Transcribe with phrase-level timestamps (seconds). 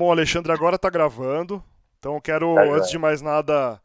[0.00, 1.62] Bom, Alexandre agora está gravando,
[1.98, 3.78] então eu quero, tá antes de mais nada,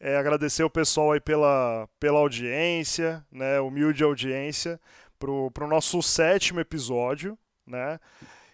[0.00, 4.80] é, agradecer o pessoal aí pela, pela audiência, né, humilde audiência,
[5.18, 7.36] pro, pro nosso sétimo episódio,
[7.66, 8.00] né?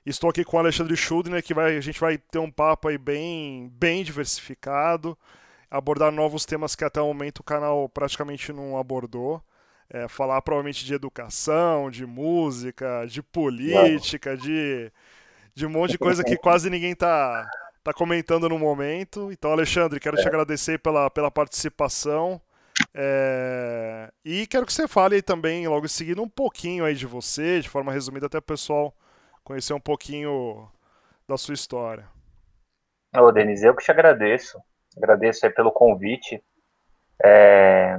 [0.04, 2.98] Estou aqui com o Alexandre Schuldner, que vai, a gente vai ter um papo aí
[2.98, 5.16] bem, bem diversificado,
[5.70, 9.40] abordar novos temas que até o momento o canal praticamente não abordou.
[9.88, 14.90] É, falar provavelmente de educação, de música, de política, de,
[15.54, 17.48] de um monte de coisa que quase ninguém tá,
[17.82, 19.30] tá comentando no momento.
[19.30, 20.28] Então, Alexandre, quero te é.
[20.28, 22.40] agradecer pela, pela participação.
[22.92, 24.10] É...
[24.24, 27.60] E quero que você fale aí também, logo em seguida, um pouquinho aí de você,
[27.60, 28.92] de forma resumida, até o pessoal
[29.44, 30.68] conhecer um pouquinho
[31.28, 32.06] da sua história.
[33.16, 34.58] Ô, Denise, eu que te agradeço.
[34.96, 36.42] Agradeço aí pelo convite.
[37.22, 37.96] É...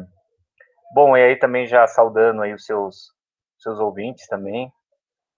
[0.94, 3.14] Bom, e aí também já saudando aí os seus,
[3.58, 4.72] seus ouvintes também.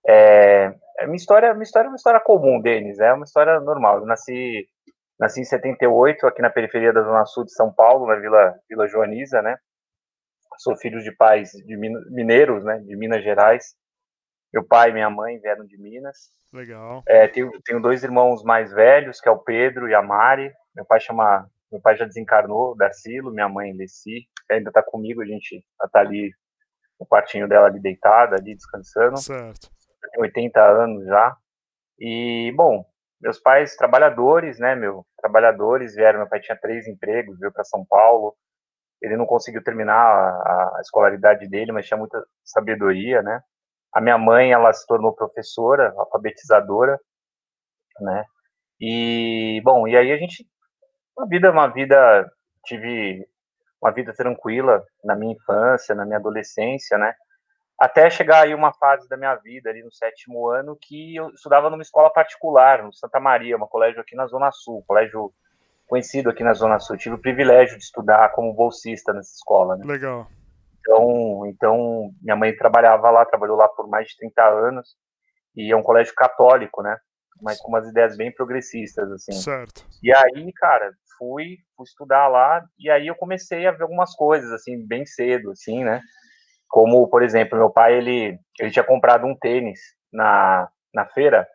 [0.08, 0.74] É...
[1.04, 4.00] Minha história, minha história é uma história comum, Denis, é uma história normal.
[4.00, 4.68] Eu nasci,
[5.20, 8.88] nasci em 78, aqui na periferia da Zona Sul de São Paulo, na Vila, Vila
[8.88, 9.58] Joaniza, né?
[10.58, 11.78] Sou filho de pais de
[12.10, 12.80] mineiros, né?
[12.80, 13.76] De Minas Gerais.
[14.52, 16.32] Meu pai e minha mãe vieram de Minas.
[16.52, 17.04] Legal.
[17.08, 20.52] É, tenho, tenho dois irmãos mais velhos, que é o Pedro e a Mari.
[20.76, 25.26] Meu pai chama, meu pai já desencarnou, Darcilo, minha mãe Leci, ainda está comigo, a
[25.26, 26.32] gente está ali
[27.00, 29.18] no quartinho dela ali deitada, ali descansando.
[29.18, 29.70] Certo.
[30.12, 31.36] Tem 80 anos já.
[32.00, 32.86] E, bom,
[33.22, 37.86] meus pais trabalhadores, né, meu, trabalhadores vieram, meu pai tinha três empregos, veio para São
[37.86, 38.36] Paulo.
[39.02, 43.42] Ele não conseguiu terminar a, a escolaridade dele, mas tinha muita sabedoria, né?
[43.94, 47.00] A minha mãe, ela se tornou professora, alfabetizadora,
[48.02, 48.26] né?
[48.80, 50.48] E, bom, e aí a gente,
[51.18, 52.32] uma vida, uma vida,
[52.66, 53.28] tive
[53.82, 57.14] uma vida tranquila na minha infância, na minha adolescência, né?
[57.80, 61.70] Até chegar aí uma fase da minha vida, ali no sétimo ano, que eu estudava
[61.70, 65.32] numa escola particular, no Santa Maria, um colégio aqui na Zona Sul, um colégio
[65.88, 66.98] conhecido aqui na Zona Sul.
[66.98, 69.86] Tive o privilégio de estudar como bolsista nessa escola, né?
[69.86, 70.28] Legal.
[70.80, 74.98] Então, então, minha mãe trabalhava lá, trabalhou lá por mais de 30 anos,
[75.56, 76.98] e é um colégio católico, né?
[77.42, 79.34] Mas com umas ideias bem progressistas, assim.
[79.34, 79.86] Certo.
[80.02, 84.52] E aí, cara, fui, fui estudar lá, e aí eu comecei a ver algumas coisas,
[84.52, 86.02] assim, bem cedo, assim, né?
[86.68, 89.80] Como, por exemplo, meu pai, ele, ele tinha comprado um tênis
[90.12, 91.48] na, na feira,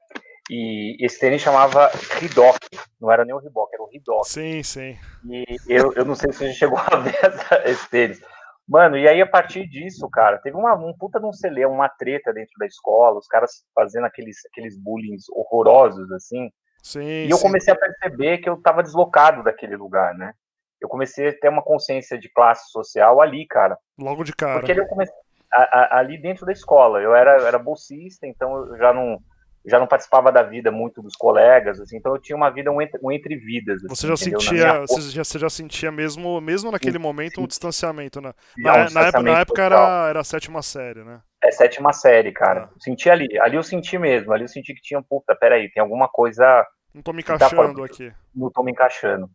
[0.51, 2.59] e esse tênis chamava Ridoc,
[3.01, 4.25] não era nem o Reebok, era o Ridoc.
[4.27, 4.97] Sim, sim.
[5.29, 8.21] E eu, eu não sei se você chegou a ver essa, esse tênis,
[8.69, 11.89] Mano, e aí a partir disso, cara, teve uma um puta de um celeiro, uma
[11.89, 16.51] treta dentro da escola, os caras fazendo aqueles, aqueles bullying horrorosos, assim.
[16.83, 17.43] Sim, e eu sim.
[17.43, 20.33] comecei a perceber que eu tava deslocado daquele lugar, né?
[20.83, 23.79] Eu comecei a ter uma consciência de classe social ali, cara.
[23.99, 24.61] Logo de cara.
[24.61, 25.15] Porque eu comecei,
[25.53, 27.01] a, a, ali dentro da escola.
[27.01, 29.19] Eu era, era bolsista, então eu já não
[29.65, 32.83] já não participava da vida muito dos colegas, assim, então eu tinha uma vida um
[32.83, 33.77] entre, um entre vidas.
[33.77, 34.41] Assim, você já entendeu?
[34.41, 37.43] sentia, você já, você já sentia mesmo, mesmo naquele sim, momento sim.
[37.43, 38.33] um distanciamento, né?
[38.59, 41.21] Na, um distanciamento na, época, na época era, era a sétima série, né?
[41.45, 42.71] É sétima série, cara.
[42.73, 42.75] Ah.
[42.81, 46.09] Senti ali, ali eu senti mesmo, ali eu senti que tinha, puta, peraí, tem alguma
[46.09, 46.67] coisa.
[46.93, 48.13] Não tô me encaixando tá, aqui.
[48.35, 49.31] Não tô me encaixando.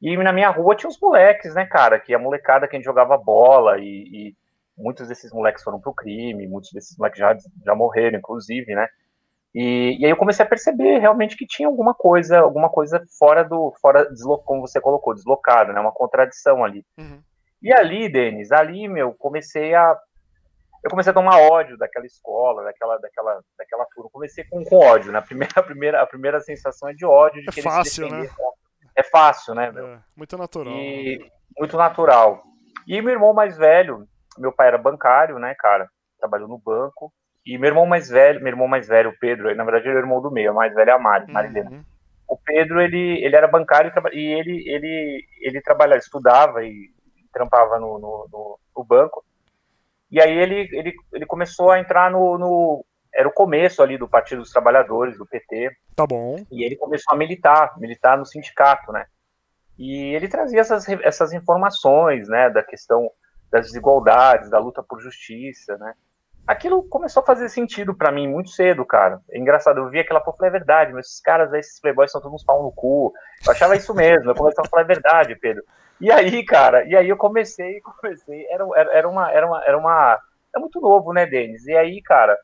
[0.00, 1.98] E na minha rua tinha os moleques, né, cara?
[1.98, 4.36] Que a molecada que a gente jogava bola e, e
[4.76, 8.88] muitos desses moleques foram pro crime, muitos desses moleques já, já morreram, inclusive, né?
[9.54, 13.42] E, e, aí eu comecei a perceber realmente que tinha alguma coisa, alguma coisa fora
[13.42, 14.06] do, fora,
[14.44, 15.80] como você colocou, deslocado, né?
[15.80, 16.84] Uma contradição ali.
[16.98, 17.20] Uhum.
[17.60, 19.98] E ali, Denis, ali, meu, comecei a,
[20.84, 24.10] eu comecei a tomar ódio daquela escola, daquela, daquela, daquela turma.
[24.12, 25.18] Comecei com, com ódio, né?
[25.18, 28.28] A primeira, a primeira, a primeira sensação é de ódio, de é fácil, né?
[28.98, 29.72] É fácil, né?
[29.76, 30.74] É, muito natural.
[30.74, 31.24] E,
[31.56, 32.42] muito natural.
[32.84, 35.88] E meu irmão mais velho, meu pai era bancário, né, cara?
[36.18, 37.12] Trabalhou no banco.
[37.46, 40.00] E meu irmão mais velho, meu irmão mais velho, o Pedro, na verdade ele é
[40.00, 41.70] o irmão do meio, a mais velha é a Mari, Marilena.
[41.70, 41.84] Uhum.
[42.26, 46.90] O Pedro, ele, ele era bancário e ele, ele, ele trabalhava, estudava e
[47.32, 49.24] trampava no, no, no, no banco.
[50.10, 52.84] E aí ele, ele, ele começou a entrar no, no,
[53.18, 55.72] Era o começo ali do Partido dos Trabalhadores, do PT.
[55.96, 56.36] Tá bom.
[56.52, 59.06] E ele começou a militar, militar no sindicato, né?
[59.76, 63.10] E ele trazia essas, essas informações, né, da questão
[63.50, 65.94] das desigualdades, da luta por justiça, né?
[66.48, 69.20] aquilo começou a fazer sentido para mim muito cedo, cara.
[69.30, 72.40] É engraçado, eu vi aquela porra, é verdade, mas esses caras, esses playboys são todos
[72.40, 73.12] uns pau no cu.
[73.44, 75.62] Eu achava isso mesmo, eu comecei a falar, é verdade, Pedro.
[76.00, 79.78] E aí, cara, e aí eu comecei, comecei, era, era, era uma, era uma, era
[79.78, 80.18] uma,
[80.56, 81.66] é muito novo, né, Denis?
[81.66, 82.38] E aí, cara,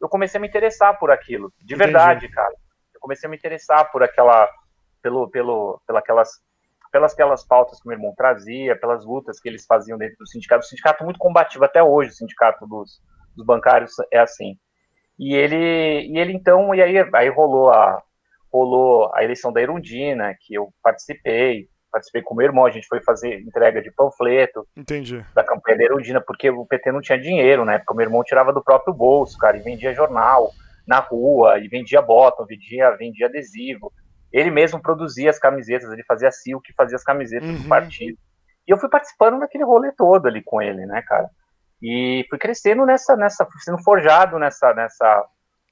[0.00, 1.92] eu comecei a me interessar por aquilo, de Entendi.
[1.92, 2.54] verdade, cara.
[2.94, 4.48] Eu comecei a me interessar por aquela,
[5.02, 6.30] pelo, pelo, pelas aquelas,
[6.90, 10.64] pelas aquelas pautas que meu irmão trazia, pelas lutas que eles faziam dentro do sindicato.
[10.64, 13.00] O sindicato muito combativo até hoje, o sindicato dos,
[13.36, 14.58] dos bancários é assim.
[15.18, 18.02] E ele, e ele então, e aí, aí rolou a,
[18.52, 22.86] rolou a eleição da Erundina, que eu participei, participei com o meu irmão, a gente
[22.86, 25.24] foi fazer entrega de panfleto Entendi.
[25.34, 27.78] da campanha da Erundina, porque o PT não tinha dinheiro, né?
[27.78, 30.50] Porque o meu irmão tirava do próprio bolso, cara, e vendia jornal
[30.86, 33.92] na rua, e vendia bottom, vendia, vendia adesivo.
[34.32, 37.62] Ele mesmo produzia as camisetas, ele fazia silk, fazia as camisetas uhum.
[37.62, 38.18] do partido.
[38.66, 41.28] E eu fui participando daquele rolê todo ali com ele, né, cara?
[41.82, 45.24] E fui crescendo nessa, nessa, sendo forjado nessa, nessa,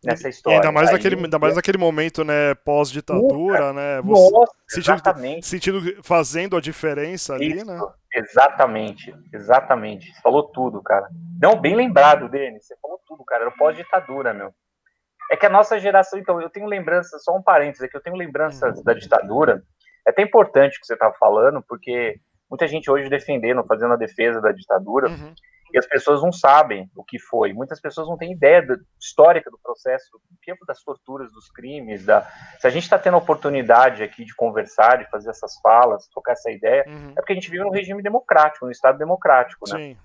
[0.04, 0.56] nessa história.
[0.56, 4.00] E ainda mais, naquele, ainda mais naquele momento, né, pós-ditadura, né?
[4.02, 5.46] Você Nossa, sentindo, exatamente.
[5.46, 7.80] Sentindo, fazendo a diferença ali, Isso, né?
[8.14, 10.12] Exatamente, exatamente.
[10.12, 11.08] Você falou tudo, cara.
[11.40, 12.66] Não, bem lembrado, Denis.
[12.66, 13.44] Você falou tudo, cara.
[13.44, 14.52] Era pós-ditadura, meu.
[15.30, 18.16] É que a nossa geração, então, eu tenho lembranças, só um parênteses aqui, eu tenho
[18.16, 18.84] lembranças uhum.
[18.84, 19.62] da ditadura.
[20.06, 22.18] É até importante o que você estava falando, porque
[22.50, 25.10] muita gente hoje defendendo, fazendo a defesa da ditadura.
[25.10, 25.34] Uhum
[25.72, 27.52] e as pessoas não sabem o que foi.
[27.52, 32.04] Muitas pessoas não têm ideia da, histórica do processo, do que das torturas, dos crimes.
[32.04, 32.22] Da...
[32.58, 36.32] Se a gente está tendo a oportunidade aqui de conversar, de fazer essas falas, trocar
[36.32, 37.12] essa ideia, uhum.
[37.12, 39.78] é porque a gente vive num regime democrático, num Estado democrático, né?
[39.78, 39.96] Sim.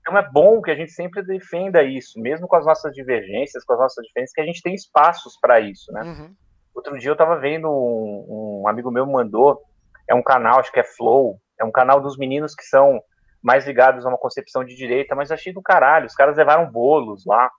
[0.00, 3.74] Então é bom que a gente sempre defenda isso, mesmo com as nossas divergências, com
[3.74, 6.02] as nossas diferenças, que a gente tem espaços para isso, né?
[6.02, 6.34] Uhum.
[6.74, 9.60] Outro dia eu estava vendo um, um amigo meu mandou,
[10.08, 13.02] é um canal, acho que é Flow, é um canal dos meninos que são
[13.42, 16.06] mais ligados a uma concepção de direita, mas achei do caralho.
[16.06, 17.50] Os caras levaram bolos lá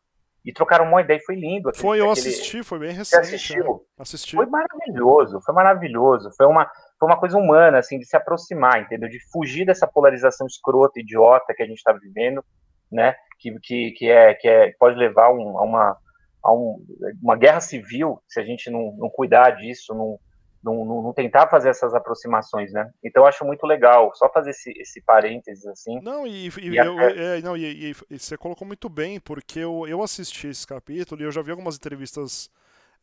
[0.43, 1.69] e trocaram uma ideia, foi lindo.
[1.69, 2.27] Aquele, foi, eu aquele...
[2.27, 3.25] assisti, foi bem recente.
[3.25, 3.65] Você assistiu?
[3.65, 3.79] Né?
[3.99, 4.35] Assisti.
[4.35, 6.31] Foi maravilhoso, foi maravilhoso.
[6.35, 9.09] Foi uma, foi uma coisa humana, assim, de se aproximar, entendeu?
[9.09, 12.43] De fugir dessa polarização escrota, idiota que a gente está vivendo,
[12.91, 13.15] né?
[13.39, 15.97] Que, que, que, é, que é, pode levar um, a, uma,
[16.43, 16.83] a um,
[17.21, 20.19] uma guerra civil se a gente não, não cuidar disso, não,
[20.63, 22.89] não, não, não, tentar fazer essas aproximações, né?
[23.03, 25.99] Então eu acho muito legal, só fazer esse, esse parênteses assim.
[26.01, 29.87] Não, e, e, e eu, é, não, e, e, você colocou muito bem, porque eu,
[29.87, 32.49] eu assisti esse capítulo e eu já vi algumas entrevistas,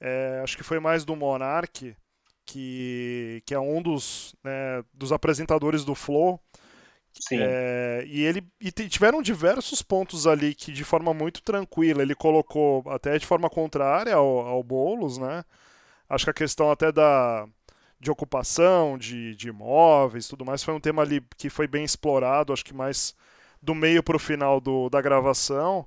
[0.00, 1.96] é, acho que foi mais do Monark,
[2.44, 6.40] que, que é um dos, né, dos apresentadores do Flow.
[7.18, 7.38] Sim.
[7.40, 12.84] É, e ele e tiveram diversos pontos ali que de forma muito tranquila ele colocou
[12.90, 15.42] até de forma contrária ao, ao Boulos, né?
[16.08, 17.46] Acho que a questão até da
[17.98, 22.52] de ocupação de, de imóveis tudo mais foi um tema ali que foi bem explorado,
[22.52, 23.14] acho que mais
[23.60, 25.86] do meio para o final do, da gravação.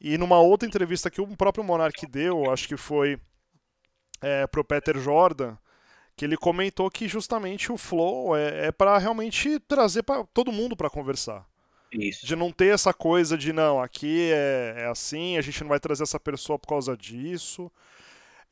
[0.00, 3.18] E numa outra entrevista que o próprio Monark deu, acho que foi
[4.20, 5.56] é, pro Peter Jordan,
[6.14, 10.76] que ele comentou que justamente o flow é, é para realmente trazer para todo mundo
[10.76, 11.46] para conversar.
[11.92, 12.26] Isso.
[12.26, 15.80] De não ter essa coisa de não, aqui é, é assim, a gente não vai
[15.80, 17.70] trazer essa pessoa por causa disso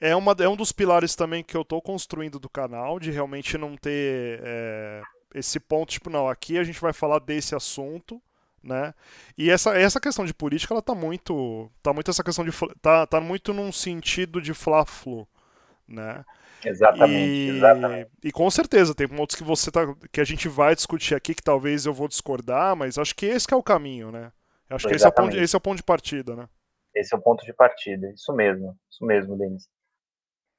[0.01, 3.57] é, uma, é um dos pilares também que eu estou construindo do canal, de realmente
[3.57, 5.03] não ter é,
[5.35, 8.21] esse ponto, tipo, não, aqui a gente vai falar desse assunto,
[8.63, 8.95] né?
[9.37, 12.51] E essa, essa questão de política, ela tá muito, tá muito essa questão de,
[12.81, 15.29] tá, tá muito num sentido de fla-flu,
[15.87, 16.25] né?
[16.65, 18.11] Exatamente, e, exatamente.
[18.23, 21.43] E com certeza, tem pontos que você tá, que a gente vai discutir aqui, que
[21.43, 24.33] talvez eu vou discordar, mas acho que esse que é o caminho, né?
[24.71, 26.49] Acho que esse é, o ponto, esse é o ponto de partida, né?
[26.95, 29.69] Esse é o ponto de partida, isso mesmo, isso mesmo, Denis.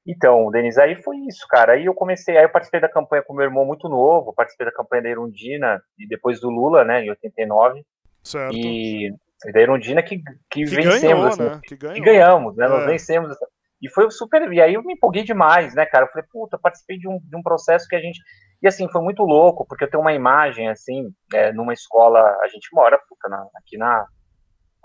[0.08, 1.74] Então, Denis, aí foi isso, cara.
[1.74, 4.72] Aí eu comecei, aí eu participei da campanha com meu irmão muito novo, participei da
[4.72, 7.84] campanha da Irundina e depois do Lula, né, em 89.
[8.24, 8.56] Certo.
[8.56, 11.60] E, e da Irundina que, que, que vencemos, ganhou, assim, né?
[11.64, 12.66] que, que, ganhamos, né?
[12.66, 12.70] É.
[12.70, 13.36] Nós vencemos.
[13.82, 14.52] E foi super.
[14.54, 16.06] E aí eu me empolguei demais, né, cara?
[16.06, 18.20] Eu falei, puta, participei de um, de um processo que a gente.
[18.62, 22.20] E assim, foi muito louco, porque eu tenho uma imagem, assim, é, numa escola.
[22.42, 24.06] A gente mora, puta, na, aqui na,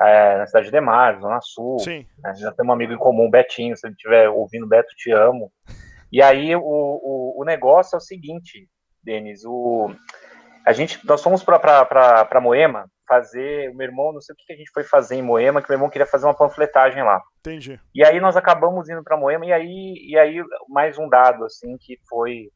[0.00, 1.78] é, na cidade de Demar, Zona Sul.
[1.80, 2.06] Sim.
[2.18, 2.34] Né?
[2.36, 5.52] Já tem um amigo em comum, Betinho, se ele estiver ouvindo, Beto, te amo.
[6.12, 8.68] E aí o, o, o negócio é o seguinte,
[9.02, 9.90] Denis, o,
[10.66, 14.56] a gente, nós fomos para Moema fazer, o meu irmão, não sei o que a
[14.56, 17.20] gente foi fazer em Moema, que meu irmão queria fazer uma panfletagem lá.
[17.40, 17.80] Entendi.
[17.92, 21.76] E aí nós acabamos indo para Moema, e aí, e aí mais um dado, assim,
[21.78, 22.50] que foi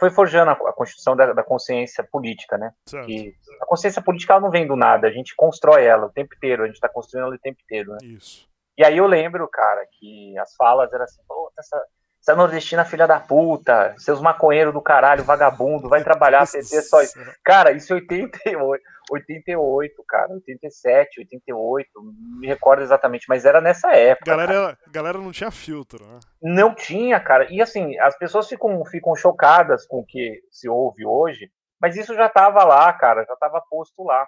[0.00, 2.72] foi forjando a, a constituição da, da, consciência política, né?
[3.04, 6.34] Que a consciência política ela não vem do nada, a gente constrói ela o tempo
[6.34, 7.98] inteiro, a gente está construindo ela o tempo inteiro, né?
[8.02, 8.48] Isso.
[8.78, 11.78] E aí eu lembro, cara, que as falas eram assim, pô, essa,
[12.20, 17.18] essa nordestina filha da puta, seus maconheiros do caralho, vagabundo, vai trabalhar, PT só isso.
[17.42, 21.88] Cara, isso é 88, 88, cara, 87, 88,
[22.38, 24.30] me recordo exatamente, mas era nessa época.
[24.30, 26.20] Galera, galera não tinha filtro, né?
[26.42, 27.46] Não tinha, cara.
[27.50, 31.50] E assim, as pessoas ficam, ficam chocadas com o que se ouve hoje,
[31.80, 34.26] mas isso já estava lá, cara, já estava posto lá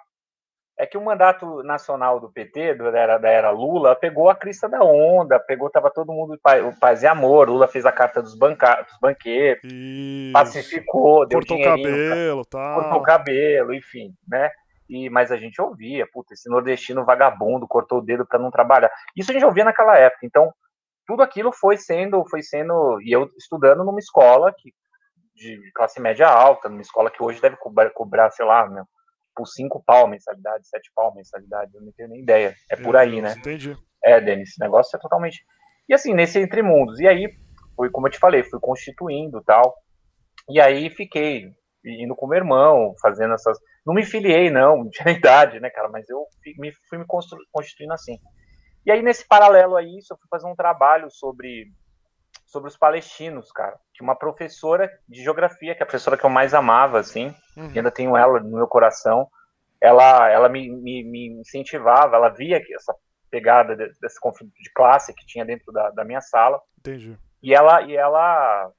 [0.77, 4.67] é que o mandato nacional do PT, da era, da era Lula, pegou a crista
[4.67, 8.35] da onda, pegou, tava todo mundo o paz e amor, Lula fez a carta dos,
[8.35, 10.33] banca, dos banqueiros, Isso.
[10.33, 12.75] pacificou, deu cortou cabelo, tá.
[12.75, 14.49] cortou o cabelo, enfim, né?
[14.89, 18.91] E, mas a gente ouvia, puta, esse nordestino vagabundo cortou o dedo para não trabalhar.
[19.15, 20.25] Isso a gente ouvia naquela época.
[20.25, 20.51] Então,
[21.05, 24.73] tudo aquilo foi sendo, foi sendo, e eu estudando numa escola que,
[25.35, 28.85] de classe média alta, numa escola que hoje deve cobrar, cobrar sei lá, meu,
[29.35, 32.55] por cinco pau mensalidade, sete pau mensalidade, eu não tenho nem ideia.
[32.69, 33.33] É por aí, né?
[33.37, 33.75] Entendi.
[34.03, 35.43] É, Denis, esse negócio é totalmente.
[35.87, 36.99] E assim, nesse entre mundos.
[36.99, 37.29] E aí,
[37.75, 39.75] fui, como eu te falei, fui constituindo tal.
[40.49, 41.51] E aí fiquei
[41.85, 43.57] indo com meu irmão, fazendo essas.
[43.85, 45.89] Não me filiei, não, não tinha idade, né, cara?
[45.89, 46.25] Mas eu
[46.57, 47.05] me, fui me
[47.51, 48.17] constituindo assim.
[48.85, 51.67] E aí, nesse paralelo a isso, eu fui fazer um trabalho sobre,
[52.53, 53.77] sobre os palestinos, cara.
[53.91, 57.71] Que uma professora de geografia, que é a professora que eu mais amava, assim, uhum.
[57.73, 59.27] e ainda tenho ela no meu coração,
[59.81, 62.95] ela, ela me, me, me incentivava, ela via essa
[63.29, 66.61] pegada desse conflito de classe que tinha dentro da, da minha sala.
[66.77, 67.17] Entendi.
[67.41, 68.71] E ela, e ela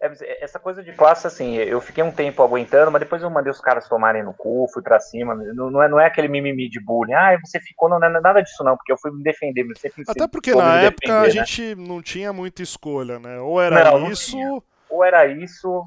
[0.00, 3.60] essa coisa de classe, assim, eu fiquei um tempo aguentando, mas depois eu mandei os
[3.60, 5.34] caras tomarem no cu, fui pra cima.
[5.34, 7.14] Não, não, é, não é aquele mimimi de bullying.
[7.14, 9.66] Ah, você ficou, não, não é nada disso, não, porque eu fui me defender.
[9.76, 11.30] Sempre, Até porque na época defender, a né?
[11.46, 13.40] gente não tinha muita escolha, né?
[13.40, 14.38] Ou era não, isso.
[14.38, 15.84] Não ou era isso.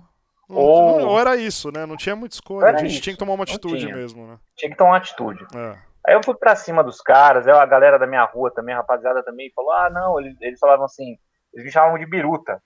[0.49, 1.07] Ou...
[1.07, 1.85] ou era isso, né?
[1.85, 2.67] Não tinha muita escolha.
[2.67, 3.01] A gente isso.
[3.01, 4.37] tinha que tomar uma atitude mesmo, né?
[4.57, 5.45] Tinha que tomar uma atitude.
[5.55, 5.77] É.
[6.05, 9.23] Aí eu fui pra cima dos caras, a galera da minha rua também, a rapaziada
[9.23, 11.17] também, falou: ah, não, eles, eles falavam assim,
[11.53, 12.61] eles me chamavam de biruta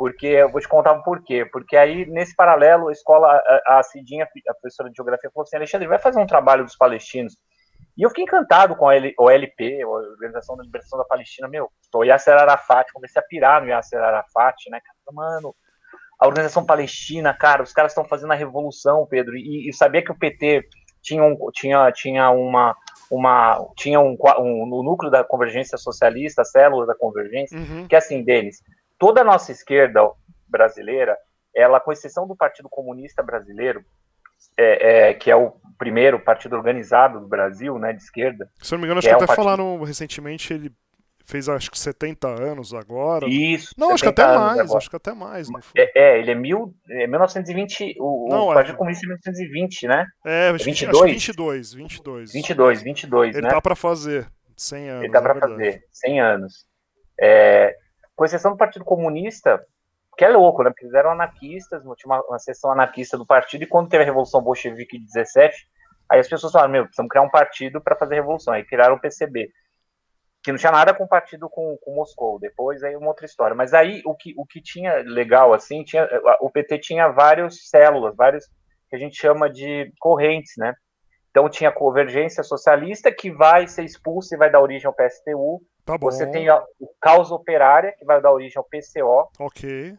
[0.00, 1.44] porque eu vou te contar o porquê.
[1.44, 3.28] Porque aí, nesse paralelo, a escola,
[3.66, 6.74] a, a Cidinha, a professora de geografia, falou assim: Alexandre, vai fazer um trabalho dos
[6.74, 7.36] palestinos.
[7.98, 11.48] E eu fiquei encantado com a OLP, a Organização da Libertação da Palestina.
[11.48, 14.80] Meu, tô Yasser Arafat, comecei a pirar no Yasser Arafat, né?
[15.12, 15.54] Mano,
[16.18, 19.36] a Organização Palestina, cara, os caras estão fazendo a revolução, Pedro.
[19.36, 20.66] E, e sabia que o PT
[21.02, 22.74] tinha, um, tinha, tinha uma.
[23.10, 27.88] Uma, tinha um, um, no núcleo da convergência socialista, a célula da convergência, uhum.
[27.88, 28.62] que é assim, deles,
[29.00, 30.02] toda a nossa esquerda
[30.46, 31.16] brasileira,
[31.56, 33.82] ela, com exceção do Partido Comunista Brasileiro,
[34.56, 38.48] é, é, que é o primeiro partido organizado do Brasil, né, de esquerda.
[38.60, 39.44] Se eu não me engano, acho que, que é até partido...
[39.44, 40.70] falaram recentemente, ele
[41.24, 43.26] fez acho que 70 anos agora.
[43.26, 43.72] Isso.
[43.78, 44.78] Não, acho que até mais, agora.
[44.78, 45.48] acho que até mais.
[45.74, 48.54] É, é, ele é, mil, é 1920, o, não, o é.
[48.54, 50.06] Partido Comunista é 1920, né?
[50.26, 51.02] É, acho 22?
[51.02, 52.32] Acho 22, 22.
[52.32, 53.48] 22, 22, ele né?
[53.48, 55.04] Ele tá para fazer 100 anos.
[55.04, 56.66] Ele tá para fazer 100 anos.
[57.18, 57.76] É,
[58.20, 59.64] com exceção do Partido Comunista,
[60.18, 60.68] que é louco, né?
[60.68, 64.06] Porque eles eram anarquistas, tinha uma, uma seção anarquista do partido, e quando teve a
[64.06, 65.66] Revolução Bolchevique de 17,
[66.06, 68.52] aí as pessoas falaram, meu, precisamos criar um partido para fazer revolução.
[68.52, 69.48] Aí criaram o PCB,
[70.42, 73.56] que não tinha nada com o partido com, com Moscou, depois aí uma outra história.
[73.56, 76.06] Mas aí o que, o que tinha legal, assim, tinha,
[76.42, 78.44] o PT tinha várias células, vários
[78.90, 80.74] que a gente chama de correntes, né?
[81.30, 85.62] Então tinha a convergência socialista que vai ser expulsa e vai dar origem ao PSTU.
[85.90, 86.10] Tá bom.
[86.10, 89.28] Você tem a, o causa operária que vai dar origem ao PCO.
[89.38, 89.96] Ok.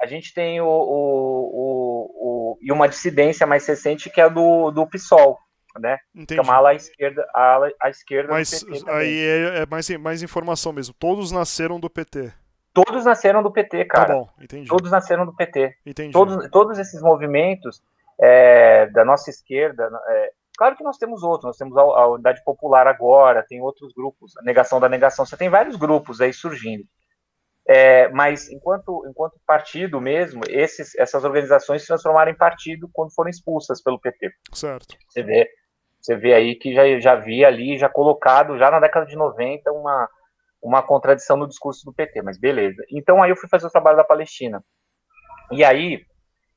[0.00, 4.70] A gente tem o, o, o, o e uma dissidência mais recente que é do,
[4.70, 5.38] do PSOL,
[5.78, 5.98] né?
[6.14, 6.34] Entendi.
[6.34, 9.88] Que é uma ala à esquerda, a ala à esquerda Mas aí é, é, mais,
[9.98, 10.94] mais informação mesmo.
[10.98, 12.32] Todos nasceram do PT.
[12.72, 14.08] Todos nasceram do PT, tá cara.
[14.08, 14.68] Tá bom, entendi.
[14.68, 15.74] Todos nasceram do PT.
[15.84, 16.12] Entendi.
[16.12, 17.82] Todos, todos esses movimentos
[18.20, 20.30] é, da nossa esquerda, é,
[20.60, 24.36] Claro que nós temos outros, nós temos a, a Unidade Popular agora, tem outros grupos,
[24.36, 26.84] a Negação da Negação, você tem vários grupos aí surgindo.
[27.66, 33.30] É, mas enquanto, enquanto partido mesmo, esses, essas organizações se transformaram em partido quando foram
[33.30, 34.30] expulsas pelo PT.
[34.52, 34.98] Certo.
[35.08, 35.48] Você vê,
[35.98, 39.72] você vê aí que já, já havia ali, já colocado, já na década de 90,
[39.72, 40.10] uma,
[40.62, 42.84] uma contradição no discurso do PT, mas beleza.
[42.92, 44.62] Então aí eu fui fazer o trabalho da Palestina.
[45.52, 46.04] E aí,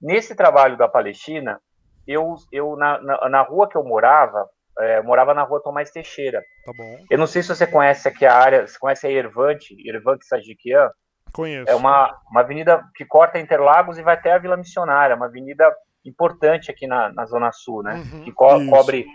[0.02, 1.62] nesse trabalho da Palestina,
[2.08, 4.48] eu, eu na, na, na rua que eu morava,
[4.80, 6.44] é, eu morava na rua Tomás Teixeira.
[6.66, 6.98] Tá bom.
[7.10, 10.90] Eu não sei se você conhece aqui a área, você conhece a Irvante, Irvante Sajiquian?
[11.34, 11.70] Conheço.
[11.70, 15.72] É uma, uma avenida que corta Interlagos e vai até a Vila Missionária, uma avenida
[16.06, 17.96] importante aqui na, na Zona Sul, né?
[17.96, 19.06] Uhum, que co cobre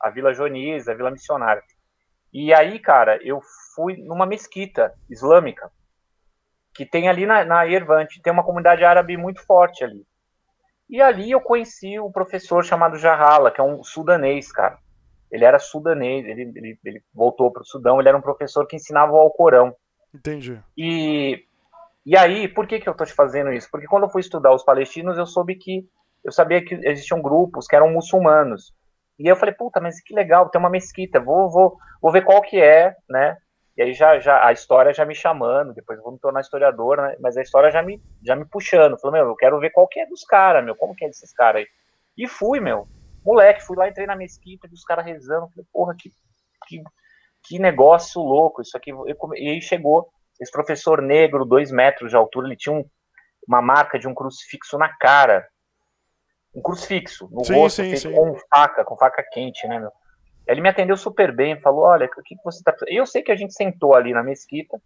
[0.00, 1.62] a Vila Joaniz, a Vila Missionária.
[2.32, 3.40] E aí, cara, eu
[3.74, 5.70] fui numa mesquita islâmica
[6.74, 10.06] que tem ali na, na Irvante, tem uma comunidade árabe muito forte ali.
[10.88, 14.78] E ali eu conheci um professor chamado Jahala, que é um sudanês, cara.
[15.30, 18.76] Ele era sudanês, ele, ele, ele voltou para o Sudão, ele era um professor que
[18.76, 19.74] ensinava o Alcorão.
[20.14, 20.58] Entendi.
[20.76, 21.44] E,
[22.06, 23.68] e aí, por que, que eu estou te fazendo isso?
[23.70, 25.86] Porque quando eu fui estudar os palestinos, eu soube que
[26.24, 28.74] eu sabia que existiam grupos que eram muçulmanos.
[29.18, 32.24] E aí eu falei, puta, mas que legal, tem uma mesquita, vou, vou, vou ver
[32.24, 33.36] qual que é, né?
[33.78, 36.96] E aí já, já a história já me chamando, depois eu vou me tornar historiador,
[36.96, 37.14] né?
[37.20, 38.98] Mas a história já me, já me puxando.
[38.98, 41.32] Falei, meu, eu quero ver qual que é dos caras, meu, como que é desses
[41.32, 41.68] caras aí.
[42.16, 42.88] E fui, meu.
[43.24, 45.48] Moleque, fui lá, entrei na mesquita, vi os caras rezando.
[45.50, 46.10] Falei, porra, que,
[46.66, 46.82] que,
[47.44, 48.90] que negócio louco isso aqui.
[49.36, 50.08] E aí chegou
[50.40, 52.84] esse professor negro, dois metros de altura, ele tinha um,
[53.46, 55.46] uma marca de um crucifixo na cara.
[56.52, 58.12] Um crucifixo no sim, rosto, sim, sim.
[58.12, 59.92] com faca, com faca quente, né, meu?
[60.48, 62.74] Ele me atendeu super bem, falou: Olha, o que, que você está.
[62.86, 64.80] Eu sei que a gente sentou ali na mesquita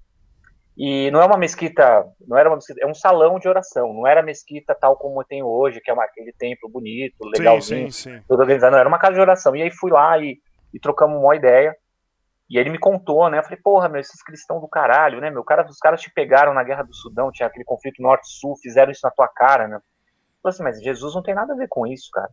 [0.77, 4.05] E não é uma mesquita, não era uma mesquita, é um salão de oração, não
[4.05, 8.19] era mesquita tal como tem hoje, que é uma, aquele templo bonito, legalzinho, sim, sim,
[8.19, 8.25] sim.
[8.27, 9.55] tudo organizado, não, era uma casa de oração.
[9.55, 10.37] E aí fui lá e,
[10.75, 11.77] e trocamos uma ideia.
[12.51, 13.39] E ele me contou, né?
[13.39, 15.31] Eu falei, porra, meu, esses cristãos do caralho, né?
[15.31, 18.91] Meu, cara, os caras te pegaram na Guerra do Sudão, tinha aquele conflito norte-sul, fizeram
[18.91, 19.77] isso na tua cara, né?
[19.77, 19.81] Eu
[20.43, 22.29] falei assim, mas Jesus não tem nada a ver com isso, cara.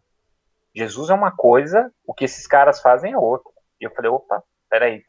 [0.75, 3.51] Jesus é uma coisa, o que esses caras fazem é outra.
[3.79, 5.03] E eu falei, opa, peraí.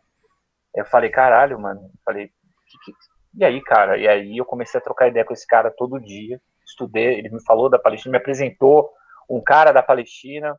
[0.75, 1.81] Eu falei, caralho, mano.
[1.83, 2.99] Eu falei, que, que...
[3.35, 3.99] e aí, cara?
[3.99, 6.41] E aí eu comecei a trocar ideia com esse cara todo dia.
[6.65, 8.91] Estudei, ele me falou da Palestina, me apresentou
[9.29, 10.57] um cara da Palestina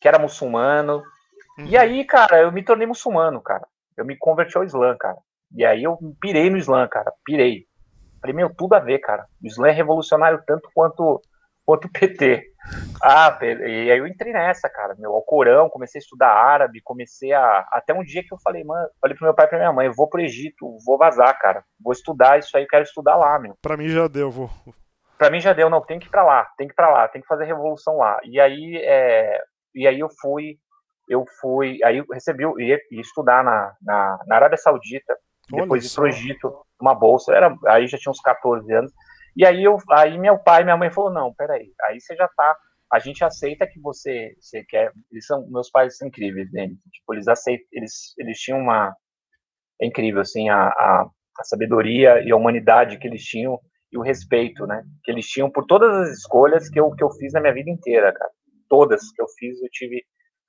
[0.00, 1.02] que era muçulmano.
[1.58, 1.66] Uhum.
[1.66, 3.66] E aí, cara, eu me tornei muçulmano, cara.
[3.96, 5.16] Eu me converti ao Islã, cara.
[5.54, 7.12] E aí eu pirei no Islã, cara.
[7.24, 7.66] Pirei.
[8.20, 9.26] Falei, meu, tudo a ver, cara.
[9.42, 11.22] O Islã é revolucionário tanto quanto,
[11.66, 12.44] o PT.
[13.02, 17.32] Ah, e aí eu entrei nessa, cara, meu, ao Corão, comecei a estudar árabe, comecei
[17.32, 17.66] a.
[17.72, 19.86] Até um dia que eu falei, mano, falei pro meu pai e pra minha mãe,
[19.86, 21.62] eu vou pro Egito, vou vazar, cara.
[21.82, 23.54] Vou estudar isso aí, quero estudar lá, meu.
[23.60, 24.50] Pra mim já deu, vou.
[25.18, 27.08] Pra mim já deu, não, tem que ir pra lá, tem que ir pra lá,
[27.08, 28.18] tem que fazer revolução lá.
[28.24, 29.40] E aí, é,
[29.74, 30.56] e aí eu fui,
[31.08, 35.14] eu fui, aí eu recebi, ia, ia estudar na, na, na Arábia Saudita,
[35.50, 38.92] depois ir pro Egito, uma bolsa, era, aí já tinha uns 14 anos.
[39.36, 42.28] E aí, eu, aí meu pai e minha mãe falou, não, peraí, aí você já
[42.28, 42.56] tá,
[42.92, 46.68] a gente aceita que você, você quer, eles são, meus pais são incríveis, né?
[46.92, 48.94] tipo, eles aceitam, eles, eles tinham uma,
[49.80, 53.58] é incrível, assim, a, a, a sabedoria e a humanidade que eles tinham
[53.90, 57.10] e o respeito, né, que eles tinham por todas as escolhas que eu, que eu
[57.12, 58.30] fiz na minha vida inteira, cara,
[58.68, 60.02] todas que eu fiz, eu tive,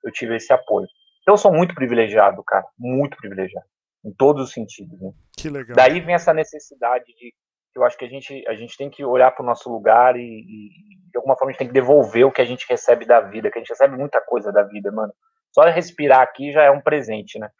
[0.04, 0.86] eu tive esse apoio.
[1.22, 3.66] Então eu sou muito privilegiado, cara, muito privilegiado,
[4.04, 5.12] em todos os sentidos, né?
[5.36, 5.76] Que legal.
[5.76, 7.32] Daí vem essa necessidade de
[7.76, 10.20] eu acho que a gente, a gente tem que olhar para o nosso lugar e,
[10.20, 10.70] e,
[11.10, 13.50] de alguma forma, a gente tem que devolver o que a gente recebe da vida,
[13.50, 15.12] que a gente recebe muita coisa da vida, mano.
[15.52, 17.50] Só respirar aqui já é um presente, né?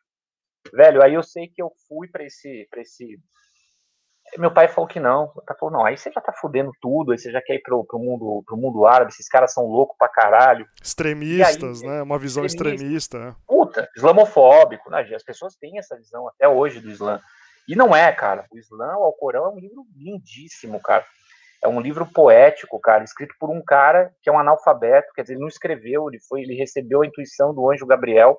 [0.73, 3.19] Velho, aí eu sei que eu fui para esse, pra esse.
[4.37, 5.33] Meu pai falou que não.
[5.35, 7.63] Meu pai falou, não, aí você já tá fudendo tudo, aí você já quer ir
[7.63, 10.67] pro, pro, mundo, pro mundo árabe, esses caras são loucos pra caralho.
[10.83, 12.03] Extremistas, aí, né?
[12.03, 12.85] Uma visão extremista.
[12.87, 13.37] extremista.
[13.47, 14.91] Puta, islamofóbico.
[14.91, 15.09] Né?
[15.15, 17.21] As pessoas têm essa visão até hoje do Islã.
[17.69, 18.47] E não é, cara.
[18.51, 21.05] O Islã, o Alcorão, é um livro lindíssimo, cara.
[21.63, 25.35] É um livro poético, cara, escrito por um cara que é um analfabeto, quer dizer,
[25.35, 28.39] ele não escreveu, ele foi, ele recebeu a intuição do anjo Gabriel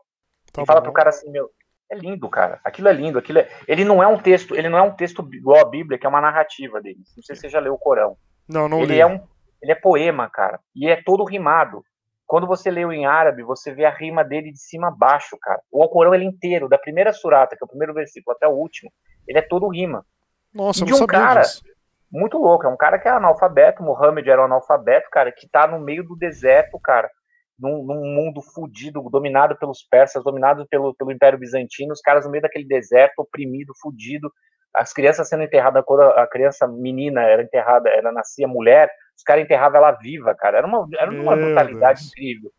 [0.54, 1.50] tá e fala pro cara assim, meu,
[1.92, 2.60] é lindo, cara.
[2.63, 3.50] Aquilo é lindo, aquilo é...
[3.68, 6.10] ele não é um texto, ele não é um texto igual a Bíblia, que é
[6.10, 7.00] uma narrativa dele.
[7.16, 8.16] Não sei se você já leu o Corão.
[8.48, 9.00] Não, não ele li.
[9.00, 9.20] é um,
[9.62, 11.84] ele é poema, cara, e é todo rimado.
[12.28, 15.62] Quando você lê em árabe, você vê a rima dele de cima a baixo, cara.
[15.72, 18.92] O Alcorão ele inteiro, da primeira surata, que é o primeiro versículo, até o último,
[19.26, 20.06] ele é todo rima.
[20.54, 21.63] Nossa, e de um cara disso.
[22.12, 25.66] muito louco, é um cara que é analfabeto, Mohammed era um analfabeto, cara, que tá
[25.66, 27.10] no meio do deserto, cara,
[27.58, 32.32] num, num mundo fudido, dominado pelos persas, dominado pelo, pelo Império Bizantino, os caras no
[32.32, 34.30] meio daquele deserto, oprimido, fudido,
[34.74, 39.43] as crianças sendo enterradas, quando a criança menina era enterrada, ela nascia mulher, os caras
[39.43, 42.12] enterravam ela viva, cara, era uma, era uma brutalidade Deus.
[42.12, 42.51] incrível.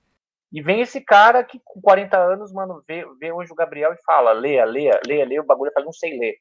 [0.51, 4.03] E vem esse cara que com 40 anos, mano, vê, vê o anjo Gabriel e
[4.05, 6.37] fala, leia, leia, leia, leia o bagulho, eu falei, não sei ler.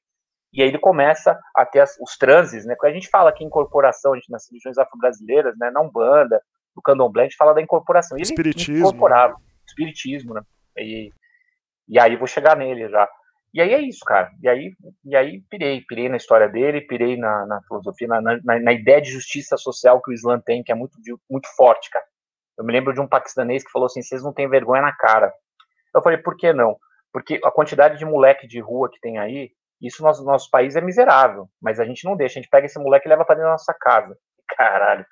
[0.53, 2.75] E aí ele começa a ter as, os transes, né?
[2.77, 5.69] Quando a gente fala aqui em incorporação, a gente nas religiões afro-brasileiras, né?
[5.69, 6.41] Na Umbanda,
[6.75, 8.17] no Candomblé, a gente fala da incorporação.
[8.17, 8.77] E espiritismo.
[8.77, 9.36] incorporava.
[9.67, 10.41] Espiritismo, né?
[10.77, 11.12] E,
[11.88, 13.08] e aí vou chegar nele já.
[13.58, 14.30] E aí é isso, cara.
[14.39, 14.72] E aí,
[15.04, 19.02] e aí pirei, pirei na história dele, pirei na, na filosofia, na, na, na, ideia
[19.02, 20.96] de justiça social que o Islã tem, que é muito,
[21.28, 22.06] muito forte, cara.
[22.56, 25.34] Eu me lembro de um paquistanês que falou assim: vocês não têm vergonha na cara.
[25.96, 26.78] Eu falei, por que não?
[27.12, 29.50] Porque a quantidade de moleque de rua que tem aí,
[29.82, 32.67] isso no nosso, nosso país é miserável, mas a gente não deixa, a gente pega
[32.67, 34.15] esse moleque e leva para dentro da nossa casa.
[34.56, 35.04] Caralho.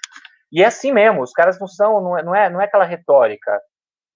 [0.51, 2.85] E é assim mesmo, os caras não são, não é, não é, não é aquela
[2.85, 3.59] retórica,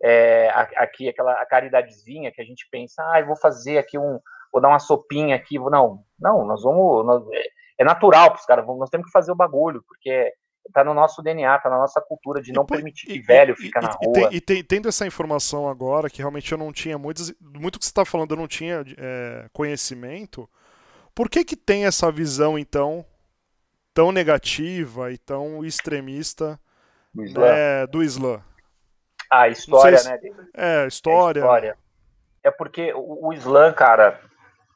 [0.01, 4.19] é, aqui, aquela a caridadezinha que a gente pensa, ah, vou fazer aqui um,
[4.51, 7.43] vou dar uma sopinha aqui, vou, não, não, nós vamos, nós, é,
[7.79, 10.31] é natural para os caras, nós temos que fazer o bagulho, porque
[10.73, 13.55] tá no nosso DNA, tá na nossa cultura de não e, permitir que e, velho
[13.55, 14.29] fique na rua.
[14.31, 17.91] E, tem, tendo essa informação agora, que realmente eu não tinha muitas, muito que você
[17.91, 20.49] está falando, eu não tinha é, conhecimento,
[21.13, 23.05] por que que tem essa visão, então,
[23.93, 26.59] tão negativa e tão extremista
[27.13, 27.41] do Islã?
[27.41, 28.43] Né, do Islã?
[29.29, 30.09] Ah, história, se...
[30.09, 30.19] né?
[30.55, 31.39] É, história.
[31.39, 31.77] É, história.
[32.43, 34.19] é porque o, o Islã, cara,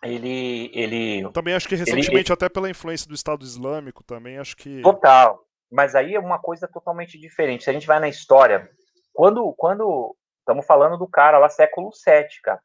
[0.04, 1.30] ele, ele.
[1.32, 2.34] também acho que recentemente, ele...
[2.34, 4.82] até pela influência do Estado Islâmico, também acho que.
[4.82, 5.40] Total.
[5.72, 7.64] Mas aí é uma coisa totalmente diferente.
[7.64, 8.70] Se a gente vai na história,
[9.12, 12.60] quando quando estamos falando do cara lá século 7, cara.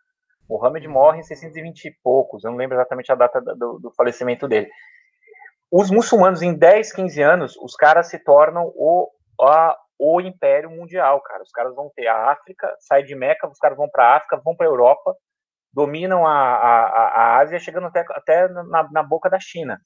[0.48, 0.92] Mohammed uhum.
[0.92, 4.68] morre em 620 e poucos, eu não lembro exatamente a data do, do falecimento dele.
[5.70, 9.10] Os muçulmanos, em 10, 15 anos, os caras se tornam o,
[9.42, 11.42] a, o império mundial, cara.
[11.42, 14.40] Os caras vão ter a África, sai de Meca, os caras vão para a África,
[14.44, 15.14] vão para a Europa,
[15.72, 19.80] dominam a, a, a Ásia, chegando até, até na, na boca da China.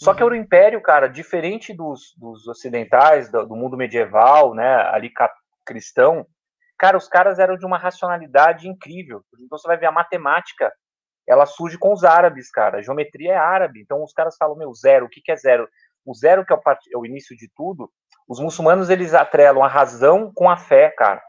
[0.00, 0.16] Só uhum.
[0.16, 5.10] que era o império, cara, diferente dos, dos ocidentais, do, do, mundo medieval, né, ali
[5.64, 6.26] cristão,
[6.78, 9.22] cara, os caras eram de uma racionalidade incrível.
[9.38, 10.72] Então você vai ver a matemática,
[11.28, 12.78] ela surge com os árabes, cara.
[12.78, 13.80] A geometria é árabe.
[13.80, 15.68] Então os caras falam, meu, zero, o que, que é zero?
[16.04, 17.90] O zero que é o, é o início de tudo,
[18.30, 21.20] os muçulmanos eles atrelam a razão com a fé, cara.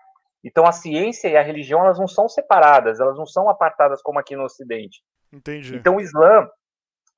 [0.43, 4.19] Então a ciência e a religião elas não são separadas, elas não são apartadas como
[4.19, 5.01] aqui no Ocidente.
[5.33, 5.75] Entendi.
[5.75, 6.47] Então o Islã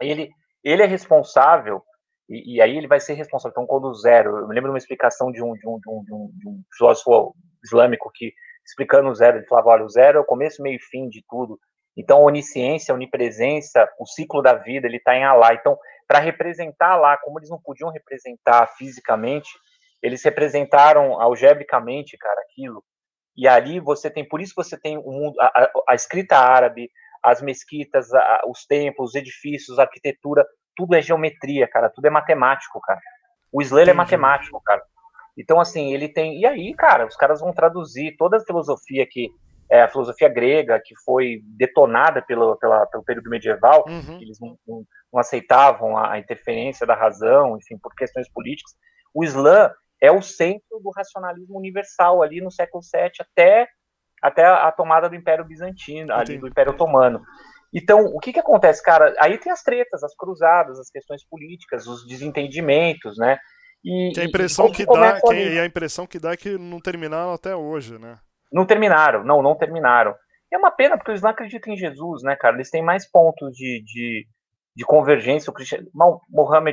[0.02, 0.30] ele
[0.64, 1.84] ele é responsável
[2.30, 3.52] e, e, aí ele vai ser responsável.
[3.52, 6.04] Então quando zero, eu me lembro de uma explicação de um de um, de um,
[6.04, 8.32] de um, de um filósofo islâmico que
[8.66, 11.22] explicando o zero ele falava, olha, o zero é o começo, meio e fim de
[11.28, 11.60] tudo.
[11.98, 15.54] Então a onisciência, a onipresença, o ciclo da vida, ele está em Allah.
[15.54, 19.50] Então para representar lá, como eles não podiam representar fisicamente,
[20.04, 22.84] eles representaram algebricamente, cara, aquilo.
[23.36, 26.92] E ali você tem, por isso você tem o mundo, a, a, escrita árabe,
[27.24, 32.10] as mesquitas, a, os templos, os edifícios, a arquitetura, tudo é geometria, cara, tudo é
[32.10, 33.00] matemático, cara.
[33.52, 34.84] O Islã é matemático, cara.
[35.38, 36.40] Então, assim, ele tem.
[36.40, 39.30] E aí, cara, os caras vão traduzir toda a filosofia que.
[39.72, 44.20] É, a filosofia grega, que foi detonada pelo, pela, pelo período medieval, uhum.
[44.22, 48.76] eles não, não, não aceitavam a, a, interferência da razão, enfim, por questões políticas.
[49.16, 49.72] O Islã
[50.04, 53.70] é o centro do racionalismo universal ali no século VII até,
[54.22, 57.22] até a tomada do Império Bizantino, ali do Império Otomano.
[57.74, 59.16] Então, o que que acontece, cara?
[59.18, 63.40] Aí tem as tretas, as cruzadas, as questões políticas, os desentendimentos, né?
[63.82, 66.58] E, que a impressão que, que dá, que, e a impressão que dá é que
[66.58, 68.20] não terminaram até hoje, né?
[68.52, 70.14] Não terminaram, não, não terminaram.
[70.52, 72.58] E é uma pena, porque eles não acreditam em Jesus, né, cara?
[72.58, 74.28] Eles têm mais pontos de, de,
[74.76, 75.50] de convergência.
[75.50, 75.54] O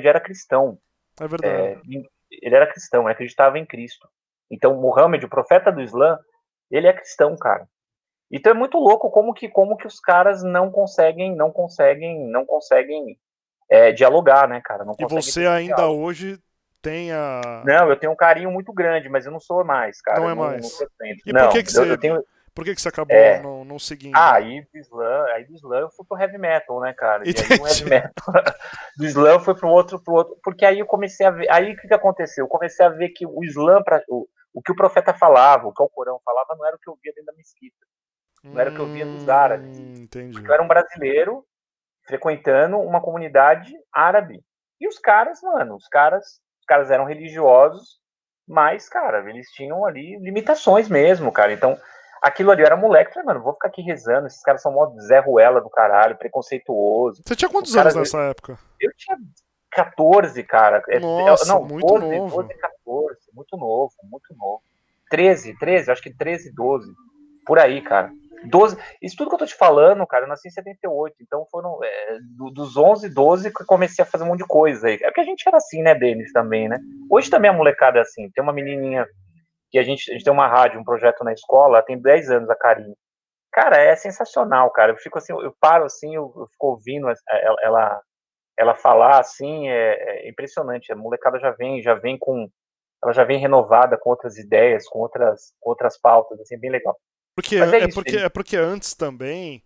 [0.09, 0.77] era cristão.
[1.19, 1.57] É verdade.
[1.57, 4.09] É, ele era cristão, ele acreditava em Cristo.
[4.51, 6.19] Então, Muhammad, o profeta do Islã,
[6.71, 7.67] ele é cristão, cara.
[8.31, 12.47] Então é muito louco como que como que os caras não conseguem, não conseguem, não
[12.47, 13.19] conseguem
[13.69, 14.85] é, dialogar, né, cara?
[14.85, 16.39] Não e você ainda hoje
[16.81, 17.63] tem a.
[17.65, 20.21] Não, eu tenho um carinho muito grande, mas eu não sou mais, cara.
[20.21, 20.63] Não é mais.
[20.63, 21.91] Não, não e por que, que você.
[21.91, 22.25] Eu tenho...
[22.55, 23.41] Por que, que você acabou é...
[23.41, 24.17] não, não seguindo?
[24.17, 27.23] Ah, aí do Slam, aí do Slam eu fui pro heavy metal, né, cara?
[27.25, 28.13] E aí, heavy metal,
[28.97, 31.77] do Slam fui pro outro, pro outro, porque aí eu comecei a ver, aí o
[31.77, 32.45] que, que aconteceu?
[32.45, 35.73] Eu comecei a ver que o Slam, pra, o, o que o profeta falava, o
[35.73, 37.87] que o Corão falava, não era o que eu via dentro da mesquita.
[38.43, 39.79] Não era o que eu via dos árabes.
[39.79, 40.43] Hum, entendi.
[40.43, 41.45] Eu era um brasileiro
[42.07, 44.43] frequentando uma comunidade árabe.
[44.81, 48.01] E os caras, mano, os caras, os caras eram religiosos,
[48.49, 51.53] mas, cara, eles tinham ali limitações mesmo, cara.
[51.53, 51.79] Então,
[52.21, 54.93] aquilo ali, eu era moleque, falei, mano, vou ficar aqui rezando, esses caras são mó
[55.01, 57.23] Zé Ruela do caralho, preconceituoso.
[57.25, 58.59] Você tinha quantos anos nessa época?
[58.81, 59.17] Eu tinha
[59.71, 60.83] 14, cara.
[60.89, 62.43] É, Nossa, não, muito 12, novo.
[62.43, 64.63] 12, 14, muito novo, muito novo.
[65.11, 66.93] 13, 13, acho que 13, 12,
[67.47, 68.11] por aí, cara.
[68.45, 71.79] 12, isso tudo que eu tô te falando, cara, eu nasci em 78, então foram
[71.85, 72.19] é,
[72.53, 74.95] dos 11, 12 que eu comecei a fazer um monte de coisa aí.
[74.95, 76.79] É porque a gente era assim, né, Denis, também, né?
[77.11, 79.07] Hoje também a molecada é assim, tem uma menininha
[79.71, 82.51] que a gente, a gente tem uma rádio, um projeto na escola, tem 10 anos
[82.51, 82.95] a Karine.
[83.53, 84.93] Cara, é sensacional, cara.
[84.93, 88.03] Eu fico assim, eu paro assim, eu, eu fico ouvindo ela, ela,
[88.59, 90.93] ela falar assim, é, é, impressionante.
[90.93, 92.49] A molecada já vem, já vem com,
[93.03, 96.97] ela já vem renovada com outras ideias, com outras, com outras pautas, assim, bem legal.
[97.35, 99.63] Porque, é, é, isso, porque, é porque antes também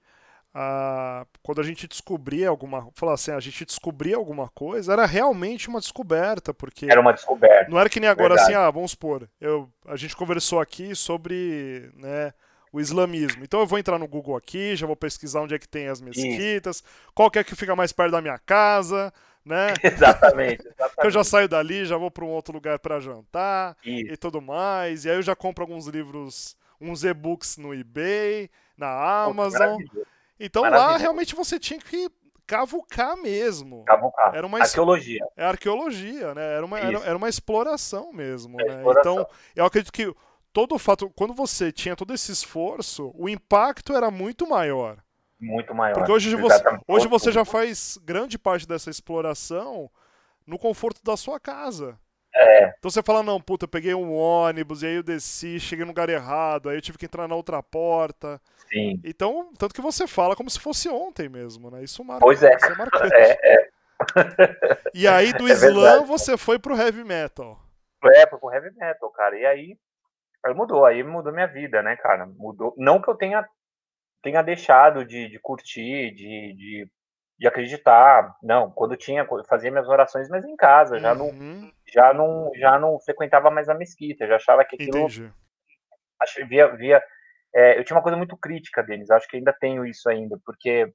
[0.54, 5.68] a, quando a gente descobria alguma, falar assim, a gente descobria alguma coisa, era realmente
[5.68, 7.68] uma descoberta, porque era uma descoberta.
[7.68, 8.58] Não era que nem agora assim, verdade.
[8.58, 12.32] assim, ah, vamos supor, eu, a gente conversou aqui sobre, né,
[12.72, 13.42] o islamismo.
[13.42, 16.00] Então eu vou entrar no Google aqui, já vou pesquisar onde é que tem as
[16.00, 16.84] mesquitas, Isso.
[17.12, 19.12] qual que é que fica mais perto da minha casa,
[19.44, 19.74] né?
[19.82, 21.04] Exatamente, exatamente.
[21.04, 24.12] eu já saio dali, já vou para um outro lugar para jantar Isso.
[24.12, 25.04] e tudo mais.
[25.04, 29.80] E aí eu já compro alguns livros, uns e-books no eBay, na Amazon.
[30.44, 32.10] Então lá realmente você tinha que
[32.46, 33.84] cavucar mesmo.
[33.84, 34.34] Cavucar.
[34.34, 35.26] Era uma arqueologia.
[35.36, 36.56] É arqueologia, né?
[36.56, 38.74] Era uma, era, era, uma exploração mesmo, é né?
[38.76, 39.12] Exploração.
[39.14, 39.26] Então,
[39.56, 40.14] eu acredito que
[40.52, 44.98] todo o fato, quando você tinha todo esse esforço, o impacto era muito maior.
[45.40, 45.94] Muito maior.
[45.94, 49.90] Porque hoje você, hoje você já faz grande parte dessa exploração
[50.46, 51.98] no conforto da sua casa.
[52.34, 52.74] É.
[52.78, 55.90] Então você fala, não, puta, eu peguei um ônibus, e aí eu desci, cheguei no
[55.90, 58.40] lugar errado, aí eu tive que entrar na outra porta.
[58.68, 59.00] Sim.
[59.04, 61.84] Então, tanto que você fala como se fosse ontem mesmo, né?
[61.84, 62.24] Isso marca.
[62.24, 62.50] Pois é.
[62.52, 63.14] É.
[63.14, 63.68] É, é.
[64.92, 67.60] E aí do é slam você foi pro heavy metal.
[68.04, 69.38] É, pro heavy metal, cara.
[69.38, 69.78] E aí,
[70.44, 72.26] aí mudou, aí mudou minha vida, né, cara?
[72.26, 72.74] Mudou.
[72.76, 73.48] Não que eu tenha,
[74.22, 76.88] tenha deixado de, de curtir, de, de
[77.38, 78.36] de acreditar.
[78.42, 81.70] Não, quando tinha, fazia minhas orações, mas em casa, já não, uhum.
[81.86, 84.98] já não, já não frequentava mais a mesquita, já achava que aquilo.
[84.98, 85.32] Entendi.
[86.48, 87.02] Via, via,
[87.54, 90.90] é, eu tinha uma coisa muito crítica deles, acho que ainda tenho isso ainda, porque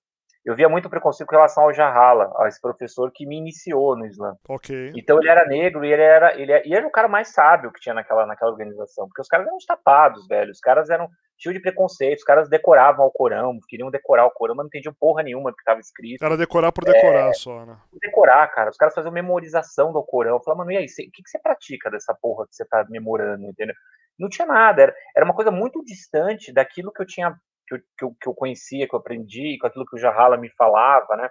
[0.46, 4.06] eu via muito preconceito com relação ao Jahala, a esse professor que me iniciou no
[4.06, 4.36] Islã.
[4.48, 4.92] Ok.
[4.96, 7.72] Então ele era negro e ele era, ele, e ele era o cara mais sábio
[7.72, 10.52] que tinha naquela, naquela organização, porque os caras eram tapados, velho.
[10.52, 14.56] Os caras eram cheios de preconceito, os caras decoravam o Corão, queriam decorar o Corão,
[14.56, 16.24] mas não entendiam porra nenhuma do que estava escrito.
[16.24, 17.78] Era decorar por decorar é, só, né?
[18.02, 18.70] Decorar, cara.
[18.70, 20.36] Os caras faziam memorização do Corão.
[20.36, 22.86] Eu falava, mano, e aí, o que, que você pratica dessa porra que você tá
[22.90, 23.76] memorando, entendeu?
[24.18, 27.34] Não tinha nada, era, era uma coisa muito distante daquilo que eu tinha
[27.70, 30.38] que eu, que eu, que eu conhecia, que eu aprendi, com aquilo que o Jahala
[30.38, 31.30] me falava, né?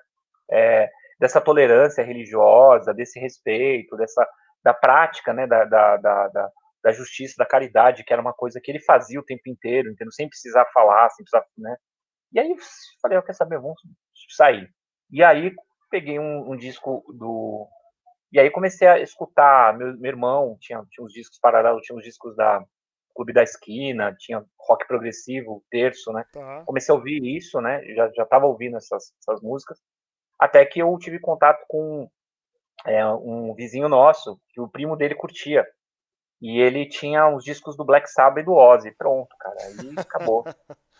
[0.51, 4.27] É, dessa tolerância religiosa, desse respeito, dessa
[4.63, 5.47] da prática, né?
[5.47, 6.51] Da, da, da,
[6.85, 10.13] da, justiça, da caridade, que era uma coisa que ele fazia o tempo inteiro, entendeu?
[10.13, 11.77] sem precisar falar, sem precisar, né?
[12.33, 12.57] E aí eu
[13.03, 13.81] falei, eu quero saber, vamos
[14.37, 14.69] sair.
[15.11, 15.55] E aí
[15.91, 17.67] peguei um, um disco do
[18.31, 22.05] e aí comecei a escutar, meu, meu irmão tinha, tinha uns discos paralelos, tinha uns
[22.05, 22.63] discos da
[23.19, 26.25] Clube da Esquina, tinha rock progressivo, terço, né?
[26.33, 26.63] Tá.
[26.65, 27.85] Comecei a ouvir isso, né?
[27.93, 29.77] Já, já tava ouvindo essas, essas músicas,
[30.39, 32.09] até que eu tive contato com
[32.87, 35.67] é, um vizinho nosso, que o primo dele curtia.
[36.41, 38.93] E ele tinha os discos do Black Sabbath e do Ozzy.
[38.93, 39.57] Pronto, cara.
[39.65, 40.45] Aí acabou.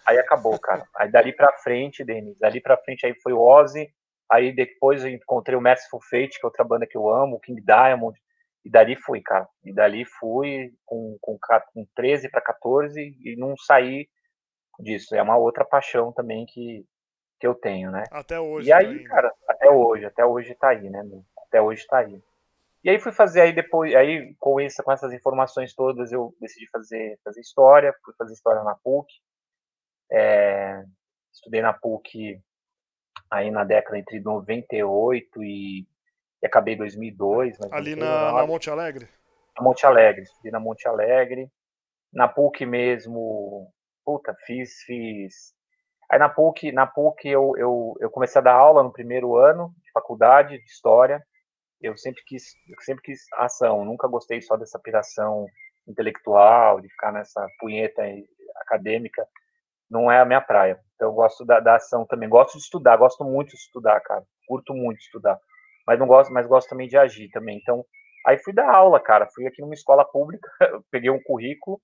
[0.05, 0.85] aí acabou, cara.
[0.97, 3.89] Aí dali pra frente, Denis, dali pra frente aí foi o Ozzy.
[4.29, 7.41] Aí depois eu encontrei o Merciful Fate, que é outra banda que eu amo, o
[7.41, 8.21] King Diamond.
[8.69, 9.49] E dali fui, cara.
[9.65, 11.39] E dali fui com, com,
[11.73, 14.07] com 13 para 14 e não saí
[14.79, 15.17] disso.
[15.17, 16.85] É uma outra paixão também que,
[17.41, 18.05] que eu tenho, né?
[18.13, 18.69] Até hoje.
[18.69, 21.03] E aí, tá cara, até hoje, até hoje tá aí, né?
[21.47, 22.23] Até hoje tá aí.
[22.85, 26.69] E aí fui fazer aí depois, aí com isso, com essas informações todas, eu decidi
[26.69, 29.11] fazer, fazer história, fui fazer história na PUC.
[30.13, 30.85] É,
[31.33, 32.39] estudei na PUC
[33.31, 35.87] aí na década entre 98 e
[36.43, 37.59] e acabei em 2002.
[37.71, 39.09] Ali na, na, Monte Alegre?
[39.57, 41.51] Na Monte Alegre, estudei na Monte Alegre.
[42.13, 43.71] Na PUC mesmo,
[44.05, 45.53] puta, fiz, fiz.
[46.11, 49.75] Aí na PUC, na PUC eu, eu, eu comecei a dar aula no primeiro ano
[49.85, 51.23] de faculdade de História.
[51.83, 55.47] Eu sempre quis, eu sempre quis ação, nunca gostei só dessa piração
[55.87, 58.03] intelectual, de ficar nessa punheta
[58.63, 59.27] acadêmica.
[59.91, 60.81] Não é a minha praia.
[60.95, 62.29] Então eu gosto da, da ação também.
[62.29, 64.25] Gosto de estudar, gosto muito de estudar, cara.
[64.47, 65.39] Curto muito estudar
[65.89, 67.57] mas não gosto, mas gosto também de agir também.
[67.57, 67.83] Então,
[68.27, 69.27] aí fui dar aula, cara.
[69.35, 70.47] Fui aqui numa escola pública,
[70.93, 71.81] peguei um currículo,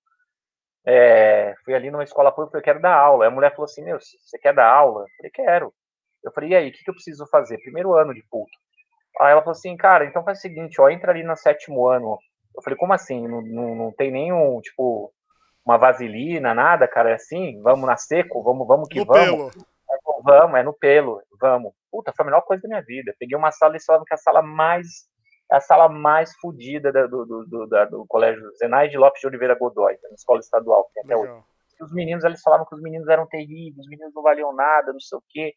[0.87, 3.25] é, fui ali numa escola pública, eu quero dar aula.
[3.25, 5.05] Aí a mulher falou assim: Meu, você quer dar aula?
[5.05, 5.75] Eu falei: Quero.
[6.23, 7.57] Eu falei: E aí, o que, que eu preciso fazer?
[7.62, 8.51] Primeiro ano de PUC.
[9.23, 12.19] Aí ela falou assim: Cara, então faz o seguinte, ó, entra ali no sétimo ano.
[12.55, 13.27] Eu falei: Como assim?
[13.27, 15.11] Não, não, não tem nenhum, tipo,
[15.64, 17.09] uma vaselina, nada, cara?
[17.09, 17.59] É assim?
[17.62, 18.43] Vamos na seco?
[18.43, 19.55] Vamos, vamos que no vamos.
[19.55, 19.64] Pelo.
[20.23, 21.73] Vamos, é no pelo, vamos.
[21.94, 23.14] Puta, foi a melhor coisa da minha vida.
[23.20, 25.09] Peguei uma sala e falavam que é a sala mais
[25.48, 30.14] a sala mais fodida do, do, do, do, colégio Zenaide Lopes de Oliveira Godoy, na
[30.14, 31.33] escola estadual, que até hoje.
[31.80, 34.98] Os meninos, eles falavam que os meninos eram terríveis, os meninos não valiam nada, não
[34.98, 35.54] sei o quê.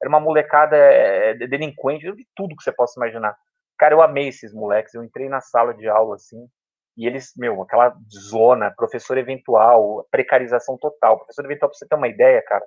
[0.00, 3.36] Era uma molecada é, delinquente, de tudo que você possa imaginar.
[3.76, 4.94] Cara, eu amei esses moleques.
[4.94, 6.48] Eu entrei na sala de aula, assim,
[6.96, 7.94] e eles, meu, aquela
[8.30, 11.18] zona, professor eventual, precarização total.
[11.18, 12.64] Professor eventual, pra você ter uma ideia, cara,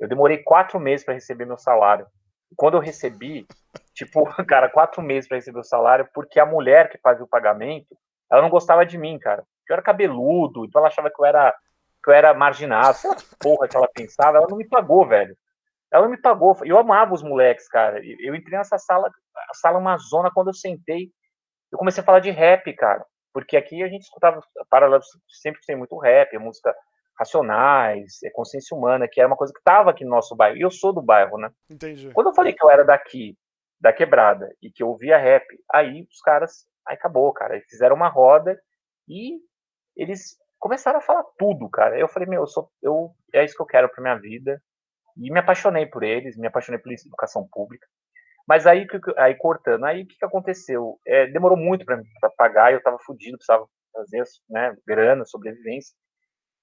[0.00, 2.06] eu demorei quatro meses para receber meu salário.
[2.56, 3.46] Quando eu recebi,
[3.94, 7.96] tipo, cara, quatro meses para receber o salário, porque a mulher que fazia o pagamento,
[8.30, 9.44] ela não gostava de mim, cara.
[9.68, 11.54] Eu era cabeludo, então ela achava que eu era,
[12.02, 12.96] que eu era marginado.
[12.96, 15.36] Sei lá que porra que ela pensava, ela não me pagou, velho.
[15.90, 16.56] Ela não me pagou.
[16.64, 18.00] Eu amava os moleques, cara.
[18.04, 19.10] Eu entrei nessa sala,
[19.50, 21.10] a sala uma zona, quando eu sentei,
[21.70, 23.04] eu comecei a falar de rap, cara.
[23.32, 26.74] Porque aqui a gente escutava, paralelo, sempre tem muito rap, música
[27.18, 30.56] racionais, é, consciência humana, que era uma coisa que estava aqui no nosso bairro.
[30.56, 31.50] E eu sou do bairro, né?
[31.68, 32.10] Entendi.
[32.12, 33.36] Quando eu falei que eu era daqui,
[33.80, 37.54] da quebrada, e que eu ouvia rap, aí os caras, aí acabou, cara.
[37.54, 38.58] Eles fizeram uma roda
[39.08, 39.38] e
[39.96, 41.98] eles começaram a falar tudo, cara.
[41.98, 44.62] Eu falei, meu, eu sou, eu, é isso que eu quero para minha vida.
[45.16, 47.86] E me apaixonei por eles, me apaixonei por educação pública.
[48.46, 50.98] Mas aí, aí cortando, aí o que, que aconteceu?
[51.06, 55.94] É, demorou muito para pagar, eu estava fudido, precisava fazer né, grana, sobrevivência.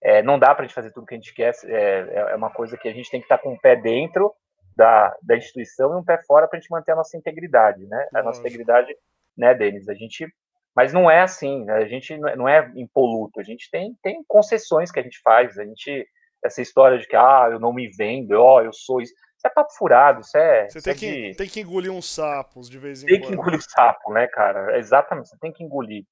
[0.06, 2.36] É, não dá para a gente fazer tudo que a gente quer, é, é, é
[2.36, 4.32] uma coisa que a gente tem que estar tá com um pé dentro
[4.78, 8.08] da, da instituição e um pé fora para a gente manter a nossa integridade, né?
[8.14, 8.96] A nossa integridade,
[9.36, 9.90] né, Denis?
[9.90, 10.28] A gente,
[10.76, 11.74] mas não é assim, né?
[11.78, 15.66] a gente não é impoluto, a gente tem, tem concessões que a gente faz, a
[15.66, 16.06] gente,
[16.44, 19.48] essa história de que, ah, eu não me vendo, ó, oh, eu sou isso, isso
[19.48, 20.70] é papo furado, isso é...
[20.70, 21.36] Você tem, é que, de...
[21.36, 23.28] tem que engolir uns sapos de vez em tem quando.
[23.28, 24.78] Tem que engolir sapo, né, cara?
[24.78, 26.06] Exatamente, você tem que engolir.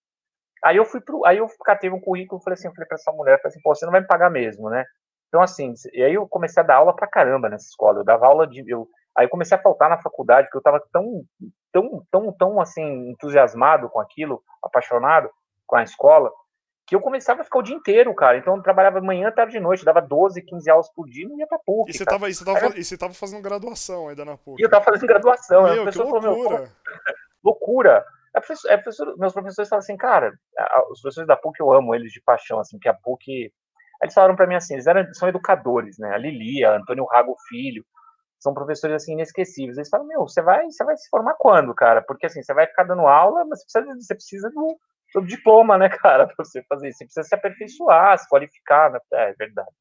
[0.64, 2.96] Aí eu fui pro, aí eu catei um currículo e falei assim, eu falei para
[2.96, 4.86] essa mulher, falei assim, pô, você não vai me pagar mesmo, né?
[5.28, 8.00] Então assim, e aí eu comecei a dar aula pra caramba nessa escola.
[8.00, 10.82] Eu dava aula de eu, aí eu comecei a faltar na faculdade porque eu tava
[10.92, 11.24] tão
[11.72, 15.30] tão tão tão assim entusiasmado com aquilo, apaixonado
[15.66, 16.32] com a escola,
[16.86, 18.38] que eu começava a ficar o dia inteiro, cara.
[18.38, 21.38] Então eu trabalhava manhã, tarde e noite, dava 12, 15 aulas por dia e não
[21.40, 21.90] ia pra PUC.
[21.90, 24.62] E você, tava, e, você tava, e você tava fazendo graduação ainda na PUC.
[24.62, 25.64] E eu tava fazendo graduação.
[25.64, 26.22] Meu, que loucura.
[26.22, 26.68] Falou, Meu,
[27.44, 28.06] loucura.
[28.34, 30.34] A professor, a professor, meus professores falaram assim, cara,
[30.90, 33.52] os professores da PUC eu amo eles de paixão, assim, que a PUC.
[34.02, 36.14] Eles falaram para mim assim, eles eram, são educadores, né?
[36.14, 37.86] A Lili, a Antônio Rago Filho,
[38.40, 39.78] são professores assim inesquecíveis.
[39.78, 42.02] Eles falam, meu, você vai, você vai se formar quando, cara?
[42.02, 44.78] Porque assim, você vai ficar dando aula, mas você precisa, você precisa do,
[45.16, 46.98] do diploma, né, cara, para você fazer isso.
[46.98, 49.00] Você precisa se aperfeiçoar, se qualificar, né?
[49.14, 49.72] É, é verdade.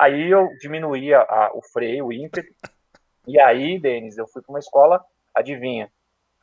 [0.00, 2.48] Aí eu diminuí a, a, o freio, o ímpeto,
[3.26, 5.90] e aí, Denis, eu fui para uma escola, adivinha?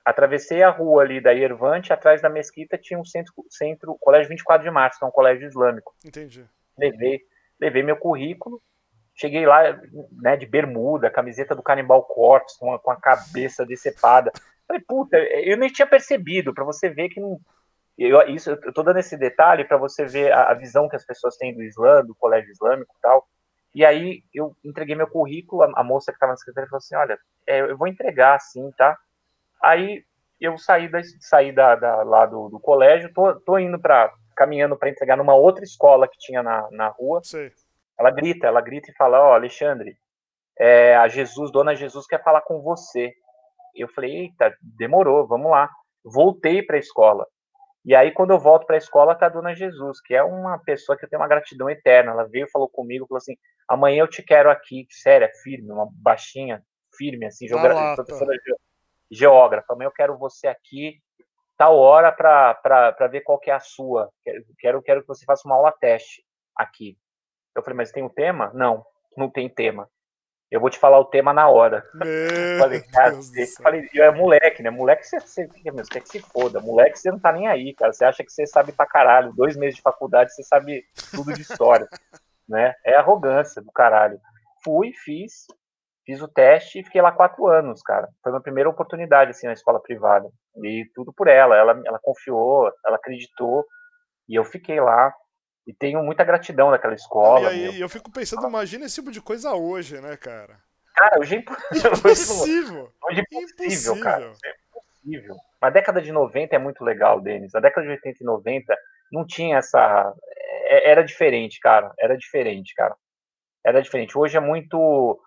[0.06, 4.64] Atravessei a rua ali da Irvante, atrás da mesquita tinha um centro, centro colégio 24
[4.64, 5.96] de março, que é um colégio islâmico.
[6.06, 6.46] Entendi.
[6.78, 7.22] Levei,
[7.60, 8.62] levei meu currículo,
[9.16, 9.80] cheguei lá,
[10.22, 14.32] né, de bermuda, camiseta do Cannibal Corpse, com a, com a cabeça decepada.
[14.68, 17.40] Falei, puta, eu nem tinha percebido, para você ver que não,
[17.98, 21.06] eu, isso, eu tô dando esse detalhe para você ver a, a, visão que as
[21.06, 23.26] pessoas têm do Islã, do colégio islâmico e tal.
[23.74, 26.96] E aí eu entreguei meu currículo, a, a moça que estava na secretaria falou assim,
[26.96, 28.98] olha, é, eu vou entregar assim, tá?
[29.62, 30.04] Aí
[30.40, 34.78] eu saí, da, saí da, da lá do, do, colégio, tô, tô indo para caminhando
[34.78, 37.22] para entregar numa outra escola que tinha na, na rua.
[37.24, 37.50] Sim.
[37.98, 39.98] Ela grita, ela grita e fala, ó, oh, Alexandre,
[40.60, 43.14] é, a Jesus, Dona Jesus quer falar com você.
[43.74, 45.70] Eu falei, eita, demorou, vamos lá.
[46.04, 47.26] Voltei para a escola.
[47.86, 50.58] E aí, quando eu volto para a escola, tá a Dona Jesus, que é uma
[50.58, 52.12] pessoa que eu tenho uma gratidão eterna.
[52.12, 53.36] Ela veio, falou comigo, falou assim:
[53.70, 56.64] amanhã eu te quero aqui, séria, firme, uma baixinha,
[56.98, 57.48] firme, assim,
[57.96, 58.34] professora
[59.16, 59.74] geógrafa.
[59.74, 61.00] Amanhã eu quero você aqui,
[61.58, 64.12] tal hora, para ver qual que é a sua.
[64.60, 66.24] Quero, quero que você faça uma aula teste
[66.56, 66.98] aqui.
[67.56, 68.52] Eu falei, mas tem um tema?
[68.54, 68.86] Não,
[69.18, 69.90] não tem tema
[70.52, 71.84] eu vou te falar o tema na hora.
[71.94, 72.06] Meu
[72.60, 73.20] falei, cara,
[73.62, 74.70] falei, eu é moleque, né?
[74.70, 76.62] Moleque, você, você, você quer que se foda.
[76.62, 77.92] Moleque, você não tá nem aí, cara.
[77.92, 79.34] Você acha que você sabe pra caralho.
[79.34, 81.88] Dois meses de faculdade, você sabe tudo de história.
[82.48, 82.74] né?
[82.86, 84.20] É arrogância do caralho.
[84.64, 85.46] Fui, fiz,
[86.06, 88.08] fiz o teste e fiquei lá quatro anos, cara.
[88.22, 90.30] Foi minha primeira oportunidade, assim, na escola privada.
[90.64, 91.56] E tudo por ela.
[91.56, 93.66] Ela, ela confiou, ela acreditou.
[94.30, 95.14] E eu fiquei lá
[95.68, 97.52] e tenho muita gratidão daquela escola.
[97.52, 100.60] E aí, eu fico pensando, imagina esse tipo de coisa hoje, né, cara?
[100.96, 102.92] Cara, hoje é impossível.
[103.04, 104.32] Hoje é impossível, cara.
[104.44, 104.54] É
[105.10, 105.36] impossível.
[105.60, 107.56] A década de 90 é muito legal, Denis.
[107.56, 108.78] A década de 80 e 90
[109.12, 110.14] não tinha essa.
[110.68, 111.92] É, era diferente, cara.
[112.00, 112.96] Era diferente, cara.
[113.66, 114.18] Era diferente.
[114.18, 115.20] Hoje é muito.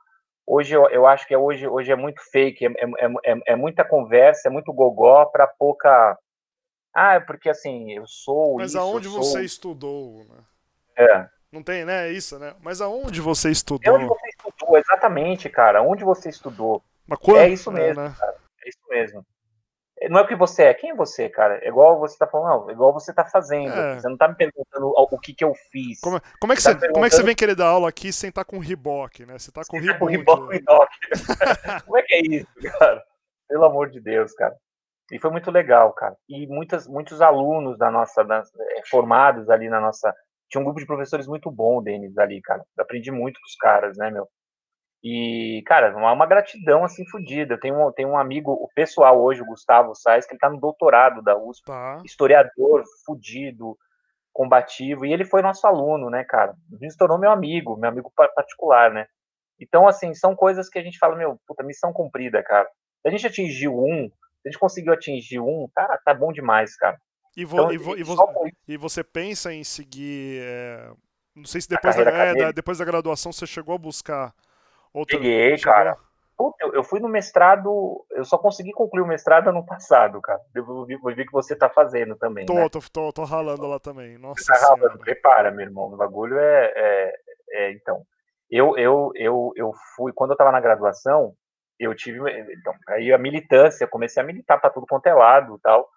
[0.51, 3.57] Hoje eu, eu acho que é hoje, hoje é muito fake, é, é, é, é
[3.57, 6.19] muita conversa, é muito gogó para pouca
[6.95, 8.57] ah, é porque assim, eu sou.
[8.57, 9.23] Mas isso, aonde sou...
[9.23, 10.39] você estudou, né?
[10.97, 11.29] É.
[11.53, 12.09] Não tem, né?
[12.09, 12.55] É isso, né?
[12.61, 13.95] Mas aonde você estudou?
[13.95, 15.81] onde você estudou, exatamente, cara.
[15.81, 16.83] Onde você estudou.
[17.21, 17.39] Quando...
[17.39, 18.15] É isso é, mesmo, é, né?
[18.19, 18.37] cara.
[18.65, 19.27] É isso mesmo.
[20.09, 21.59] Não é o que você é, quem é você, cara?
[21.63, 23.73] É igual você tá falando, não, é igual você tá fazendo.
[23.73, 24.01] É.
[24.01, 26.01] Você não tá me perguntando o que que eu fiz.
[26.01, 28.13] Como, como é, que você, tá como é que você vem querer dar aula aqui
[28.13, 29.39] sem estar tá com riboque, né?
[29.39, 30.25] Você tá com riboque.
[30.25, 31.01] Tá com riboque
[31.85, 33.03] como é que é isso, cara?
[33.49, 34.55] Pelo amor de Deus, cara.
[35.11, 36.15] E foi muito legal, cara.
[36.29, 40.15] E muitas, muitos alunos da nossa, da, eh, formados ali na nossa.
[40.51, 42.63] Tinha um grupo de professores muito bom, Denis, ali, cara.
[42.79, 44.29] Aprendi muito com os caras, né, meu?
[45.03, 47.55] E, cara, uma, uma gratidão assim fodida.
[47.55, 50.51] Eu tenho um, tenho um amigo, o pessoal hoje, o Gustavo Sais, que ele tá
[50.51, 52.03] no doutorado da USP, tá.
[52.05, 53.77] historiador, fudido,
[54.33, 56.55] combativo, e ele foi nosso aluno, né, cara?
[56.73, 59.07] Ele se tornou meu amigo, meu amigo particular, né?
[59.61, 62.69] Então, assim, são coisas que a gente fala, meu, puta, missão cumprida, cara.
[63.03, 64.09] Se a gente atingiu um,
[64.45, 66.97] a gente conseguiu atingir um, tá, tá bom demais, cara.
[67.37, 68.17] E, vo, então, e, vo, e, vo,
[68.67, 70.41] e, você pensa em seguir.
[70.43, 70.91] É,
[71.35, 74.35] não sei se depois da, é, da, depois da graduação você chegou a buscar
[74.99, 75.19] outra.
[75.19, 75.61] Chegou...
[75.61, 75.97] cara.
[76.37, 80.41] Puta, eu, eu fui no mestrado, eu só consegui concluir o mestrado ano passado, cara.
[80.55, 82.47] Eu vi, vi que você tá fazendo também.
[82.47, 82.69] Tô, né?
[82.69, 84.17] tô, tô, tô ralando lá também.
[84.19, 85.93] Nossa você tá ralando, prepara, meu irmão.
[85.93, 87.15] O bagulho é, é,
[87.51, 87.73] é.
[87.73, 88.03] então.
[88.49, 91.35] Eu, eu, eu, eu fui, quando eu tava na graduação,
[91.79, 92.19] eu tive
[92.53, 95.89] então, aí a militância, comecei a militar para tudo quanto é lado e tal.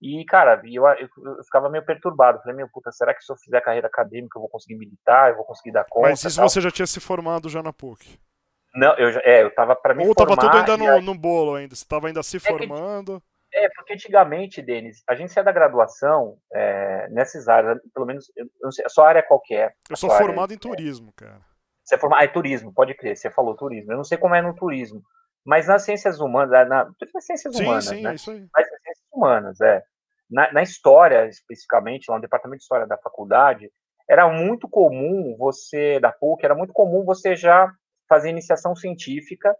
[0.00, 2.38] E, cara, eu, eu, eu, ficava meio perturbado.
[2.40, 5.36] Falei, meu puta, será que se eu fizer carreira acadêmica eu vou conseguir militar, eu
[5.36, 6.10] vou conseguir dar conta?
[6.10, 8.18] Mas isso você já tinha se formado já na PUC?
[8.76, 10.36] Não, eu já, é, eu tava para me Ou formar.
[10.36, 11.02] tava tudo ainda no, aí...
[11.02, 13.22] no bolo ainda, você tava ainda se é formando.
[13.50, 18.30] Que, é, porque antigamente, Denis, a gente saia da graduação é, nessas áreas, pelo menos,
[18.36, 19.72] eu não sei, a sua área qual que é?
[19.88, 21.40] Eu sou formado área, em turismo, cara.
[21.82, 23.92] Você é formado, ah, é turismo, pode crer, você falou turismo.
[23.92, 25.02] Eu não sei como é no turismo,
[25.44, 28.14] mas nas ciências humanas, na, nas ciências sim, humanas, sim, né?
[28.14, 28.46] isso aí.
[28.52, 29.82] Mas nas ciências humanas, é.
[30.28, 33.70] Na, na, história, especificamente, lá no departamento de história da faculdade,
[34.10, 37.72] era muito comum você, da PUC, era muito comum você já
[38.08, 39.54] fazer iniciação científica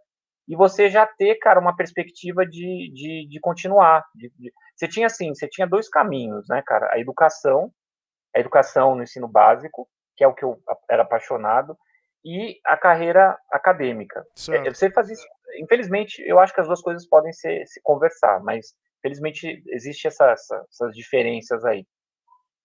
[0.47, 4.03] e você já ter, cara, uma perspectiva de, de, de continuar.
[4.15, 4.51] De, de...
[4.75, 6.89] Você tinha, assim, você tinha dois caminhos, né, cara?
[6.93, 7.71] A educação
[8.37, 11.77] a educação no ensino básico, que é o que eu era apaixonado,
[12.23, 14.25] e a carreira acadêmica.
[14.35, 14.75] Certo.
[14.75, 15.25] Você faz isso.
[15.59, 20.31] Infelizmente, eu acho que as duas coisas podem ser, se conversar, mas infelizmente existe essa,
[20.31, 21.85] essa, essas diferenças aí.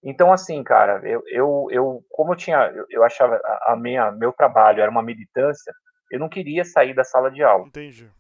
[0.03, 4.33] Então, assim, cara, eu, eu, eu como eu tinha, eu, eu achava a, minha, meu
[4.33, 5.73] trabalho era uma militância,
[6.11, 7.69] eu não queria sair da sala de aula.
[7.69, 8.11] Entendi.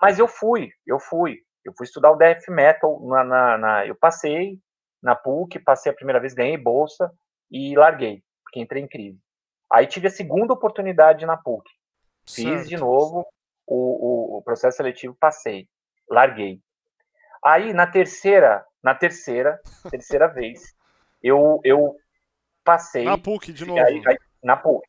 [0.00, 3.96] Mas eu fui, eu fui, eu fui estudar o death metal na, na, na, eu
[3.96, 4.58] passei
[5.02, 7.12] na PUC, passei a primeira vez, ganhei bolsa
[7.50, 9.18] e larguei, porque entrei em crise.
[9.72, 11.68] Aí tive a segunda oportunidade na PUC,
[12.24, 12.68] fiz certo.
[12.68, 13.26] de novo
[13.66, 15.68] o, o, o processo seletivo, passei,
[16.08, 16.60] larguei.
[17.44, 19.60] Aí na terceira, na terceira,
[19.90, 20.76] terceira vez,
[21.26, 21.96] eu, eu
[22.64, 23.04] passei.
[23.04, 23.80] Na PUC, de novo.
[23.80, 24.86] Aí, aí, na PUC.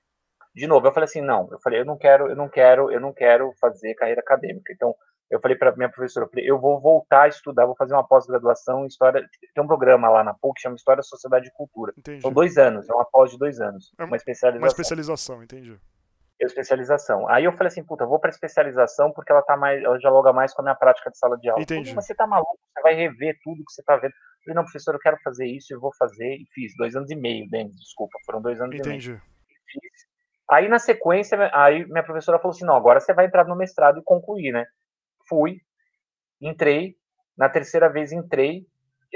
[0.56, 3.00] De novo, eu falei assim, não, eu falei, eu não quero, eu não quero, eu
[3.00, 4.74] não quero fazer carreira acadêmica.
[4.74, 4.96] Então,
[5.30, 8.08] eu falei para minha professora, eu, falei, eu vou voltar a estudar, vou fazer uma
[8.08, 9.24] pós-graduação em história.
[9.54, 11.94] Tem um programa lá na PUC que chama História, Sociedade e Cultura.
[11.98, 12.22] Entendi.
[12.22, 14.64] São dois anos, é uma pós de dois anos, é uma especialização.
[14.64, 15.78] Uma especialização, entendi.
[16.40, 17.28] Especialização.
[17.30, 20.54] Aí eu falei assim, puta, vou para especialização porque ela tá mais, ela dialoga mais
[20.54, 21.62] com a minha prática de sala de aula.
[21.62, 21.96] Entendi.
[21.96, 24.12] Mas você tá maluco, você vai rever tudo que você tá vendo.
[24.12, 26.36] Eu falei, não, professor, eu quero fazer isso, eu vou fazer.
[26.36, 29.08] E fiz, dois anos e meio, Denis, desculpa, foram dois anos Entendi.
[29.08, 29.22] e meio.
[29.66, 30.08] Fiz.
[30.52, 34.00] Aí na sequência, aí minha professora falou assim, não, agora você vai entrar no mestrado
[34.00, 34.66] e concluir, né?
[35.28, 35.58] Fui,
[36.40, 36.96] entrei,
[37.36, 38.66] na terceira vez entrei,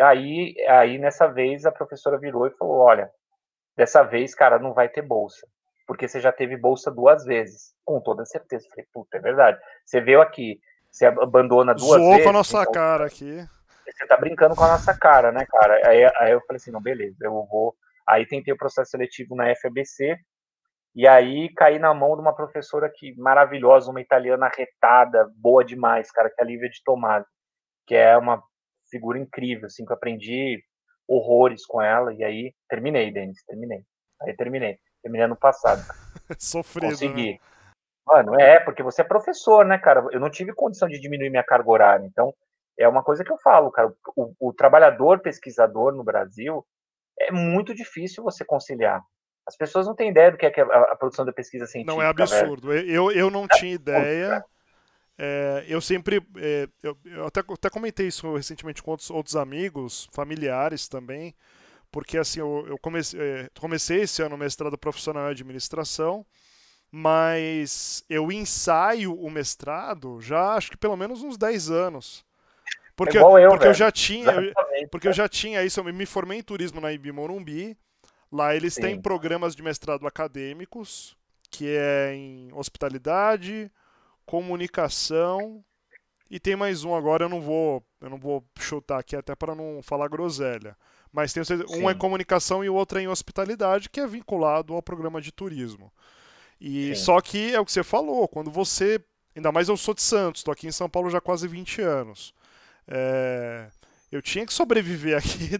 [0.01, 3.09] aí, aí nessa vez a professora virou e falou, olha,
[3.77, 5.47] dessa vez, cara, não vai ter bolsa
[5.91, 7.73] porque você já teve bolsa duas vezes.
[7.83, 8.65] Com toda certeza.
[8.69, 9.59] Falei, puta, é verdade.
[9.85, 10.57] Você veio aqui,
[10.89, 12.23] você abandona duas Zoou vezes.
[12.23, 13.45] com a nossa então, cara aqui.
[13.85, 15.85] Você tá brincando com a nossa cara, né, cara?
[15.85, 17.75] Aí, aí eu falei assim, não, beleza, eu vou.
[18.07, 20.15] Aí tentei o processo seletivo na FABC,
[20.95, 26.09] e aí caí na mão de uma professora que maravilhosa, uma italiana retada, boa demais,
[26.09, 27.25] cara, que é a Lívia de Tomás,
[27.85, 28.41] que é uma
[28.89, 30.63] figura incrível, assim, que eu aprendi
[31.05, 33.83] horrores com ela, e aí terminei, Denis, terminei.
[34.21, 34.79] Aí terminei.
[35.01, 35.81] Terminei ano passado.
[36.37, 36.91] Sofrido.
[36.91, 37.33] Consegui.
[37.33, 37.39] Né?
[38.05, 40.05] Mano, é, porque você é professor, né, cara?
[40.11, 42.05] Eu não tive condição de diminuir minha carga horária.
[42.05, 42.33] Então,
[42.77, 43.93] é uma coisa que eu falo, cara.
[44.15, 46.65] O, o trabalhador pesquisador no Brasil
[47.19, 49.01] é muito difícil você conciliar.
[49.47, 51.93] As pessoas não têm ideia do que é, a, a produção da pesquisa científica.
[51.93, 52.73] Não, é absurdo.
[52.73, 54.43] Eu, eu não é tinha ideia.
[55.17, 56.25] É, eu sempre.
[56.37, 61.35] É, eu, eu até, até comentei isso recentemente com outros, outros amigos, familiares também
[61.91, 66.25] porque assim, eu, eu comecei, é, comecei esse ano mestrado profissional em administração,
[66.91, 72.25] mas eu ensaio o mestrado já acho que pelo menos uns 10 anos.
[72.95, 74.31] Porque, é eu, porque eu já tinha,
[74.91, 77.77] porque eu já tinha isso, eu me formei em turismo na IB Morumbi.
[78.31, 78.81] Lá eles Sim.
[78.81, 81.17] têm programas de mestrado acadêmicos,
[81.49, 83.69] que é em hospitalidade,
[84.25, 85.63] comunicação
[86.31, 89.53] e tem mais um agora, eu não vou, eu não vou chutar aqui até para
[89.53, 90.77] não falar groselha.
[91.11, 94.81] Mas tem um é comunicação e o outro é em hospitalidade, que é vinculado ao
[94.81, 95.91] programa de turismo.
[96.59, 97.03] E Sim.
[97.03, 99.03] só que é o que você falou, quando você.
[99.35, 101.81] Ainda mais eu sou de Santos, estou aqui em São Paulo já há quase 20
[101.81, 102.33] anos.
[102.87, 103.69] É,
[104.11, 105.57] eu tinha que sobreviver aqui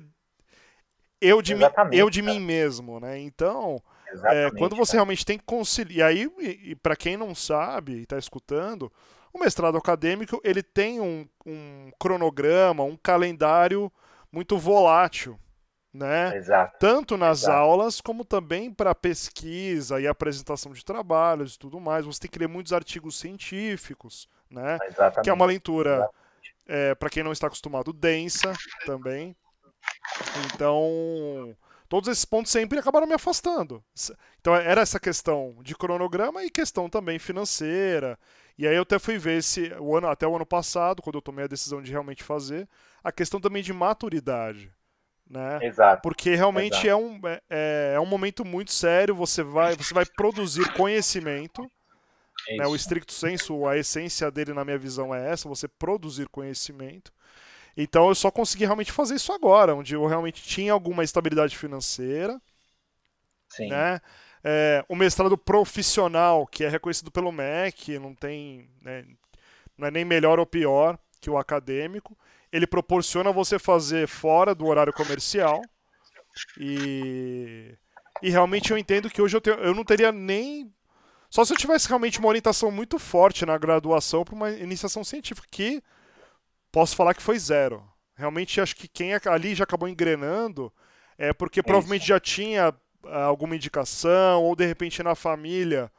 [1.21, 3.19] eu de, mim, eu de mim mesmo, né?
[3.19, 3.79] Então,
[4.25, 4.99] é, quando você cara.
[4.99, 6.11] realmente tem que conciliar.
[6.11, 8.91] E aí, para quem não sabe e está escutando,
[9.31, 13.91] o mestrado acadêmico ele tem um, um cronograma, um calendário
[14.31, 15.39] muito volátil,
[15.93, 16.35] né?
[16.37, 16.77] Exato.
[16.79, 17.57] Tanto nas Exato.
[17.57, 22.05] aulas como também para pesquisa e apresentação de trabalhos e tudo mais.
[22.05, 24.77] Você tem que ler muitos artigos científicos, né?
[24.87, 25.23] Exatamente.
[25.23, 26.09] Que é uma leitura,
[26.65, 28.53] é, para quem não está acostumado, densa
[28.85, 29.35] também.
[30.45, 31.55] Então,
[31.89, 33.83] todos esses pontos sempre acabaram me afastando.
[34.39, 38.17] Então, era essa questão de cronograma e questão também financeira.
[38.57, 41.21] E aí eu até fui ver esse, o ano, até o ano passado, quando eu
[41.21, 42.67] tomei a decisão de realmente fazer,
[43.03, 44.71] a questão também de maturidade.
[45.29, 45.59] Né?
[45.61, 46.01] Exato.
[46.01, 46.87] Porque realmente Exato.
[46.87, 51.69] É, um, é, é, um momento muito sério, você vai, você vai produzir conhecimento.
[52.57, 52.67] Né?
[52.67, 57.13] O estricto senso, a essência dele, na minha visão, é essa, você produzir conhecimento.
[57.77, 62.39] Então eu só consegui realmente fazer isso agora, onde eu realmente tinha alguma estabilidade financeira.
[63.47, 63.69] Sim.
[63.69, 64.01] Né?
[64.43, 68.69] É, o mestrado profissional, que é reconhecido pelo MEC, não tem.
[68.81, 69.05] Né,
[69.77, 72.17] não é nem melhor ou pior que o acadêmico
[72.51, 75.61] ele proporciona você fazer fora do horário comercial.
[76.59, 77.77] E,
[78.21, 80.73] e realmente eu entendo que hoje eu, tenho, eu não teria nem.
[81.29, 85.47] Só se eu tivesse realmente uma orientação muito forte na graduação para uma iniciação científica,
[85.49, 85.81] que
[86.71, 87.83] posso falar que foi zero.
[88.15, 90.71] Realmente acho que quem ali já acabou engrenando
[91.17, 92.73] é porque é provavelmente já tinha
[93.05, 95.89] ah, alguma indicação, ou de repente na família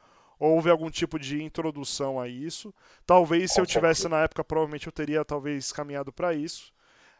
[0.43, 2.73] houve algum tipo de introdução a isso.
[3.05, 6.73] Talvez se eu tivesse na época, provavelmente eu teria talvez caminhado para isso.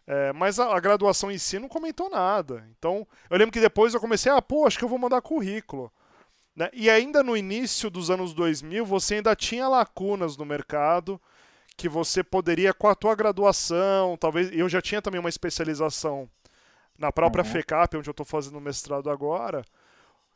[0.05, 2.67] É, mas a, a, graduação em si não comentou nada.
[2.77, 5.89] Então, eu lembro que depois eu comecei, ah, pô, acho que eu vou mandar currículo.
[6.53, 6.69] Né?
[6.73, 11.19] E ainda no início dos anos 2000, você ainda tinha lacunas no mercado
[11.77, 14.51] que você poderia, com a tua graduação, talvez.
[14.51, 16.29] Eu já tinha também uma especialização
[16.97, 17.49] na própria uhum.
[17.49, 19.63] FECAP, onde eu estou fazendo mestrado agora.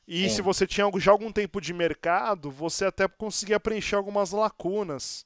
[0.07, 0.35] E Sim.
[0.35, 5.25] se você tinha já algum tempo de mercado, você até conseguia preencher algumas lacunas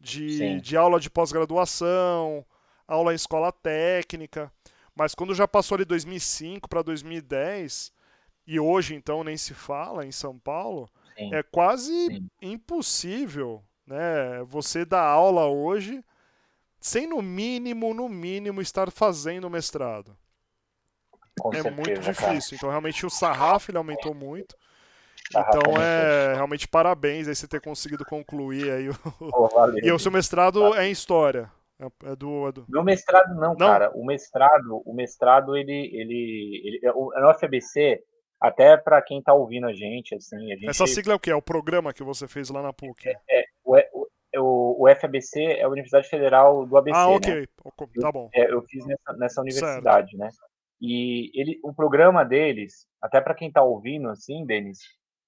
[0.00, 2.44] de, de aula de pós-graduação,
[2.88, 4.50] aula em escola técnica.
[4.94, 7.92] Mas quando já passou ali 2005 para 2010,
[8.46, 11.34] e hoje então nem se fala em São Paulo, Sim.
[11.34, 12.28] é quase Sim.
[12.40, 16.02] impossível né, você dar aula hoje
[16.80, 20.16] sem no mínimo, no mínimo, estar fazendo mestrado.
[21.42, 22.50] Com é certeza, muito difícil.
[22.50, 22.54] Cara.
[22.54, 24.56] Então realmente o sarrafo ele aumentou muito.
[25.28, 28.94] Então é realmente parabéns aí você ter conseguido concluir aí o...
[29.20, 29.48] Oh,
[29.82, 30.78] e o seu mestrado valeu.
[30.78, 31.50] é em história.
[31.80, 32.64] É, é do, é do...
[32.68, 33.90] Meu mestrado não, não, cara.
[33.92, 38.00] O mestrado, o mestrado ele, ele, ele é o, FBC
[38.40, 40.68] até para quem está ouvindo a gente, assim, a gente...
[40.68, 41.30] Essa sigla é o que?
[41.30, 43.08] É o programa que você fez lá na PUC?
[43.08, 43.76] É, é o,
[44.38, 47.34] o, o, FABC é a Universidade Federal do ABC, Ah, ok.
[47.34, 47.46] Né?
[48.00, 48.30] Tá bom.
[48.32, 50.18] Eu, é, eu fiz nessa, nessa universidade, certo.
[50.18, 50.30] né?
[50.82, 54.80] E ele, o programa deles, até para quem está ouvindo, assim, Denis,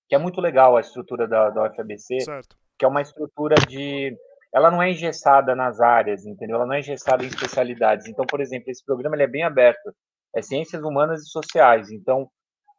[0.09, 2.57] que é muito legal a estrutura da, da UFABC, certo.
[2.77, 4.17] que é uma estrutura de...
[4.53, 6.57] Ela não é engessada nas áreas, entendeu?
[6.57, 8.09] Ela não é engessada em especialidades.
[8.09, 9.95] Então, por exemplo, esse programa ele é bem aberto.
[10.35, 11.89] É ciências humanas e sociais.
[11.93, 12.29] Então,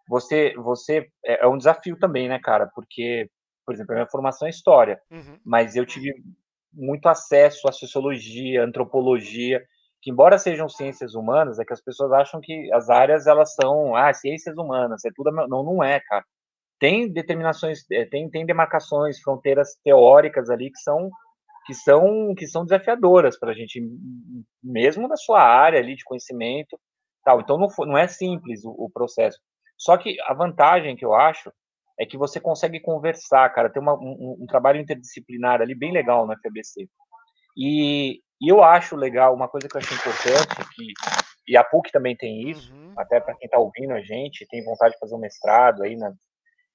[0.09, 2.69] você, você é, é um desafio também, né, cara?
[2.75, 3.29] Porque,
[3.65, 5.39] por exemplo, a minha formação é história, uhum.
[5.45, 6.13] mas eu tive
[6.73, 9.63] muito acesso à sociologia, antropologia,
[10.05, 13.95] que embora sejam ciências humanas, é que as pessoas acham que as áreas elas são,
[13.95, 16.23] ah, ciências humanas, é tudo, não, não é, cara.
[16.79, 21.09] Tem determinações, é, tem, tem demarcações, fronteiras teóricas ali que são
[21.65, 23.81] que são que são desafiadoras para a gente,
[24.63, 26.79] mesmo na sua área ali de conhecimento,
[27.23, 27.41] tal.
[27.41, 29.39] Então não, não é simples o, o processo.
[29.75, 31.51] Só que a vantagem que eu acho
[31.99, 33.71] é que você consegue conversar, cara.
[33.71, 36.87] Tem uma, um, um, trabalho interdisciplinar ali bem legal na FBC.
[37.57, 40.93] E, e, eu acho legal, uma coisa que eu acho importante, que,
[41.47, 42.93] e a PUC também tem isso, uhum.
[42.97, 46.13] até para quem está ouvindo a gente, tem vontade de fazer um mestrado aí, né,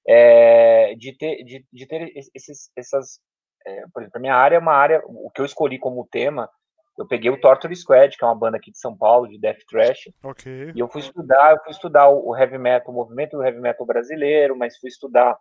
[0.07, 3.19] é, de, ter, de, de ter esses, essas.
[3.65, 6.49] É, por exemplo, a minha área é uma área, o que eu escolhi como tema
[6.97, 9.59] eu peguei o Torture Squad, que é uma banda aqui de São Paulo, de death
[9.67, 10.71] thrash, okay.
[10.75, 13.85] e eu fui estudar, eu fui estudar o heavy metal, o movimento do heavy metal
[13.85, 15.37] brasileiro, mas fui estudar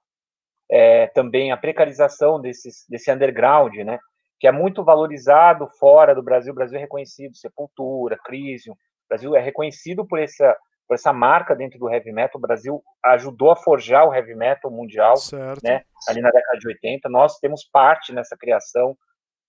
[0.70, 3.98] é, também a precarização desses, desse underground, né,
[4.40, 6.52] que é muito valorizado fora do Brasil.
[6.52, 10.56] O Brasil é reconhecido, Sepultura, Crisium, o Brasil é reconhecido por essa,
[10.88, 12.38] por essa marca dentro do heavy metal.
[12.38, 15.60] O Brasil ajudou a forjar o heavy metal mundial, certo.
[15.62, 17.08] né, ali na década de 80.
[17.08, 18.96] Nós temos parte nessa criação.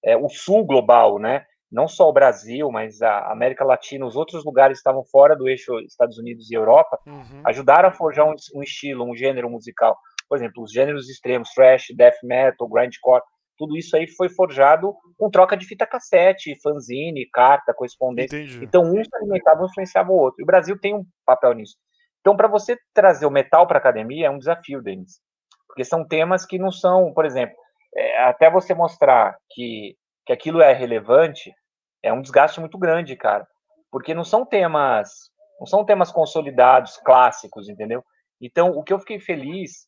[0.04, 1.46] É, o sul global, né?
[1.72, 5.48] não só o Brasil, mas a América Latina, os outros lugares que estavam fora do
[5.48, 7.42] eixo Estados Unidos e Europa, uhum.
[7.46, 9.98] ajudaram a forjar um, um, estilo, um gênero musical.
[10.28, 13.24] Por exemplo, os gêneros extremos, thrash, death metal, grindcore,
[13.62, 18.36] tudo isso aí foi forjado com troca de fita cassete, fanzine, carta, correspondência.
[18.36, 18.66] Entendi.
[18.66, 20.38] Então, um se alimentava, um influenciava o outro.
[20.40, 21.76] E o Brasil tem um papel nisso.
[22.22, 25.20] Então, para você trazer o metal para a academia, é um desafio, Denis.
[25.68, 27.56] Porque são temas que não são, por exemplo,
[27.96, 29.96] é, até você mostrar que,
[30.26, 31.54] que aquilo é relevante,
[32.02, 33.48] é um desgaste muito grande, cara,
[33.92, 35.12] porque não são temas,
[35.60, 38.04] não são temas consolidados, clássicos, entendeu?
[38.42, 39.86] Então, o que eu fiquei feliz,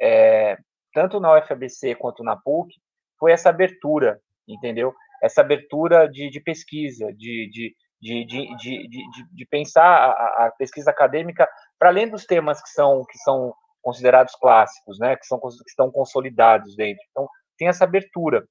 [0.00, 0.56] é,
[0.92, 2.74] tanto na UFABC quanto na PUC,
[3.22, 4.92] foi essa abertura, entendeu?
[5.22, 10.90] Essa abertura de, de pesquisa, de, de, de, de, de, de, pensar a, a pesquisa
[10.90, 11.48] acadêmica
[11.78, 15.14] para além dos temas que são, que são considerados clássicos, né?
[15.14, 17.00] Que, são, que estão consolidados dentro.
[17.12, 18.44] Então, tem essa abertura.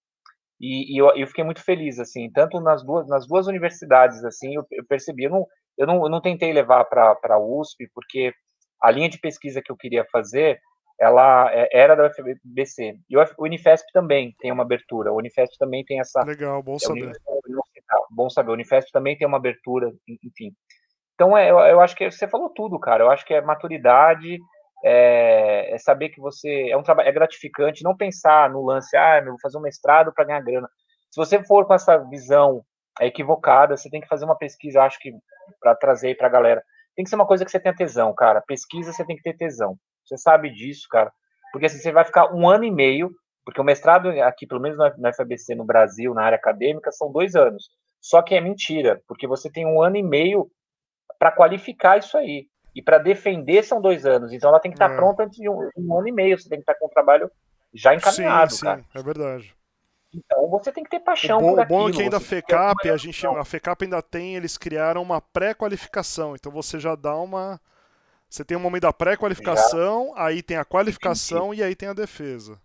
[0.58, 4.56] E, e eu, eu, fiquei muito feliz, assim, tanto nas duas, nas duas universidades, assim,
[4.56, 5.46] eu, eu percebi, eu não,
[5.78, 8.34] eu não, eu não tentei levar para a USP, porque
[8.82, 10.62] a linha de pesquisa que eu queria fazer,
[11.02, 12.96] ela é, era da UFBC.
[13.10, 16.24] E o Unifesp também tem uma abertura, o Unifesp também tem essa...
[16.24, 17.10] Legal, bom saber.
[17.10, 17.12] É,
[18.12, 20.54] bom saber, o Unifesp também tem uma abertura, enfim.
[21.16, 24.38] Então, é, eu, eu acho que você falou tudo, cara, eu acho que é maturidade,
[24.84, 29.18] é, é, saber que você é um trabalho é gratificante, não pensar no lance, ah,
[29.20, 30.70] eu vou fazer um mestrado para ganhar grana.
[31.10, 32.64] Se você for com essa visão
[33.00, 35.12] equivocada, você tem que fazer uma pesquisa, acho que
[35.60, 36.64] para trazer para a galera.
[36.96, 38.42] Tem que ser uma coisa que você tenha tesão, cara.
[38.42, 39.78] Pesquisa você tem que ter tesão.
[40.12, 41.12] Você sabe disso, cara.
[41.52, 43.12] Porque assim, você vai ficar um ano e meio,
[43.46, 47.36] porque o mestrado aqui, pelo menos na FABC no Brasil, na área acadêmica, são dois
[47.36, 47.70] anos.
[48.02, 50.50] Só que é mentira, porque você tem um ano e meio
[51.18, 52.48] para qualificar isso aí.
[52.76, 54.34] E para defender são dois anos.
[54.34, 54.96] Então ela tem que estar é.
[54.96, 56.40] pronta antes de um, um, ano e meio.
[56.40, 57.30] Você tem que estar com o trabalho
[57.74, 58.86] já encaminhado, sim, sim, cara.
[58.94, 59.56] É verdade.
[60.14, 61.80] Então você tem que ter paixão o bom, por aquilo.
[61.80, 65.02] O bom é que ainda a FECAP, a, gente, a FECAP ainda tem, eles criaram
[65.02, 66.36] uma pré-qualificação.
[66.36, 67.60] Então você já dá uma.
[68.32, 72.58] Você tem um momento da pré-qualificação, aí tem a qualificação e aí tem a defesa.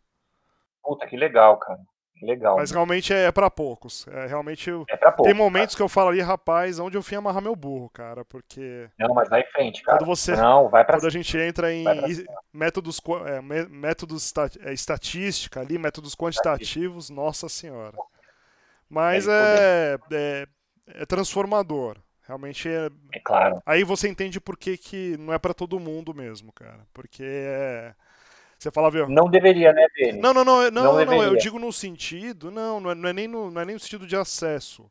[0.80, 1.80] Puta, que legal, cara.
[2.22, 2.56] Legal.
[2.56, 4.06] Mas realmente é, é para poucos.
[4.06, 5.78] É, realmente é pra poucos, tem momentos cara.
[5.78, 9.28] que eu falo ali, rapaz, onde eu fui amarrar meu burro, cara, porque Não, mas
[9.28, 9.98] vai em frente, cara.
[9.98, 11.84] Quando você Não, vai pra Quando a gente entra em
[12.54, 17.98] métodos é, métodos é, estatística ali, métodos quantitativos, nossa senhora.
[18.88, 20.46] Mas é, é,
[20.86, 21.98] é transformador.
[22.26, 22.90] Realmente é.
[23.12, 23.62] É claro.
[23.64, 26.80] Aí você entende por que, que não é para todo mundo mesmo, cara.
[26.92, 27.94] Porque é
[28.58, 29.08] você fala, viu?
[29.08, 30.20] Não deveria, né, Denis?
[30.20, 33.12] Não, não, não, não, não, não, eu digo no sentido, não, não é, não é,
[33.12, 34.90] nem no, não é nem no sentido de acesso.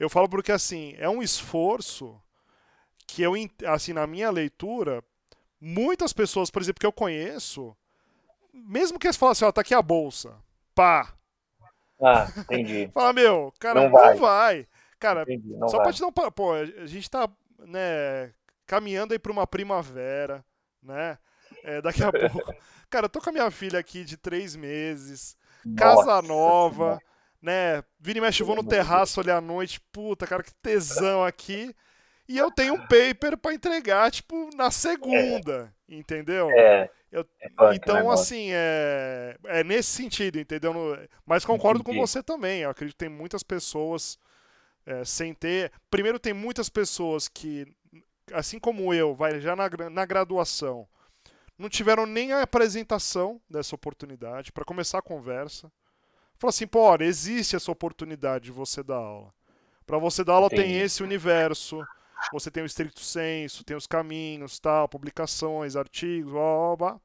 [0.00, 2.20] Eu falo porque, assim, é um esforço
[3.06, 3.34] que eu,
[3.66, 5.04] assim, na minha leitura,
[5.60, 7.76] muitas pessoas, por exemplo, que eu conheço,
[8.52, 10.34] mesmo que eles falem assim, ó, tá aqui a bolsa,
[10.74, 11.12] pá.
[12.00, 12.90] Ah, entendi.
[12.94, 14.14] Fala, meu, cara, não vai.
[14.14, 14.66] Não vai.
[15.04, 15.82] Cara, entendi, só vai.
[15.82, 16.12] pra te dar um...
[16.12, 17.28] Pô, a gente tá,
[17.58, 18.32] né,
[18.66, 20.42] caminhando aí pra uma primavera,
[20.82, 21.18] né?
[21.62, 22.54] É, daqui a pouco.
[22.88, 26.98] Cara, eu tô com a minha filha aqui de três meses, Nossa, casa nova,
[27.42, 27.84] né?
[28.00, 31.76] Vira e mexe, vou no terraço ali à noite, puta, cara, que tesão aqui.
[32.26, 35.94] E eu tenho um paper para entregar, tipo, na segunda, é.
[35.94, 36.48] entendeu?
[36.50, 36.88] É.
[37.12, 40.72] Eu, é então, assim, é, é nesse sentido, entendeu?
[41.26, 41.98] Mas concordo Entendi.
[41.98, 42.62] com você também.
[42.62, 44.18] Eu acredito que tem muitas pessoas
[44.86, 45.72] é, sem ter.
[45.90, 47.66] Primeiro, tem muitas pessoas que,
[48.32, 50.86] assim como eu, vai já na, na graduação,
[51.58, 55.70] não tiveram nem a apresentação dessa oportunidade para começar a conversa.
[56.36, 59.32] Falou assim, pô, olha, existe essa oportunidade de você dar aula.
[59.86, 61.86] Para você dar aula tem esse universo,
[62.32, 67.00] você tem o estricto senso, tem os caminhos, tal, publicações, artigos, blá, blá, blá.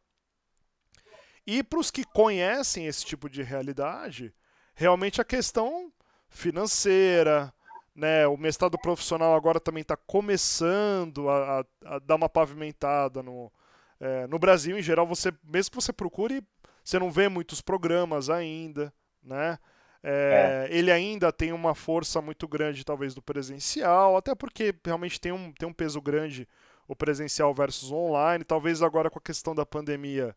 [1.46, 4.34] E para os que conhecem esse tipo de realidade,
[4.74, 5.92] realmente a questão
[6.30, 7.54] financeira,
[8.00, 13.52] né, o mestrado profissional agora também está começando a, a, a, dar uma pavimentada no,
[14.00, 16.41] é, no Brasil, em geral, você mesmo que você procure,
[16.84, 19.60] você não vê muitos programas ainda, né?
[20.02, 20.78] É, é.
[20.78, 25.52] Ele ainda tem uma força muito grande, talvez, do presencial, até porque realmente tem um,
[25.52, 26.47] tem um peso grande
[26.88, 28.45] o presencial versus online.
[28.45, 30.34] Talvez agora com a questão da pandemia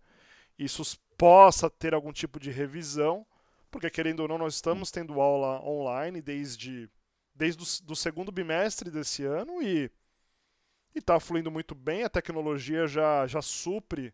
[0.58, 3.24] isso possa ter algum tipo de revisão,
[3.70, 6.90] porque querendo ou não, nós estamos tendo aula online desde,
[7.35, 9.91] desde o do segundo bimestre desse ano e
[10.95, 12.05] está fluindo muito bem.
[12.05, 14.12] A tecnologia já, já supre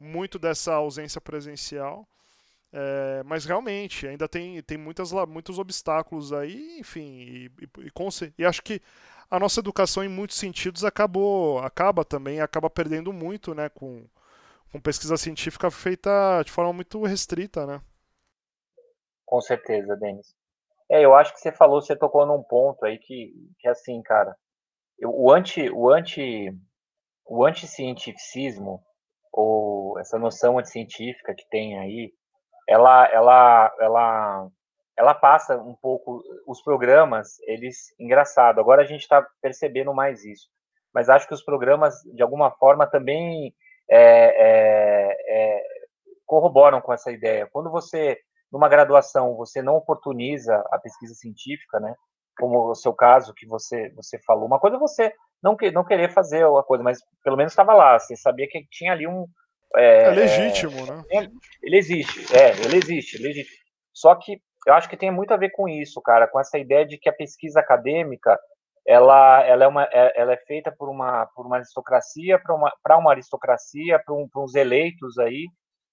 [0.00, 2.08] muito dessa ausência presencial.
[2.70, 8.44] É, mas realmente, ainda tem, tem muitas, muitos obstáculos aí, enfim, e, e, e, e,
[8.44, 8.82] acho que
[9.30, 14.06] a nossa educação, em muitos sentidos, acabou, acaba também, acaba perdendo muito, né, com,
[14.70, 17.80] com pesquisa científica feita de forma muito restrita, né?
[19.24, 20.34] Com certeza, Denis.
[20.90, 24.34] É, eu acho que você falou, você tocou num ponto aí que, que assim, cara,
[25.04, 26.50] o anti o anti
[27.26, 28.82] o anticientificismo
[29.32, 32.12] ou essa noção anticientífica que tem aí,
[32.66, 34.48] ela ela ela
[34.96, 38.60] ela passa um pouco os programas, eles engraçado.
[38.60, 40.48] Agora a gente está percebendo mais isso,
[40.92, 43.54] mas acho que os programas de alguma forma também
[43.90, 45.62] é, é, é,
[46.26, 47.48] corroboram com essa ideia.
[47.52, 48.18] Quando você
[48.52, 51.94] numa graduação você não oportuniza a pesquisa científica, né?
[52.38, 54.46] como o seu caso que você você falou.
[54.46, 57.74] Uma coisa é você não, que, não querer fazer a coisa, mas pelo menos estava
[57.74, 57.98] lá.
[57.98, 59.26] Você sabia que tinha ali um.
[59.74, 61.02] É, é legítimo, né?
[61.62, 63.58] Ele existe, é, ele existe, existe.
[63.92, 66.86] Só que eu acho que tem muito a ver com isso, cara, com essa ideia
[66.86, 68.38] de que a pesquisa acadêmica
[68.86, 72.72] ela, ela, é, uma, é, ela é feita por uma, por uma aristocracia, para uma,
[72.98, 75.46] uma aristocracia, para um, uns eleitos aí,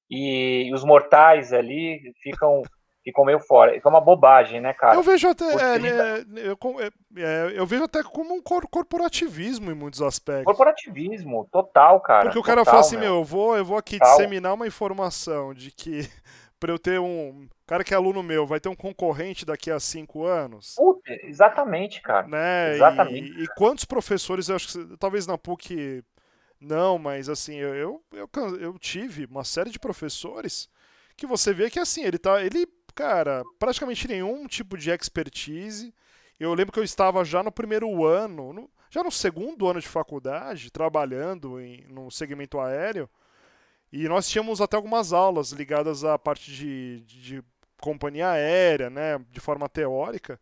[0.09, 2.61] e, e os mortais ali ficam
[3.05, 3.75] ficam meio fora.
[3.77, 4.95] Isso é uma bobagem, né, cara?
[4.95, 9.75] Eu vejo até, é, né, eu, é, é, eu, vejo até como um corporativismo em
[9.75, 10.45] muitos aspectos.
[10.45, 12.23] Corporativismo, total, cara.
[12.23, 14.17] Porque o cara fala assim, meu, eu vou, eu vou aqui total.
[14.17, 16.09] disseminar uma informação de que
[16.59, 19.79] para eu ter um cara que é aluno meu vai ter um concorrente daqui a
[19.79, 20.73] cinco anos.
[20.75, 22.27] Puta, exatamente, cara.
[22.27, 22.73] Né?
[22.73, 23.39] Exatamente.
[23.39, 26.03] E, e, quantos professores, eu acho que talvez na PUC
[26.65, 30.69] não, mas assim, eu, eu, eu, eu tive uma série de professores
[31.15, 32.43] que você vê que assim, ele tá.
[32.43, 35.93] Ele cara, praticamente nenhum tipo de expertise.
[36.39, 39.87] Eu lembro que eu estava já no primeiro ano, no, já no segundo ano de
[39.87, 43.09] faculdade, trabalhando em, no segmento aéreo,
[43.91, 47.43] e nós tínhamos até algumas aulas ligadas à parte de, de, de
[47.79, 50.39] companhia aérea, né, de forma teórica.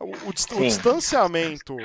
[0.00, 1.76] O, o, distanciamento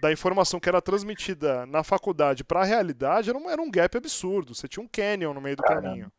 [0.00, 3.96] da informação que era transmitida na faculdade para a realidade era um, era um gap
[3.96, 4.54] absurdo.
[4.54, 5.88] Você tinha um canyon no meio do Caramba.
[5.88, 6.12] caminho.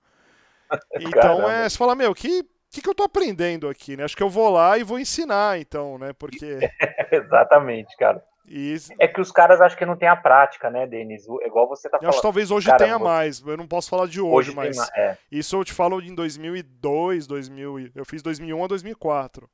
[0.99, 2.43] Então é, você fala, meu, que
[2.75, 4.03] que, que eu tô aprendendo aqui, né?
[4.03, 6.11] Acho que eu vou lá e vou ensinar, então, né?
[6.11, 6.59] Porque.
[7.09, 8.21] Exatamente, cara.
[8.45, 8.91] Isso.
[8.99, 11.25] É que os caras acham que não tem a prática, né, Denis?
[11.41, 12.03] É igual você tá falando.
[12.03, 13.41] Eu acho que talvez hoje cara, tenha mais.
[13.41, 14.77] Eu não posso falar de hoje, hoje mas.
[14.95, 15.17] É.
[15.31, 17.91] Isso eu te falo em 2002, 2000.
[17.95, 19.49] Eu fiz 2001 a 2004.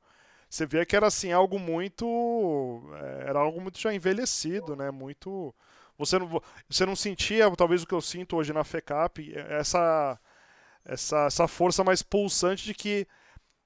[0.52, 2.82] Você vê que era assim algo muito.
[2.92, 4.90] É, era algo muito já envelhecido, né?
[4.90, 5.54] Muito.
[5.96, 10.18] Você não, você não sentia, talvez o que eu sinto hoje na FECAP, essa,
[10.84, 13.06] essa, essa força mais pulsante de que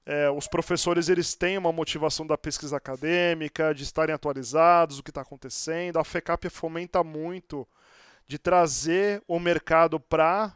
[0.05, 5.11] é, os professores eles têm uma motivação da pesquisa acadêmica, de estarem atualizados, o que
[5.11, 5.99] está acontecendo.
[5.99, 7.67] A FECAP fomenta muito
[8.25, 10.55] de trazer o mercado para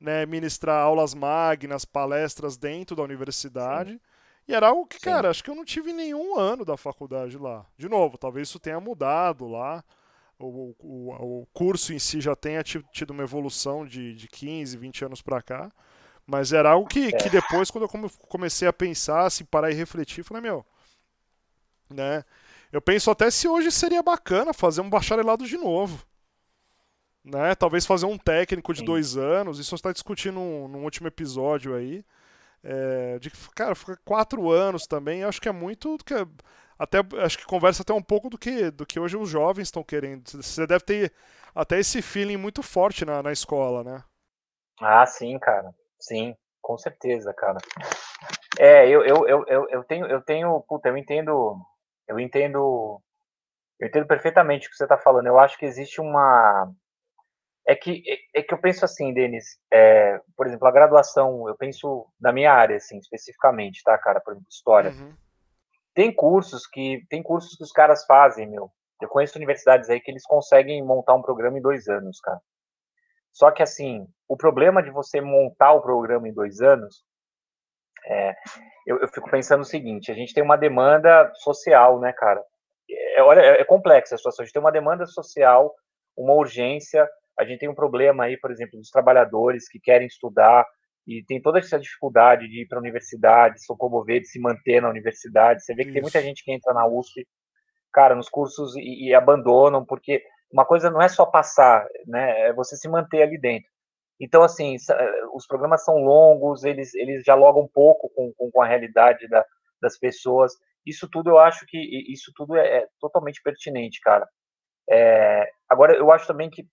[0.00, 3.92] né, ministrar aulas magnas, palestras dentro da universidade.
[3.92, 4.00] Sim.
[4.48, 5.02] E era algo que, Sim.
[5.02, 7.66] cara, acho que eu não tive nenhum ano da faculdade lá.
[7.76, 9.84] De novo, talvez isso tenha mudado lá.
[10.38, 15.04] O, o, o curso em si já tenha tido uma evolução de, de 15, 20
[15.04, 15.70] anos para cá.
[16.26, 17.30] Mas era algo que, que é.
[17.30, 20.64] depois, quando eu comecei a pensar, assim, parar e refletir, falei, meu,
[21.90, 22.24] né?
[22.70, 26.06] Eu penso até se hoje seria bacana fazer um bacharelado de novo.
[27.24, 27.54] Né?
[27.54, 28.84] Talvez fazer um técnico de Sim.
[28.84, 29.58] dois anos.
[29.58, 32.04] Isso está discutindo num, num, último episódio aí.
[32.70, 35.96] É, de cara, ficar quatro anos também, acho que é muito.
[36.04, 36.26] Que é,
[36.78, 39.82] até acho que conversa até um pouco do que, do que hoje os jovens estão
[39.82, 40.28] querendo.
[40.30, 41.12] Você deve ter
[41.54, 44.04] até esse feeling muito forte na, na escola, né?
[44.82, 45.74] Ah, sim, cara.
[45.98, 47.56] Sim, com certeza, cara.
[48.58, 51.56] É, eu, eu, eu, eu, eu tenho, eu tenho, puta, eu entendo,
[52.06, 53.00] eu entendo,
[53.80, 55.26] eu entendo perfeitamente o que você está falando.
[55.26, 56.70] Eu acho que existe uma,
[57.68, 61.54] é que é, é que eu penso assim, Denis, é, por exemplo, a graduação, eu
[61.54, 64.90] penso na minha área, assim, especificamente, tá, cara, por exemplo, história.
[64.90, 65.14] Uhum.
[65.94, 68.70] Tem cursos que tem cursos que os caras fazem, meu.
[69.02, 72.40] Eu conheço universidades aí que eles conseguem montar um programa em dois anos, cara.
[73.32, 77.04] Só que, assim, o problema de você montar o programa em dois anos,
[78.06, 78.34] é,
[78.86, 82.42] eu, eu, fico pensando o seguinte: a gente tem uma demanda social, né, cara?
[82.90, 84.42] É, olha, é, é complexa a situação.
[84.42, 85.74] A gente tem uma demanda social,
[86.16, 87.06] uma urgência.
[87.38, 90.66] A gente tem um problema aí, por exemplo, dos trabalhadores que querem estudar
[91.06, 94.82] e tem toda essa dificuldade de ir para a universidade, se locomover, de se manter
[94.82, 95.64] na universidade.
[95.64, 95.94] Você vê que Isso.
[95.94, 97.26] tem muita gente que entra na USP,
[97.92, 100.22] cara, nos cursos e, e abandonam porque
[100.52, 102.48] uma coisa não é só passar, né?
[102.48, 103.70] É você se manter ali dentro.
[104.20, 104.76] Então, assim,
[105.32, 109.44] os programas são longos, eles, eles dialogam um pouco com, com, com a realidade da,
[109.80, 110.52] das pessoas.
[110.84, 111.78] Isso tudo eu acho que
[112.12, 114.28] isso tudo é, é totalmente pertinente, cara.
[114.90, 116.66] É, agora, eu acho também que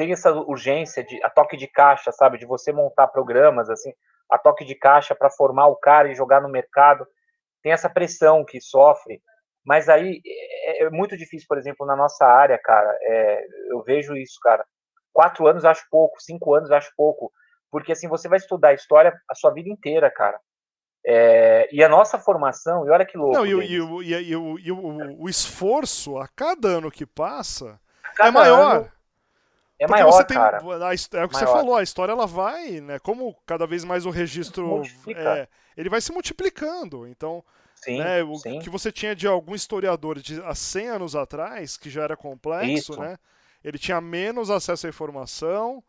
[0.00, 3.92] tem essa urgência de a toque de caixa, sabe, de você montar programas assim,
[4.30, 7.06] a toque de caixa para formar o cara e jogar no mercado.
[7.62, 9.20] Tem essa pressão que sofre
[9.64, 12.96] mas aí é, é muito difícil, por exemplo, na nossa área, cara.
[13.02, 14.64] É, eu vejo isso, cara.
[15.12, 17.30] Quatro anos acho pouco, cinco anos acho pouco,
[17.70, 20.38] porque assim você vai estudar história a sua vida inteira, cara.
[21.04, 23.34] É, e a nossa formação, e olha que louco.
[23.34, 27.80] Não, e, e, e, e o, o, esforço a cada ano que passa
[28.18, 28.90] é maior.
[29.80, 30.58] É Porque maior, tem, cara.
[30.58, 31.28] A, é o que maior.
[31.32, 32.98] você falou, a história ela vai, né?
[32.98, 34.82] Como cada vez mais o registro.
[35.08, 37.08] É, ele vai se multiplicando.
[37.08, 37.42] Então,
[37.76, 38.22] Sim, né?
[38.22, 38.58] O sim.
[38.58, 42.92] que você tinha de algum historiador de há 100 anos atrás, que já era complexo,
[42.92, 43.00] Isso.
[43.00, 43.16] né?
[43.64, 45.82] Ele tinha menos acesso à informação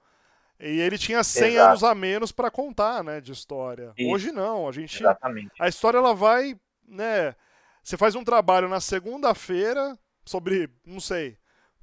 [0.57, 1.67] e ele tinha 100 Exato.
[1.67, 3.93] anos a menos para contar, né, de história.
[3.97, 4.09] Isso.
[4.09, 5.51] Hoje não, a gente Exatamente.
[5.59, 6.55] a história ela vai,
[6.87, 7.35] né,
[7.83, 11.37] você faz um trabalho na segunda-feira sobre, não sei,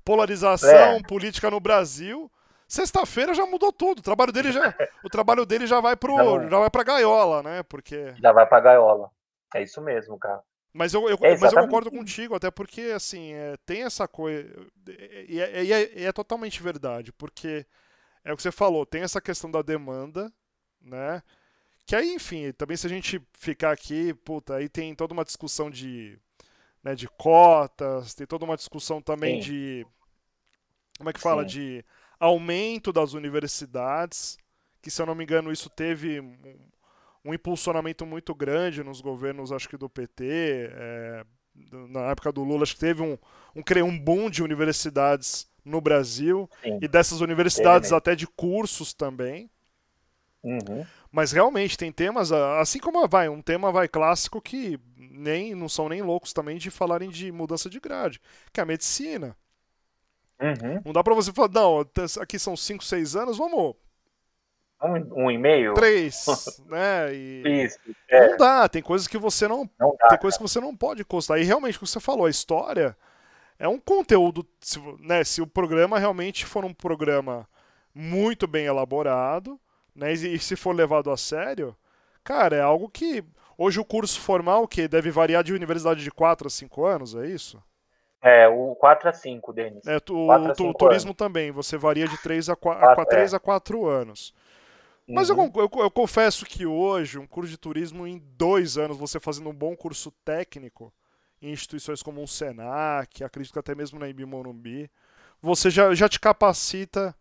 [0.09, 1.03] polarização é.
[1.03, 2.33] política no Brasil,
[2.67, 3.99] sexta-feira já mudou tudo.
[3.99, 4.63] O trabalho dele já,
[5.05, 6.49] o trabalho dele já vai pro, não.
[6.49, 7.63] já vai para gaiola, né?
[7.65, 9.11] Porque já vai para gaiola.
[9.55, 10.41] É isso mesmo, cara.
[10.73, 14.49] Mas eu, eu é mas eu concordo contigo, até porque, assim, é, tem essa coisa.
[15.29, 17.67] E é, é, é, totalmente verdade, porque
[18.25, 20.33] é o que você falou, tem essa questão da demanda,
[20.81, 21.23] né?
[21.87, 25.71] Que aí, enfim, também se a gente ficar aqui, puta, aí tem toda uma discussão
[25.71, 26.19] de,
[26.85, 29.49] né, de cotas, tem toda uma discussão também Sim.
[29.49, 29.87] de.
[30.99, 31.43] Como é que fala?
[31.43, 31.49] Sim.
[31.49, 31.85] De
[32.21, 34.37] aumento das universidades,
[34.83, 36.21] que se eu não me engano isso teve
[37.25, 41.25] um impulsionamento muito grande nos governos, acho que do PT, é,
[41.89, 43.19] na época do Lula, acho que teve um,
[43.55, 46.79] um, um boom de universidades no Brasil Sim.
[46.81, 49.51] e dessas universidades até de cursos também.
[50.43, 50.87] Uhum.
[51.11, 55.89] Mas realmente tem temas, assim como vai, um tema vai clássico que nem não são
[55.89, 58.21] nem loucos também de falarem de mudança de grade,
[58.53, 59.37] que é a medicina.
[60.41, 60.81] Uhum.
[60.85, 61.85] Não dá para você falar, não,
[62.21, 63.75] aqui são 5, 6 anos, vamos
[64.83, 65.75] um, um e-mail?
[65.75, 66.25] Três,
[66.67, 67.13] né?
[67.13, 67.79] E Isso.
[68.09, 68.31] É.
[68.31, 69.69] Não dá, tem coisas que você não.
[69.79, 71.41] não dá, tem coisas que você não pode custar.
[71.41, 72.97] E realmente, como você falou, a história
[73.59, 74.47] é um conteúdo.
[74.61, 77.49] Se, né, se o programa realmente for um programa
[77.95, 79.59] muito bem elaborado,
[79.95, 80.13] né?
[80.15, 81.77] E, e se for levado a sério,
[82.23, 83.25] cara, é algo que
[83.57, 87.27] hoje o curso formal que deve variar de universidade de 4 a 5 anos, é
[87.27, 87.61] isso?
[88.21, 89.87] É, o 4 a 5, Denis.
[89.87, 93.37] É, tu, o, o turismo também, você varia de 3 a 4, 4, 3 é.
[93.37, 94.35] a 4 anos.
[95.09, 95.51] Mas uhum.
[95.55, 99.49] eu, eu, eu, confesso que hoje, um curso de turismo em dois anos, você fazendo
[99.49, 100.93] um bom curso técnico,
[101.41, 104.91] em instituições como o Senac, acredito que até mesmo na Imbi Morumbi,
[105.41, 107.15] você já, já te capacita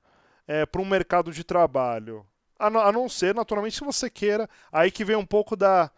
[0.48, 2.26] é, para um mercado de trabalho.
[2.60, 5.92] A, a, não ser, naturalmente, se você queira, aí que vem um pouco da,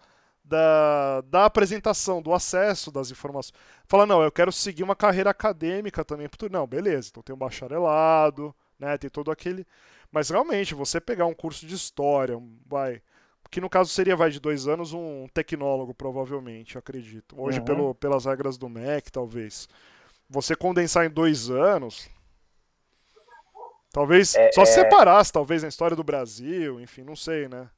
[0.49, 3.53] da, da apresentação, do acesso das informações.
[3.85, 6.27] Fala, não, eu quero seguir uma carreira acadêmica também.
[6.51, 9.65] Não, beleza, então tem um bacharelado, né, tem todo aquele...
[10.11, 13.01] Mas realmente, você pegar um curso de história, vai
[13.51, 17.65] que no caso seria vai de dois anos um tecnólogo provavelmente acredito hoje uhum.
[17.65, 19.67] pelo, pelas regras do MEC talvez
[20.29, 22.07] você condensar em dois anos
[23.91, 24.83] Talvez é, só se é...
[24.83, 27.69] separasse, talvez, na história do Brasil, enfim, não sei, né?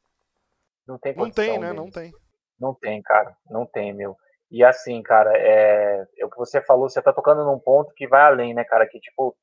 [0.85, 1.71] Não tem Não tem, né?
[1.71, 2.13] Não tem.
[2.61, 3.35] Não tem, cara.
[3.49, 4.15] Não tem, meu.
[4.51, 8.07] E assim, cara, é, é o que você falou, você tá tocando num ponto que
[8.07, 8.87] vai além, né, cara?
[8.87, 9.35] Que tipo,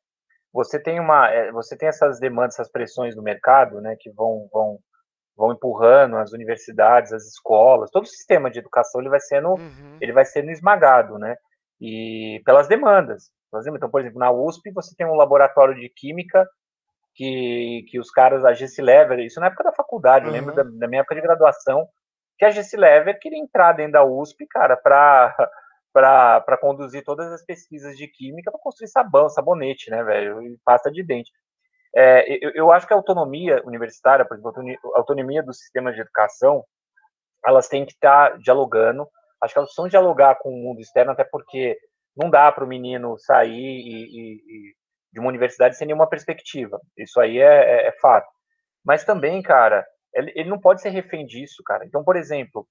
[0.52, 4.48] você tem uma, é, você tem essas demandas, essas pressões do mercado, né, que vão,
[4.52, 4.78] vão,
[5.36, 9.98] vão empurrando as universidades, as escolas, todo o sistema de educação ele vai sendo, uhum.
[10.00, 11.36] ele vai sendo esmagado, né?
[11.80, 13.30] E pelas demandas.
[13.74, 16.46] Então, por exemplo, na USP você tem um laboratório de química
[17.14, 20.30] que, que os caras, a Gessi Lever, isso na época da faculdade, uhum.
[20.30, 21.88] eu lembro da, da, minha época de graduação,
[22.38, 25.34] que a Gessi Lever queria entrar dentro da USP, cara, para
[25.92, 30.92] para conduzir todas as pesquisas de química para construir sabão, sabonete, né, velho, e pasta
[30.92, 31.32] de dente.
[31.96, 34.52] É, eu, eu, acho que a autonomia universitária, por exemplo,
[34.94, 36.62] a autonomia dos sistemas de educação,
[37.44, 39.08] elas têm que estar tá dialogando.
[39.42, 41.76] Acho que elas precisam dialogar com o mundo externo, até porque
[42.16, 44.74] não dá para o menino sair e, e, e,
[45.12, 46.78] de uma universidade sem nenhuma perspectiva.
[46.96, 48.28] Isso aí é, é, é fato.
[48.84, 51.84] Mas também, cara, ele, ele, não pode ser refém disso, cara.
[51.84, 52.66] Então, por exemplo,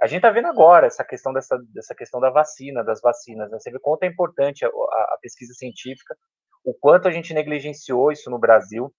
[0.00, 3.50] a gente está vendo agora essa questão dessa, dessa questão da vacina, das vacinas.
[3.50, 3.58] Né?
[3.58, 6.16] Você vê quanto é importante a, a, a pesquisa científica,
[6.64, 8.92] o quanto a gente negligenciou isso no Brasil.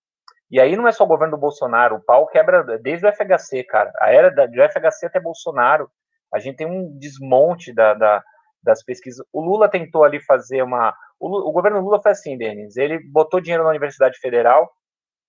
[0.49, 3.63] E aí não é só o governo do Bolsonaro, o pau quebra desde o FHC,
[3.63, 3.91] cara.
[3.99, 5.89] A era da, do FHC até Bolsonaro,
[6.33, 8.23] a gente tem um desmonte da, da
[8.63, 9.25] das pesquisas.
[9.31, 10.95] O Lula tentou ali fazer uma.
[11.19, 12.77] O, Lula, o governo Lula foi assim, Denis.
[12.77, 14.71] Ele botou dinheiro na Universidade Federal,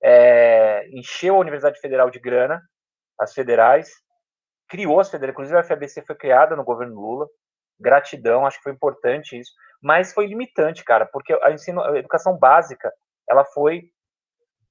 [0.05, 2.61] é, encheu a Universidade Federal de grana,
[3.19, 3.89] as federais,
[4.69, 5.33] criou as federais.
[5.33, 7.27] Inclusive a FABC foi criada no governo Lula.
[7.81, 9.51] Gratidão, acho que foi importante isso.
[9.83, 12.93] Mas foi limitante, cara, porque a, ensino, a educação básica
[13.29, 13.85] ela foi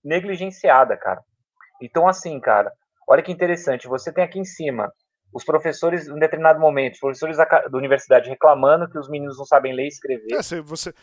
[0.03, 1.21] negligenciada, cara.
[1.81, 2.71] Então, assim, cara,
[3.07, 3.87] olha que interessante.
[3.87, 4.93] Você tem aqui em cima
[5.33, 9.45] os professores, em determinado momento, os professores da, da, universidade reclamando que os meninos não
[9.45, 10.33] sabem ler e escrever.
[10.33, 10.93] É, você, você,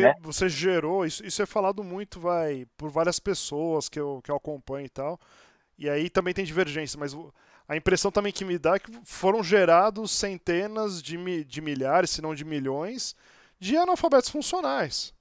[0.00, 0.14] né?
[0.20, 4.36] você gerou, isso, isso é falado muito, vai, por várias pessoas que eu, que eu
[4.36, 5.18] acompanho e tal,
[5.76, 7.16] e aí também tem divergência, mas
[7.66, 12.22] a impressão também que me dá é que foram gerados centenas de, de milhares, se
[12.22, 13.16] não de milhões,
[13.58, 15.12] de analfabetos funcionais.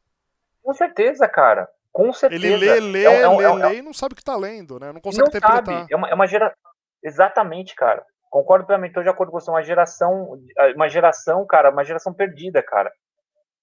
[0.61, 1.67] Com certeza, cara.
[1.91, 2.45] Com certeza.
[2.45, 4.15] Ele lê, lê, é um, é um, lê, é um, lê e não sabe o
[4.15, 4.91] que está lendo, né?
[4.91, 5.65] Não consegue não interpretar.
[5.65, 5.93] Sabe.
[5.93, 6.53] É uma, é uma gera...
[7.03, 8.05] Exatamente, cara.
[8.29, 10.39] Concordo plenamente, estou de acordo com você, uma geração,
[10.75, 12.91] uma geração, cara, uma geração perdida, cara.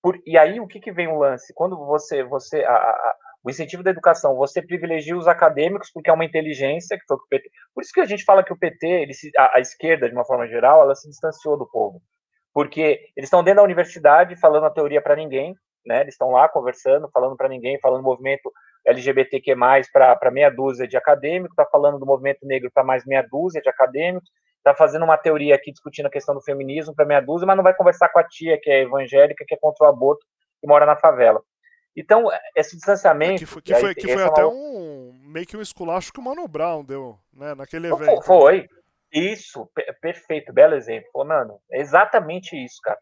[0.03, 1.53] Por, e aí o que, que vem o lance?
[1.55, 3.14] Quando você, você, a, a,
[3.45, 7.21] o incentivo da educação, você privilegia os acadêmicos porque é uma inteligência que foi o
[7.29, 7.49] PT.
[7.75, 10.14] Por isso que a gente fala que o PT, ele se, a, a esquerda de
[10.14, 12.03] uma forma geral, ela se distanciou do povo,
[12.53, 15.55] porque eles estão dentro da universidade falando a teoria para ninguém,
[15.87, 16.01] né?
[16.01, 18.53] Eles estão lá conversando, falando para ninguém, falando do movimento
[18.85, 19.55] LGBTQ+,
[19.93, 23.69] para meia dúzia de acadêmicos, está falando do movimento negro para mais meia dúzia de
[23.69, 24.29] acadêmicos,
[24.67, 27.62] está fazendo uma teoria aqui discutindo a questão do feminismo para meia dúzia, mas não
[27.62, 30.27] vai conversar com a tia que é evangélica, que é contra o aborto,
[30.61, 31.41] que mora na favela.
[31.97, 33.39] Então, esse distanciamento.
[33.39, 34.53] Que foi, que foi, que foi é até uma...
[34.53, 35.19] um.
[35.23, 38.23] meio que um esculacho que o Mano Brown deu, né, naquele evento.
[38.23, 38.67] Foi.
[39.12, 39.71] Isso,
[40.03, 41.09] perfeito, belo exemplo.
[41.25, 42.99] Mano, é exatamente isso, cara.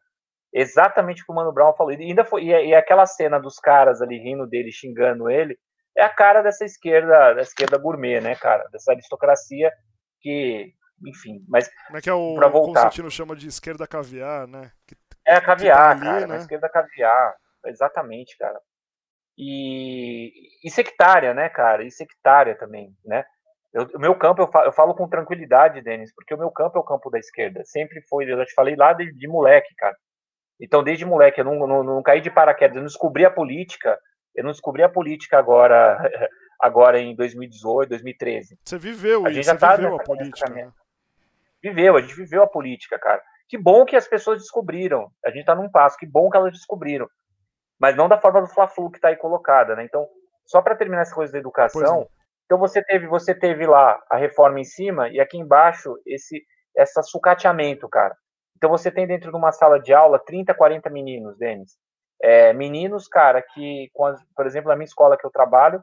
[0.53, 1.93] Exatamente o que o Mano Brown falou.
[1.93, 5.59] E ainda foi, e, e aquela cena dos caras ali rindo dele, xingando ele,
[5.97, 8.69] é a cara dessa esquerda, da esquerda gourmet, né, cara?
[8.71, 9.73] Dessa aristocracia
[10.21, 10.73] que
[11.07, 14.71] enfim, mas Como é que é o voltar, Constantino chama de esquerda caviar, né?
[14.87, 16.37] Que, é a caviar, tá ali, cara, né?
[16.37, 17.35] esquerda caviar,
[17.67, 18.61] exatamente, cara.
[19.37, 20.31] E,
[20.63, 21.83] e sectária, né, cara?
[21.83, 23.25] E sectária também, né?
[23.73, 26.79] Eu, o meu campo, eu falo, eu falo, com tranquilidade, Denis, porque o meu campo
[26.79, 27.65] é o campo da esquerda.
[27.65, 29.97] Sempre foi, eu já te falei lá de, de moleque, cara.
[30.61, 33.99] Então, desde moleque, eu não, não, não caí de paraquedas, eu não descobri a política,
[34.35, 35.99] eu não descobri a política agora,
[36.61, 38.59] agora em 2018, 2013.
[38.65, 40.49] Você viveu a gente já tá viveu a política.
[40.49, 40.71] Né?
[41.65, 43.23] Viveu, a gente viveu a política, cara.
[43.49, 45.11] Que bom que as pessoas descobriram.
[45.25, 47.09] A gente tá num passo, que bom que elas descobriram.
[47.79, 49.85] Mas não da forma do Fla-Flu que tá aí colocada, né?
[49.85, 50.07] Então,
[50.45, 52.07] só para terminar essa coisa da educação,
[52.45, 56.45] Então você teve, você teve lá a reforma em cima e aqui embaixo esse
[56.77, 58.15] essa sucateamento, cara.
[58.57, 61.79] Então você tem dentro de uma sala de aula 30, 40 meninos, Denis.
[62.21, 63.91] É, meninos, cara, que,
[64.37, 65.83] por exemplo, na minha escola que eu trabalho,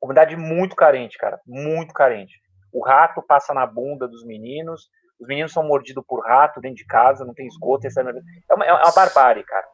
[0.00, 2.40] comunidade muito carente, cara, muito carente.
[2.72, 4.88] O rato passa na bunda dos meninos,
[5.20, 8.72] os meninos são mordidos por rato dentro de casa, não tem esgoto, é uma, é
[8.72, 9.66] uma barbárie, cara.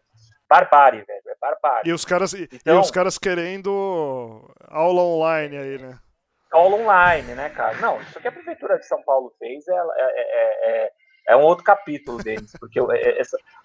[0.49, 1.90] Barbárie, velho, é barbárie.
[1.90, 5.99] E os caras, então, e os caras querendo aula online aí, né?
[6.53, 7.76] Aula online, né, cara?
[7.78, 10.90] Não, isso que a Prefeitura de São Paulo fez é, é, é,
[11.30, 12.86] é um outro capítulo deles, porque eu,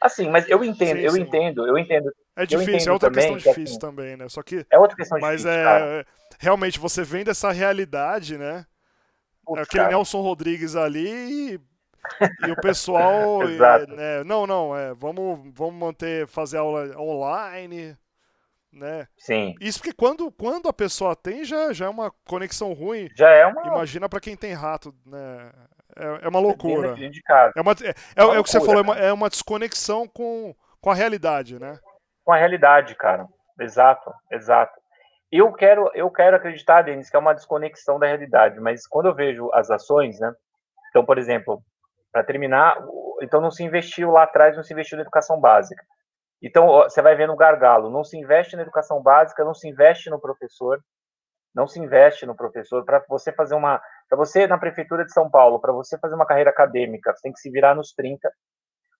[0.01, 1.21] assim, mas eu entendo, sim, eu sim.
[1.21, 2.11] entendo, eu entendo.
[2.35, 4.27] É difícil, é outra questão que, difícil assim, também, né?
[4.29, 6.07] Só que é outra questão mas difícil, é cara.
[6.39, 8.65] realmente você vendo essa realidade, né?
[9.49, 9.95] Putz, aquele cara.
[9.95, 11.59] Nelson Rodrigues ali e,
[12.47, 13.43] e o pessoal.
[13.49, 17.97] e, né, não, não, é, vamos, vamos manter, fazer aula online,
[18.71, 19.07] né?
[19.17, 19.55] Sim.
[19.59, 23.09] Isso porque quando, quando a pessoa tem, já, já é uma conexão ruim.
[23.15, 23.65] Já é uma.
[23.65, 25.51] Imagina para quem tem rato, né?
[25.95, 26.95] É, é uma loucura.
[27.55, 30.55] É, uma, é, é, é, o que você falou, é uma, é uma desconexão com,
[30.79, 31.79] com a realidade, né?
[32.23, 33.27] Com a realidade, cara.
[33.59, 34.79] Exato, exato.
[35.31, 39.15] Eu quero, eu quero acreditar, Denis, que é uma desconexão da realidade, mas quando eu
[39.15, 40.33] vejo as ações, né?
[40.89, 41.61] Então, por exemplo,
[42.11, 42.77] para terminar,
[43.21, 45.83] então não se investiu lá atrás, não se investiu na educação básica.
[46.41, 50.09] Então, você vai vendo o gargalo, não se investe na educação básica, não se investe
[50.09, 50.81] no professor,
[51.53, 55.29] não se investe no professor para você fazer uma, para você na prefeitura de São
[55.29, 58.31] Paulo, para você fazer uma carreira acadêmica, você tem que se virar nos 30,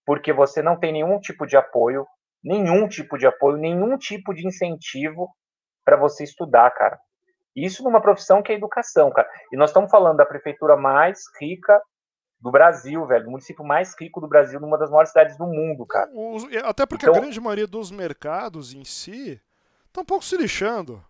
[0.05, 2.05] porque você não tem nenhum tipo de apoio,
[2.43, 5.29] nenhum tipo de apoio, nenhum tipo de incentivo
[5.89, 6.99] para você estudar, cara.
[7.55, 9.27] Isso numa profissão que é educação, cara.
[9.51, 11.81] E nós estamos falando da prefeitura mais rica
[12.39, 15.85] do Brasil, velho, do município mais rico do Brasil, numa das maiores cidades do mundo,
[15.87, 16.09] cara.
[16.63, 19.41] Até porque então, a grande maioria dos mercados em si
[19.91, 21.03] tá um pouco se lixando.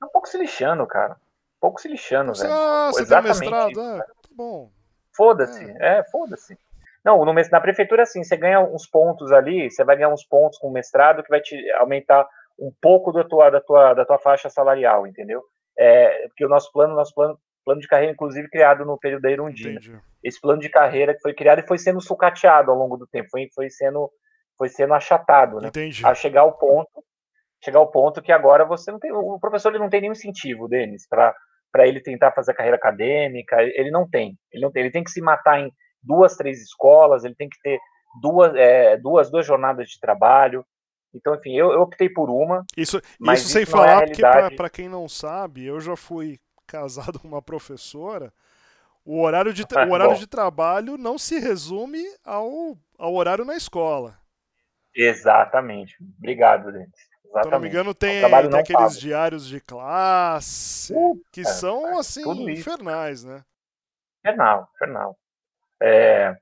[0.00, 1.12] Tá um pouco se lixando, cara.
[1.12, 2.50] Um pouco se lixando, velho.
[2.50, 3.70] Ah, você Exatamente tem mestrado?
[3.70, 4.70] Isso, é, tá bom.
[5.14, 6.58] Foda-se, é, é foda-se.
[7.04, 10.58] Não, no, na prefeitura, assim, você ganha uns pontos ali, você vai ganhar uns pontos
[10.58, 12.26] com o mestrado que vai te aumentar
[12.60, 15.42] um pouco da tua, da tua, da tua faixa salarial, entendeu?
[15.78, 19.30] É, porque o nosso plano, nosso plano, plano de carreira, inclusive, criado no período da
[19.30, 19.80] Irundina.
[20.22, 23.28] Esse plano de carreira que foi criado e foi sendo sucateado ao longo do tempo,
[23.30, 24.10] foi, foi sendo
[24.58, 25.68] foi sendo achatado, né?
[25.68, 26.04] Entendi.
[26.04, 27.02] A chegar ao ponto,
[27.64, 30.68] chegar ao ponto que agora você não tem, o professor ele não tem nenhum incentivo,
[30.68, 31.34] Denis, para
[31.72, 35.04] para ele tentar fazer a carreira acadêmica, ele não tem, ele não tem, ele tem
[35.04, 35.70] que se matar em
[36.02, 37.78] duas, três escolas, ele tem que ter
[38.20, 40.64] duas, é, duas, duas jornadas de trabalho,
[41.14, 42.64] então, enfim, eu, eu optei por uma.
[42.76, 43.00] Isso,
[43.32, 44.22] isso sem isso falar, é porque
[44.56, 48.32] para quem não sabe, eu já fui casado com uma professora.
[49.04, 54.18] O horário de, o horário de trabalho não se resume ao, ao horário na escola.
[54.94, 55.96] Exatamente.
[56.18, 56.88] Obrigado, Denis.
[57.24, 57.44] Exatamente.
[57.44, 61.98] Se não me engano, tem, tem aqueles diários de classe uh, que é, são, é,
[62.00, 63.44] assim, infernais, né?
[64.18, 65.18] Infernal, infernal.
[65.80, 66.36] É,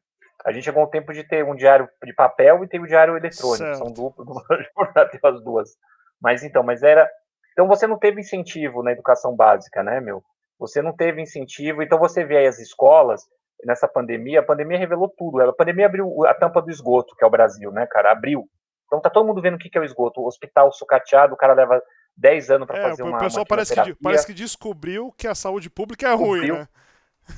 [0.49, 2.87] a gente chegou ao tempo de ter um diário de papel e ter o um
[2.87, 3.59] diário eletrônico.
[3.59, 3.77] Certo.
[3.77, 4.27] São duplos,
[5.13, 5.77] ter as duas.
[6.21, 7.07] Mas então, mas era.
[7.53, 10.23] Então você não teve incentivo na educação básica, né, meu?
[10.59, 11.83] Você não teve incentivo.
[11.83, 13.21] Então você vê aí as escolas
[13.63, 14.41] nessa pandemia.
[14.41, 15.39] A pandemia revelou tudo.
[15.43, 18.11] A pandemia abriu a tampa do esgoto, que é o Brasil, né, cara?
[18.11, 18.49] Abriu.
[18.87, 20.23] Então tá todo mundo vendo o que é o esgoto.
[20.23, 21.83] O hospital sucateado, o cara leva
[22.17, 23.19] 10 anos para é, fazer uma.
[23.19, 26.69] O pessoal uma parece, que, parece que descobriu que a saúde pública é ruim, né?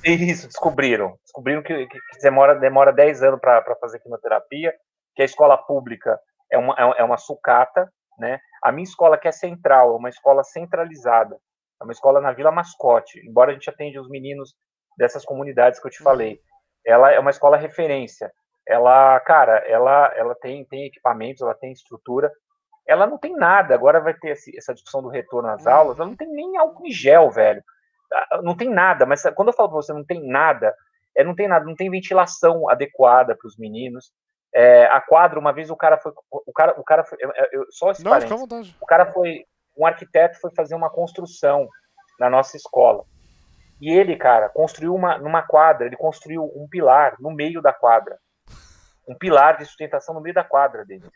[0.04, 1.16] Isso, descobriram.
[1.24, 4.74] Descobriram que, que, que demora, demora 10 anos para fazer quimioterapia,
[5.14, 6.18] que a escola pública
[6.50, 8.38] é uma, é, é uma sucata, né?
[8.62, 11.36] A minha escola, que é central, é uma escola centralizada,
[11.80, 14.54] é uma escola na Vila Mascote, embora a gente atende os meninos
[14.98, 16.40] dessas comunidades que eu te falei.
[16.86, 18.30] Ela é uma escola referência.
[18.66, 22.30] Ela, cara, ela, ela tem, tem equipamentos, ela tem estrutura,
[22.86, 23.74] ela não tem nada.
[23.74, 25.72] Agora vai ter essa discussão do retorno às uhum.
[25.72, 27.62] aulas, ela não tem nem álcool em gel, velho.
[28.12, 30.74] Ah, não tem nada, mas quando eu falo para você não tem nada,
[31.16, 34.12] é não tem nada, não tem ventilação adequada para os meninos.
[34.52, 37.66] É, a quadra, uma vez o cara foi, o cara, o cara foi, eu, eu,
[37.70, 38.10] só esse não,
[38.80, 39.44] o cara foi,
[39.76, 41.68] um arquiteto foi fazer uma construção
[42.18, 43.04] na nossa escola.
[43.80, 48.18] E ele, cara, construiu uma, numa quadra, ele construiu um pilar no meio da quadra.
[49.08, 51.08] Um pilar de sustentação no meio da quadra dele.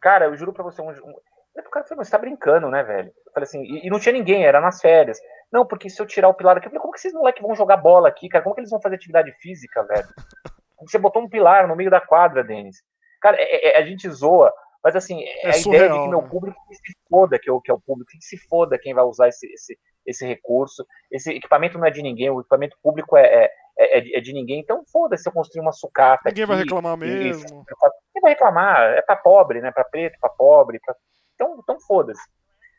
[0.00, 1.14] Cara, eu juro pra você, um, um,
[1.56, 3.12] o cara falou, você tá brincando, né, velho?
[3.26, 5.18] Eu falei assim, e, e, não tinha ninguém, era nas férias.
[5.52, 7.54] Não, porque se eu tirar o pilar aqui, eu falei, como que esses moleques vão
[7.54, 8.42] jogar bola aqui, cara?
[8.42, 10.08] Como que eles vão fazer atividade física, velho?
[10.82, 12.76] Você botou um pilar no meio da quadra, Denis.
[13.20, 16.08] Cara, é, é, a gente zoa, mas assim, é, é a surreal, ideia de que
[16.08, 16.28] meu né?
[16.28, 18.94] público que se foda, que é o, que é o público, que se foda quem
[18.94, 20.86] vai usar esse, esse, esse recurso.
[21.10, 24.60] Esse equipamento não é de ninguém, o equipamento público é, é, é, é de ninguém.
[24.60, 26.30] Então, foda-se eu construir uma sucata.
[26.30, 27.42] Ninguém aqui, vai reclamar mesmo.
[27.42, 29.70] Ninguém vai reclamar, é pra pobre, né?
[29.70, 30.80] Pra preto, pra pobre.
[30.84, 30.94] Pra...
[31.34, 32.22] Então, então foda-se.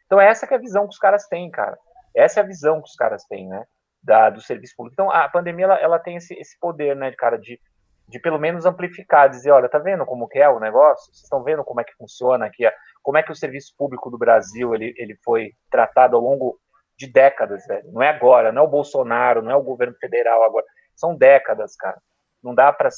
[0.05, 1.77] Então, essa que é a visão que os caras têm, cara.
[2.15, 3.63] Essa é a visão que os caras têm, né?
[4.03, 4.93] Da, do serviço público.
[4.93, 7.59] Então, a pandemia, ela, ela tem esse, esse poder, né, cara, de,
[8.07, 11.05] de pelo menos amplificar, dizer, olha, tá vendo como que é o negócio?
[11.05, 12.63] Vocês estão vendo como é que funciona aqui,
[13.03, 16.59] como é que o serviço público do Brasil, ele, ele foi tratado ao longo
[16.97, 17.91] de décadas, velho.
[17.91, 20.65] Não é agora, não é o Bolsonaro, não é o governo federal agora.
[20.95, 21.97] São décadas, cara.
[22.43, 22.89] Não dá para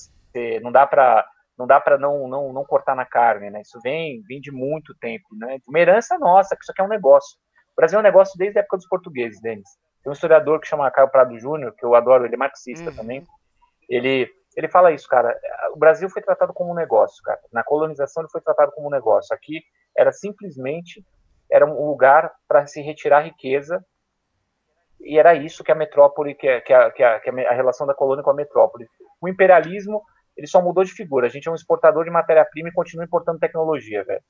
[0.61, 1.26] não dá para
[1.57, 3.61] não dá para não, não, não cortar na carne, né?
[3.61, 5.59] Isso vem, vem de muito tempo, né?
[5.68, 7.38] Uma herança nossa, que isso aqui é um negócio.
[7.74, 9.69] O Brasil é um negócio desde a época dos portugueses, Denis.
[10.03, 12.95] Tem um historiador que chama Caio Prado Júnior, que eu adoro, ele é marxista uhum.
[12.95, 13.26] também.
[13.89, 15.38] Ele, ele fala isso, cara.
[15.74, 17.39] O Brasil foi tratado como um negócio, cara.
[17.51, 19.34] Na colonização ele foi tratado como um negócio.
[19.34, 19.61] Aqui
[19.95, 21.03] era simplesmente
[21.51, 23.84] era um lugar para se retirar riqueza
[24.99, 27.93] e era isso que a metrópole, que, que, a, que, a, que a relação da
[27.93, 28.88] colônia com a metrópole.
[29.21, 30.01] O imperialismo
[30.36, 31.28] ele só mudou de figura.
[31.28, 34.24] A gente é um exportador de matéria-prima e continua importando tecnologia, velho.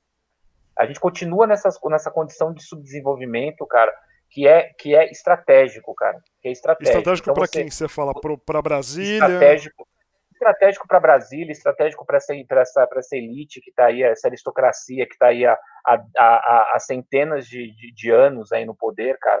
[0.78, 3.92] A gente continua nessas, nessa condição de subdesenvolvimento, cara,
[4.30, 6.18] que é, que é estratégico, cara.
[6.40, 6.98] Que é estratégico.
[6.98, 8.12] Estratégico então, para quem você fala?
[8.44, 9.14] Para Brasília?
[9.14, 9.88] Estratégico.
[10.32, 15.14] Estratégico para Brasília, estratégico para essa, essa, essa elite que está aí, essa aristocracia que
[15.14, 15.56] está aí há,
[15.86, 19.40] há, há, centenas de, de, de, anos aí no poder, cara,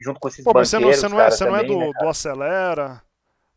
[0.00, 0.70] junto com esses Pô, banqueiros.
[0.70, 3.02] Você não, você não é, você também, não é do, né, do Acelera?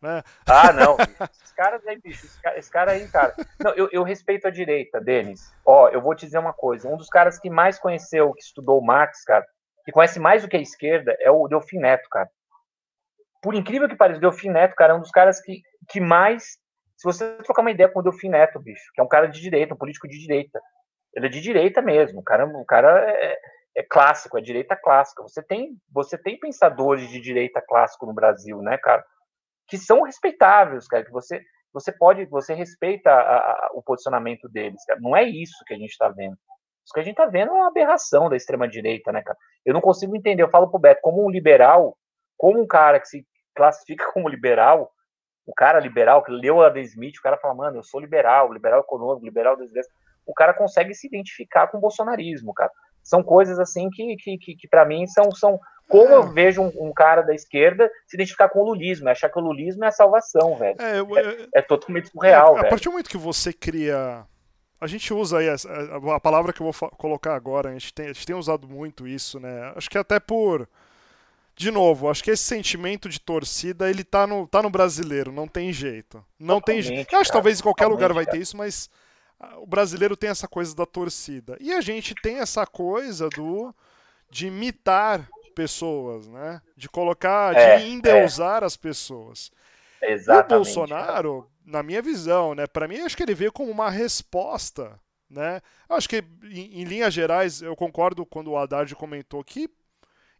[0.03, 0.21] Né?
[0.45, 0.97] Ah, não.
[1.31, 3.33] Esses caras aí, bicho, esse cara, esse cara aí, cara.
[3.57, 5.49] Não, eu, eu, respeito a direita, Denis.
[5.65, 6.89] Ó, eu vou te dizer uma coisa.
[6.89, 9.45] Um dos caras que mais conheceu, que estudou Marx, cara,
[9.85, 12.29] que conhece mais do que a esquerda, é o Delfim Neto, cara.
[13.41, 16.57] Por incrível que pareça, o Delfim Neto, cara, é um dos caras que, que mais.
[16.97, 19.39] Se você trocar uma ideia com o Delfim Neto, bicho, que é um cara de
[19.39, 20.59] direita, um político de direita.
[21.15, 22.19] Ele é de direita mesmo.
[22.19, 23.37] O cara, o cara é,
[23.77, 25.23] é clássico, é direita clássica.
[25.23, 29.05] Você tem, você tem pensadores de direita clássico no Brasil, né, cara?
[29.73, 31.41] Que são respeitáveis, cara, que você
[31.73, 34.99] você pode, você respeita a, a, o posicionamento deles, cara.
[35.01, 36.37] Não é isso que a gente está vendo.
[36.85, 39.35] Isso que a gente está vendo é uma aberração da extrema direita, né, cara?
[39.65, 40.43] Eu não consigo entender.
[40.43, 41.97] Eu falo pro Beto, como um liberal,
[42.37, 44.91] como um cara que se classifica como liberal,
[45.47, 48.81] o cara liberal que leu Adam Smith, o cara fala, mano, eu sou liberal, liberal
[48.81, 49.87] econômico, liberal das ideias.
[50.27, 52.71] O cara consegue se identificar com o bolsonarismo, cara.
[53.03, 55.59] São coisas assim que, que, que, que para mim são, são
[55.93, 59.37] como eu vejo um, um, cara da esquerda se identificar com o lulismo, achar que
[59.37, 60.75] o lulismo é a salvação, velho.
[60.81, 62.65] É, eu, é, é totalmente surreal, é, velho.
[62.65, 64.25] A partir do momento que você cria.
[64.81, 67.93] A gente usa aí a, a, a palavra que eu vou colocar agora, a gente,
[67.93, 69.71] tem, a gente tem usado muito isso, né?
[69.75, 70.67] Acho que até por.
[71.55, 75.47] De novo, acho que esse sentimento de torcida, ele tá no, tá no brasileiro, não
[75.47, 76.25] tem jeito.
[76.39, 77.15] Não totalmente, tem jeito.
[77.15, 78.89] Acho que talvez em qualquer lugar vai ter isso, mas
[79.57, 81.55] o brasileiro tem essa coisa da torcida.
[81.59, 83.71] E a gente tem essa coisa do
[84.31, 86.61] de imitar pessoas, né?
[86.75, 88.65] De colocar, é, de endeusar é.
[88.65, 89.51] as pessoas.
[90.01, 90.51] Exatamente.
[90.51, 92.67] E o Bolsonaro, na minha visão, né?
[92.67, 94.99] Para mim, acho que ele veio como uma resposta,
[95.29, 95.61] né?
[95.87, 99.69] Acho que, em, em linhas gerais, eu concordo quando o Haddad comentou que,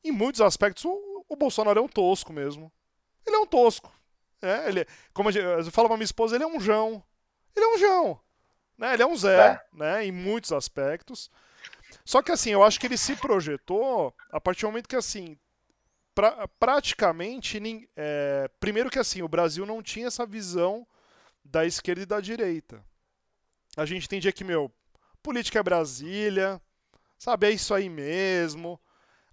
[0.04, 2.72] em muitos aspectos, o, o Bolsonaro é um tosco mesmo.
[3.26, 3.92] Ele é um tosco.
[4.42, 4.68] Né?
[4.68, 7.02] Ele, como eu falo pra minha esposa, ele é um jão.
[7.56, 8.20] Ele é um jão.
[8.78, 8.94] Né?
[8.94, 9.62] Ele é um Zé, é.
[9.72, 10.06] né?
[10.06, 11.32] Em muitos aspectos.
[12.06, 15.38] Só que assim, eu acho que ele se projetou a partir do momento que assim,
[16.14, 17.62] pra, praticamente,
[17.96, 20.86] é, primeiro que assim, o Brasil não tinha essa visão
[21.44, 22.84] da esquerda e da direita.
[23.76, 24.72] A gente entendia que, meu,
[25.22, 26.62] política é Brasília,
[27.18, 28.80] sabe, é isso aí mesmo.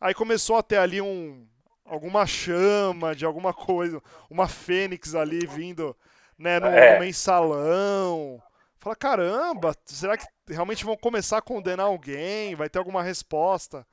[0.00, 1.46] Aí começou a ter ali um
[1.84, 4.00] alguma chama de alguma coisa,
[4.30, 5.96] uma fênix ali vindo,
[6.38, 6.94] né, no, é.
[6.94, 8.40] no mensalão.
[8.80, 12.54] Fala, caramba, será que realmente vão começar a condenar alguém?
[12.54, 13.86] Vai ter alguma resposta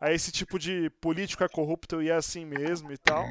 [0.00, 3.24] a esse tipo de político é corrupto e é assim mesmo e tal?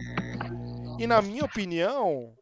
[0.98, 2.34] E na minha opinião,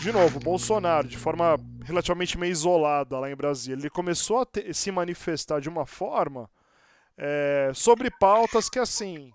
[0.00, 4.74] de novo, Bolsonaro, de forma relativamente meio isolada lá em Brasília, ele começou a ter,
[4.74, 6.50] se manifestar de uma forma
[7.16, 9.30] é, sobre pautas que, assim,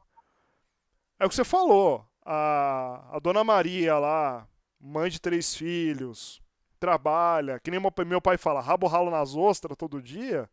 [1.19, 2.05] é o que você falou.
[2.25, 4.47] A, a dona Maria lá,
[4.79, 6.41] mãe de três filhos,
[6.77, 10.49] trabalha, que nem meu pai fala, rabo ralo nas ostras todo dia.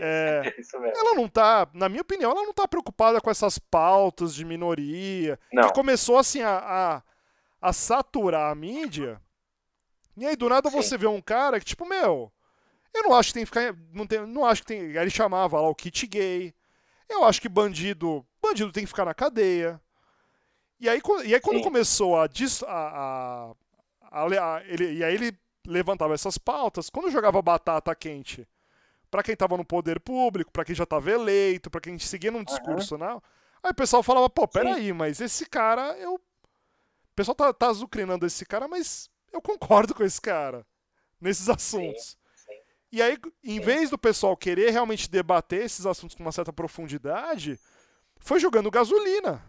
[0.00, 4.34] É, é ela não tá, na minha opinião, ela não tá preocupada com essas pautas
[4.34, 5.38] de minoria.
[5.52, 5.68] Não.
[5.68, 7.02] Que começou assim a, a,
[7.68, 9.20] a, saturar a mídia.
[10.16, 10.76] E aí do nada Sim.
[10.76, 12.32] você vê um cara que, tipo, meu,
[12.94, 13.76] eu não acho que tem que ficar.
[13.92, 14.78] Não, tem, não acho que tem.
[14.78, 16.54] Ele chamava lá o kit gay.
[17.08, 18.24] Eu acho que bandido.
[18.40, 19.80] Bandido tem que ficar na cadeia.
[20.80, 21.64] E aí, e aí quando Sim.
[21.64, 22.24] começou a,
[22.66, 23.52] a,
[24.10, 25.36] a, a, ele, e aí ele
[25.66, 28.46] levantava essas pautas, quando jogava batata quente
[29.10, 32.42] para quem estava no poder público, para quem já estava eleito, para quem seguia num
[32.42, 33.00] discurso, uhum.
[33.00, 33.20] né?
[33.62, 36.14] Aí o pessoal falava, pô, peraí, mas esse cara, eu.
[36.14, 40.66] O pessoal tá, tá azucrinando esse cara, mas eu concordo com esse cara
[41.20, 42.18] nesses assuntos.
[42.34, 42.60] Sim, sim.
[42.90, 47.58] E aí, em vez do pessoal querer realmente debater esses assuntos com uma certa profundidade,
[48.18, 49.40] foi jogando gasolina.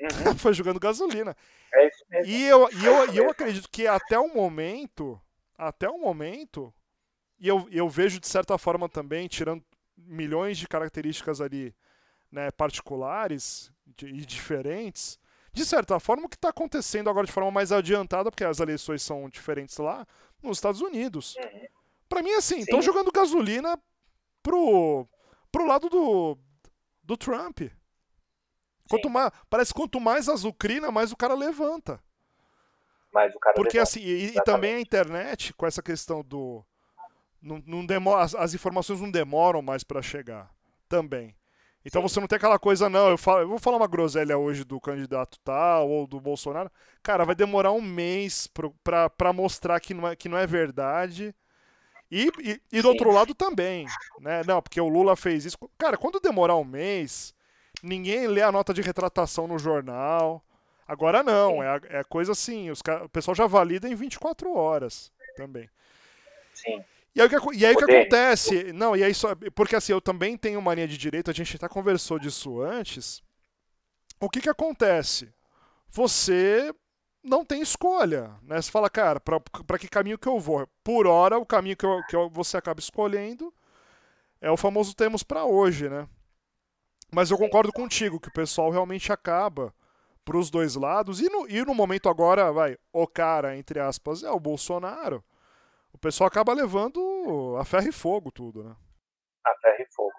[0.00, 0.36] Uhum.
[0.38, 1.36] foi jogando gasolina.
[1.72, 2.32] É isso mesmo.
[2.32, 5.20] E eu, e eu, e eu acredito que até o momento,
[5.56, 6.72] até o momento,
[7.38, 9.64] e eu, eu vejo de certa forma também, tirando
[9.96, 11.74] milhões de características ali
[12.30, 15.18] né, particulares e diferentes,
[15.52, 19.02] de certa forma, o que está acontecendo agora de forma mais adiantada, porque as eleições
[19.02, 20.06] são diferentes lá,
[20.42, 21.34] nos Estados Unidos.
[21.36, 21.66] Uhum.
[22.08, 23.78] Para mim, assim, estão jogando gasolina
[24.42, 25.08] pro,
[25.50, 26.38] pro lado do,
[27.02, 27.60] do Trump.
[28.88, 32.00] Quanto mais, parece que quanto mais azucrina, mais o cara levanta.
[33.12, 33.90] Mais o cara Porque levanta.
[33.90, 36.64] assim, e, e, também a internet, com essa questão do.
[37.40, 40.50] Não, não demora, as, as informações não demoram mais para chegar.
[40.88, 41.34] Também.
[41.84, 42.08] Então Sim.
[42.08, 44.80] você não tem aquela coisa, não, eu, falo, eu vou falar uma groselha hoje do
[44.80, 46.70] candidato tal ou do Bolsonaro.
[47.00, 48.48] Cara, vai demorar um mês
[48.82, 51.32] para mostrar que não, é, que não é verdade.
[52.10, 53.86] E, e, e do outro lado também,
[54.20, 54.42] né?
[54.44, 55.56] Não, porque o Lula fez isso.
[55.78, 57.34] Cara, quando demorar um mês,
[57.82, 60.42] ninguém lê a nota de retratação no jornal.
[60.86, 65.68] Agora não, é, é coisa assim, os, o pessoal já valida em 24 horas também.
[66.54, 66.82] Sim.
[67.14, 68.72] E aí, o que, e aí o que acontece?
[68.74, 69.34] Não, e aí só.
[69.54, 73.22] Porque assim, eu também tenho mania de direito, a gente até conversou disso antes.
[74.20, 75.32] O que que acontece?
[75.88, 76.72] Você
[77.22, 78.60] não tem escolha, né?
[78.60, 80.68] Você fala, cara, para que caminho que eu vou?
[80.84, 83.52] Por hora, o caminho que, eu, que eu, você acaba escolhendo
[84.40, 86.06] é o famoso temos para hoje, né?
[87.16, 89.74] Mas eu concordo contigo que o pessoal realmente acaba
[90.24, 91.20] para os dois lados.
[91.20, 95.24] E no, e no momento agora, vai, o cara, entre aspas, é o Bolsonaro
[95.96, 98.76] o pessoal acaba levando a ferro e fogo tudo, né?
[99.46, 100.12] A ferro e fogo.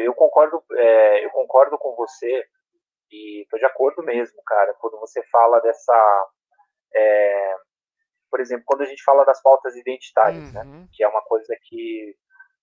[0.00, 2.46] Eu concordo, é, eu concordo com você
[3.10, 6.30] e tô de acordo mesmo, cara, quando você fala dessa,
[6.94, 7.56] é,
[8.30, 10.82] por exemplo, quando a gente fala das pautas identitárias, né, uhum.
[10.82, 12.16] né, que é uma coisa que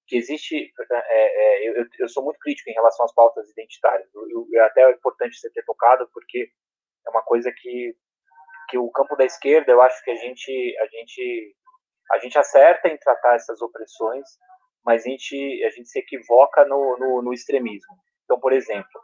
[0.09, 4.09] que existe, é, é, eu, eu, sou muito crítico em relação às pautas identitárias.
[4.13, 6.49] Eu, eu, até é importante você ter tocado porque
[7.07, 7.95] é uma coisa que
[8.69, 11.55] que o campo da esquerda, eu acho que a gente a gente
[12.11, 14.25] a gente acerta em tratar essas opressões,
[14.83, 17.93] mas a gente, a gente se equivoca no, no, no extremismo.
[18.23, 19.01] Então, por exemplo,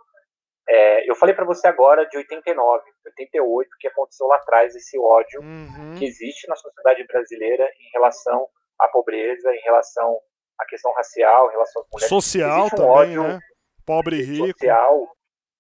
[0.67, 5.41] é, eu falei para você agora de 89, 88, que aconteceu lá atrás, esse ódio
[5.41, 5.95] uhum.
[5.97, 8.47] que existe na sociedade brasileira em relação
[8.79, 10.19] à pobreza, em relação
[10.59, 12.09] à questão racial, em relação às mulheres.
[12.09, 13.39] Social um também, ódio, né?
[13.85, 14.47] Pobre e rico.
[14.47, 15.15] Social,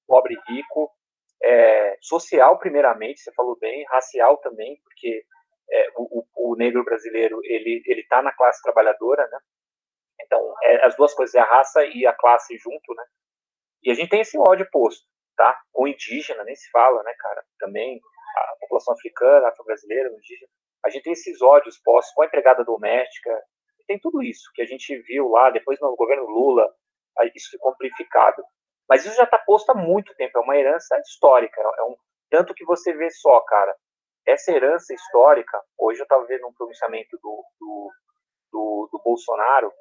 [0.07, 0.91] pobre e rico.
[1.43, 5.23] É, social, primeiramente, você falou bem, racial também, porque
[5.71, 9.39] é, o, o, negro brasileiro ele ele está na classe trabalhadora, né?
[10.21, 13.03] Então é, as duas coisas é a raça e a classe junto, né?
[13.83, 15.05] E a gente tem esse ódio posto,
[15.35, 15.59] tá?
[15.73, 17.43] O indígena nem se fala, né, cara?
[17.59, 17.99] Também
[18.37, 20.49] a população africana, afro-brasileira, indígena,
[20.85, 23.31] a gente tem esses ódios postos com a empregada doméstica,
[23.87, 26.69] tem tudo isso que a gente viu lá depois no governo Lula,
[27.33, 28.43] isso ficou amplificado.
[28.87, 31.95] Mas isso já está posto há muito tempo, é uma herança histórica, é um
[32.29, 33.73] tanto que você vê só, cara,
[34.25, 37.91] essa herança histórica, hoje eu estava vendo um pronunciamento do, do,
[38.51, 39.71] do, do, Bolsonaro,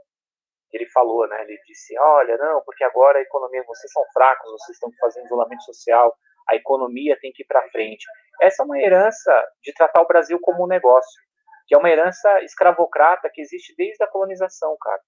[0.72, 4.76] ele falou, né, ele disse, olha, não, porque agora a economia, vocês são fracos, vocês
[4.76, 6.14] estão fazendo isolamento social,
[6.48, 8.04] a economia tem que ir para frente.
[8.40, 11.22] Essa é uma herança de tratar o Brasil como um negócio,
[11.66, 15.00] que é uma herança escravocrata que existe desde a colonização, cara.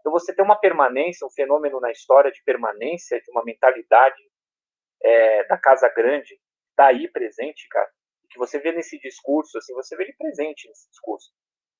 [0.00, 4.20] Então você tem uma permanência, um fenômeno na história de permanência de uma mentalidade
[5.02, 6.38] é, da casa grande,
[6.76, 7.88] tá presente, cara,
[8.30, 11.32] que você vê nesse discurso, assim, você vê ele presente nesse discurso.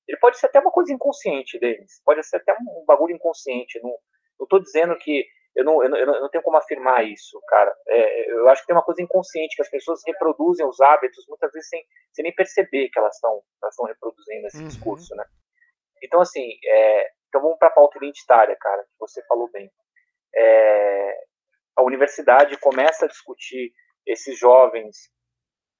[0.07, 3.79] Ele pode ser até uma coisa inconsciente deles, pode ser até um bagulho inconsciente.
[3.81, 3.95] Não,
[4.47, 5.25] tô dizendo que
[5.55, 7.73] eu não, eu não, eu não tenho como afirmar isso, cara.
[7.87, 11.51] É, eu acho que tem uma coisa inconsciente, que as pessoas reproduzem os hábitos muitas
[11.51, 11.83] vezes sem,
[12.13, 14.67] sem nem perceber que elas estão elas reproduzindo esse uhum.
[14.67, 15.25] discurso, né?
[16.03, 19.71] Então, assim, é, então vamos para a pauta identitária, cara, que você falou bem.
[20.35, 21.17] É,
[21.77, 23.71] a universidade começa a discutir
[24.05, 25.09] esses jovens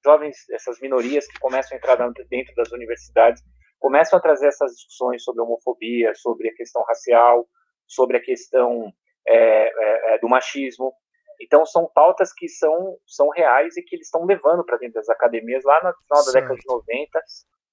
[0.06, 1.96] jovens, essas minorias que começam a entrar
[2.30, 3.42] dentro das universidades,
[3.78, 7.46] começam a trazer essas discussões sobre homofobia, sobre a questão racial,
[7.86, 8.92] sobre a questão
[9.26, 10.92] é, é, é do machismo.
[11.40, 15.08] Então, são pautas que são, são reais e que eles estão levando para dentro das
[15.08, 17.20] academias lá no final da década de 90,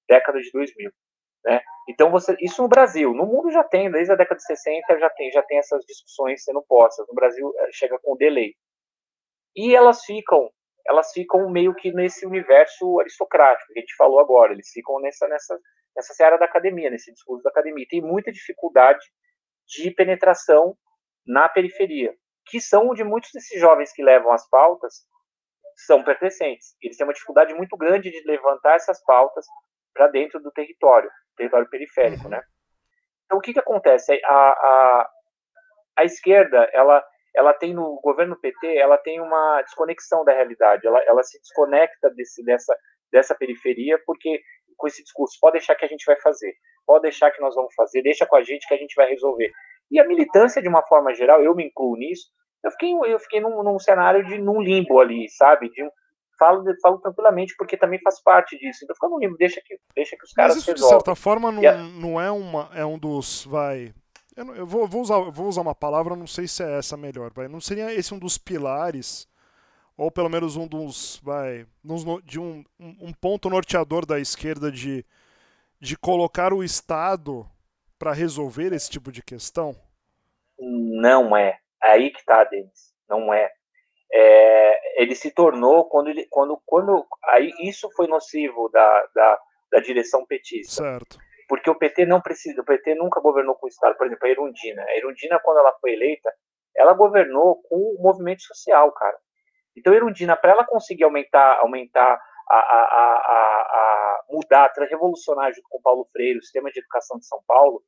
[0.08, 0.90] década de 2000.
[1.44, 1.60] Né?
[1.88, 3.12] Então, você, isso no Brasil.
[3.14, 6.42] No mundo já tem, desde a década de 60 já tem, já tem essas discussões
[6.42, 7.06] sendo postas.
[7.08, 8.54] No Brasil, é, chega com delay.
[9.56, 10.50] E elas ficam
[10.86, 14.52] elas ficam meio que nesse universo aristocrático que a gente falou agora.
[14.52, 15.58] Eles ficam nessa nessa
[15.96, 17.86] nessa seara da academia, nesse discurso da academia.
[17.88, 19.04] Tem muita dificuldade
[19.66, 20.76] de penetração
[21.26, 22.14] na periferia,
[22.46, 25.06] que são onde muitos desses jovens que levam as pautas
[25.86, 26.76] são pertencentes.
[26.82, 29.46] Eles têm uma dificuldade muito grande de levantar essas pautas
[29.92, 32.30] para dentro do território, território periférico, uhum.
[32.30, 32.42] né?
[33.24, 34.20] Então o que que acontece?
[34.24, 35.10] A, a,
[35.96, 37.04] a esquerda ela
[37.36, 42.08] ela tem no governo PT, ela tem uma desconexão da realidade, ela, ela se desconecta
[42.10, 42.76] desse, dessa,
[43.10, 44.40] dessa periferia, porque
[44.76, 46.54] com esse discurso, pode deixar que a gente vai fazer,
[46.86, 49.50] pode deixar que nós vamos fazer, deixa com a gente que a gente vai resolver.
[49.90, 52.28] E a militância, de uma forma geral, eu me incluo nisso,
[52.64, 55.68] eu fiquei, eu fiquei num, num cenário de num limbo ali, sabe?
[55.70, 55.90] De um,
[56.38, 58.80] falo, falo tranquilamente, porque também faz parte disso.
[58.82, 60.98] Então fica no limbo, deixa que, deixa que os caras Mas isso, resolvem.
[60.98, 61.74] de certa forma, não, a...
[61.74, 63.44] não é, uma, é um dos.
[63.44, 63.94] Vai.
[64.34, 67.30] Eu, eu vou, vou, usar, vou usar uma palavra, não sei se é essa melhor.
[67.34, 67.48] Vai.
[67.48, 69.28] Não seria esse um dos pilares,
[69.96, 71.20] ou pelo menos um dos.
[71.22, 71.66] Vai.
[72.24, 75.04] De um, um ponto norteador da esquerda de,
[75.78, 77.46] de colocar o Estado
[77.98, 79.74] para resolver esse tipo de questão?
[80.58, 81.58] Não é.
[81.82, 82.94] aí que tá, Denis.
[83.08, 83.50] Não é
[84.14, 89.38] é, ele se tornou quando ele, quando, quando aí isso foi nocivo da, da,
[89.72, 90.84] da direção petista.
[90.84, 91.18] Certo.
[91.48, 93.96] Porque o PT não precisa, o PT nunca governou com o Estado.
[93.96, 94.82] Por exemplo, a Erundina.
[94.82, 96.32] A Erundina, quando ela foi eleita,
[96.76, 99.16] ela governou com o movimento social, cara.
[99.76, 105.68] Então, a Erundina, para ela conseguir aumentar, aumentar a, a, a, a, mudar, revolucionar junto
[105.68, 107.82] com Paulo Freire o sistema de educação de São Paulo,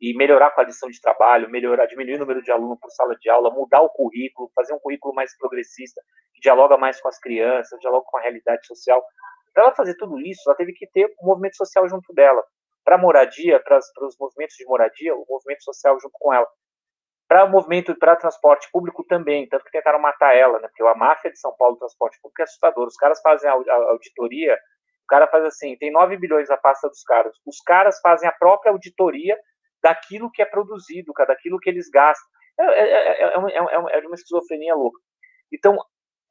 [0.00, 3.30] e melhorar a condição de trabalho, melhorar, diminuir o número de alunos por sala de
[3.30, 6.00] aula, mudar o currículo, fazer um currículo mais progressista,
[6.34, 9.02] que dialoga mais com as crianças, dialoga com a realidade social.
[9.54, 12.44] Para ela fazer tudo isso, ela teve que ter um movimento social junto dela.
[12.84, 16.46] Para moradia, para os movimentos de moradia, o movimento social junto com ela.
[17.26, 20.68] Para o movimento para transporte público também, tanto que tentaram matar ela, né?
[20.68, 22.86] Porque a máfia de São Paulo do transporte público é assustador.
[22.86, 24.56] Os caras fazem a auditoria,
[25.06, 27.32] o cara faz assim, tem 9 bilhões a pasta dos caras.
[27.46, 29.38] Os caras fazem a própria auditoria
[29.80, 32.28] daquilo que é produzido, daquilo que eles gastam.
[32.58, 34.98] É, é, é, uma, é, uma, esquizofrenia louca.
[35.52, 35.84] Então, o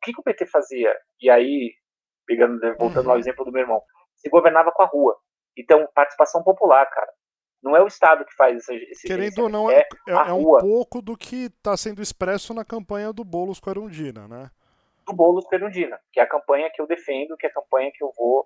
[0.04, 0.94] que, que, o PT fazia?
[1.22, 1.74] E aí,
[2.28, 3.12] pegando, voltando uhum.
[3.14, 3.82] ao exemplo do meu irmão,
[4.18, 5.18] se governava com a rua.
[5.58, 7.12] Então, participação popular, cara.
[7.64, 8.76] Não é o Estado que faz esse.
[8.92, 12.66] esse Querendo ou não, é, é, é um pouco do que está sendo expresso na
[12.66, 14.52] campanha do Boulos com a Erundina, né?
[15.06, 17.54] Do Boulos com a Erundina, que é a campanha que eu defendo, que é a
[17.54, 18.46] campanha que eu vou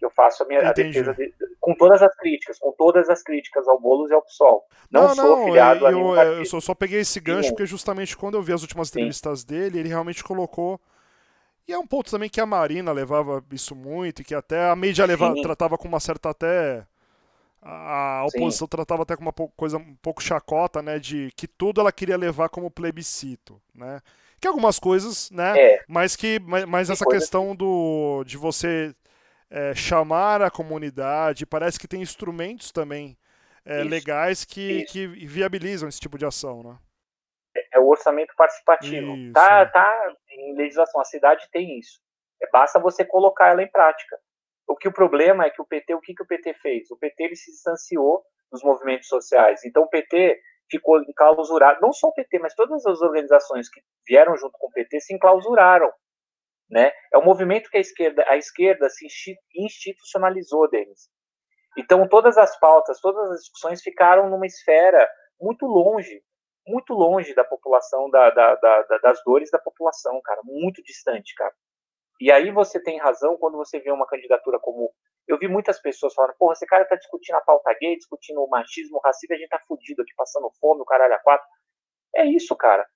[0.00, 3.22] que eu faço a minha a defesa de, com todas as críticas, com todas as
[3.22, 4.66] críticas ao Boulos e ao PSOL.
[4.90, 7.50] Não, não sou afiliado eu, a nenhum Eu só, só peguei esse gancho Sim.
[7.50, 9.46] porque justamente quando eu vi as últimas entrevistas Sim.
[9.46, 10.80] dele, ele realmente colocou
[11.70, 14.74] e é um ponto também que a Marina levava isso muito, e que até a
[14.74, 16.84] mídia levava, tratava com uma certa até.
[17.62, 18.70] A oposição Sim.
[18.70, 20.98] tratava até com uma coisa um pouco chacota, né?
[20.98, 24.00] De que tudo ela queria levar como plebiscito, né?
[24.40, 25.56] Que algumas coisas, né?
[25.56, 25.84] É.
[25.86, 26.40] Mas que.
[26.40, 28.24] Mas, mas essa questão do.
[28.24, 28.92] de você
[29.50, 33.18] é, chamar a comunidade, parece que tem instrumentos também
[33.64, 36.78] é, legais que, que viabilizam esse tipo de ação, né?
[37.56, 39.14] É, é o orçamento participativo.
[39.16, 39.32] Isso.
[39.32, 42.00] Tá, tá em legislação, a cidade tem isso.
[42.40, 44.18] É, basta você colocar ela em prática.
[44.66, 46.90] O que o problema é que o PT, o que, que o PT fez?
[46.90, 49.64] O PT ele se distanciou dos movimentos sociais.
[49.64, 50.40] Então o PT
[50.70, 54.72] ficou enclausurado, não só o PT, mas todas as organizações que vieram junto com o
[54.72, 55.90] PT se enclausuraram.
[56.70, 56.92] Né?
[57.12, 59.06] É um movimento que a esquerda, a esquerda se
[59.54, 61.08] institucionalizou, Denis.
[61.76, 65.08] Então, todas as pautas, todas as discussões ficaram numa esfera
[65.40, 66.22] muito longe,
[66.66, 71.52] muito longe da população, da, da, da, das dores da população, cara, muito distante, cara.
[72.20, 74.92] E aí você tem razão quando você vê uma candidatura como.
[75.26, 78.48] Eu vi muitas pessoas falando, porra, esse cara tá discutindo a pauta gay, discutindo o
[78.48, 81.46] machismo, o racismo, a gente tá fudido aqui, passando fome, o caralho a quatro.
[82.14, 82.86] É isso, cara.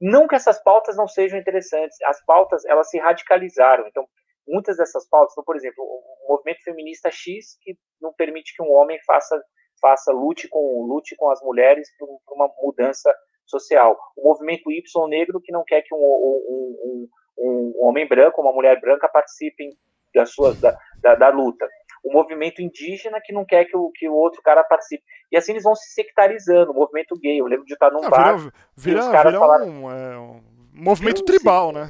[0.00, 3.86] Não que essas pautas não sejam interessantes, as pautas elas se radicalizaram.
[3.86, 4.06] Então,
[4.48, 8.72] muitas dessas pautas, então, por exemplo, o movimento feminista X que não permite que um
[8.72, 9.40] homem faça
[9.80, 13.14] faça lute com lute com as mulheres por, uma mudança
[13.46, 13.98] social.
[14.16, 17.08] O movimento Y negro que não quer que um, um,
[17.38, 19.70] um, um homem branco, uma mulher branca participem
[20.14, 21.66] da sua da, da, da luta
[22.02, 25.02] o movimento indígena que não quer que o, que o outro cara participe.
[25.30, 27.40] E assim eles vão se sectarizando, o movimento gay.
[27.40, 28.38] Eu lembro de estar num ah, bar.
[28.38, 30.40] Vira, vira, os caras vira falaram, um, é, um
[30.72, 31.88] movimento tribal, né?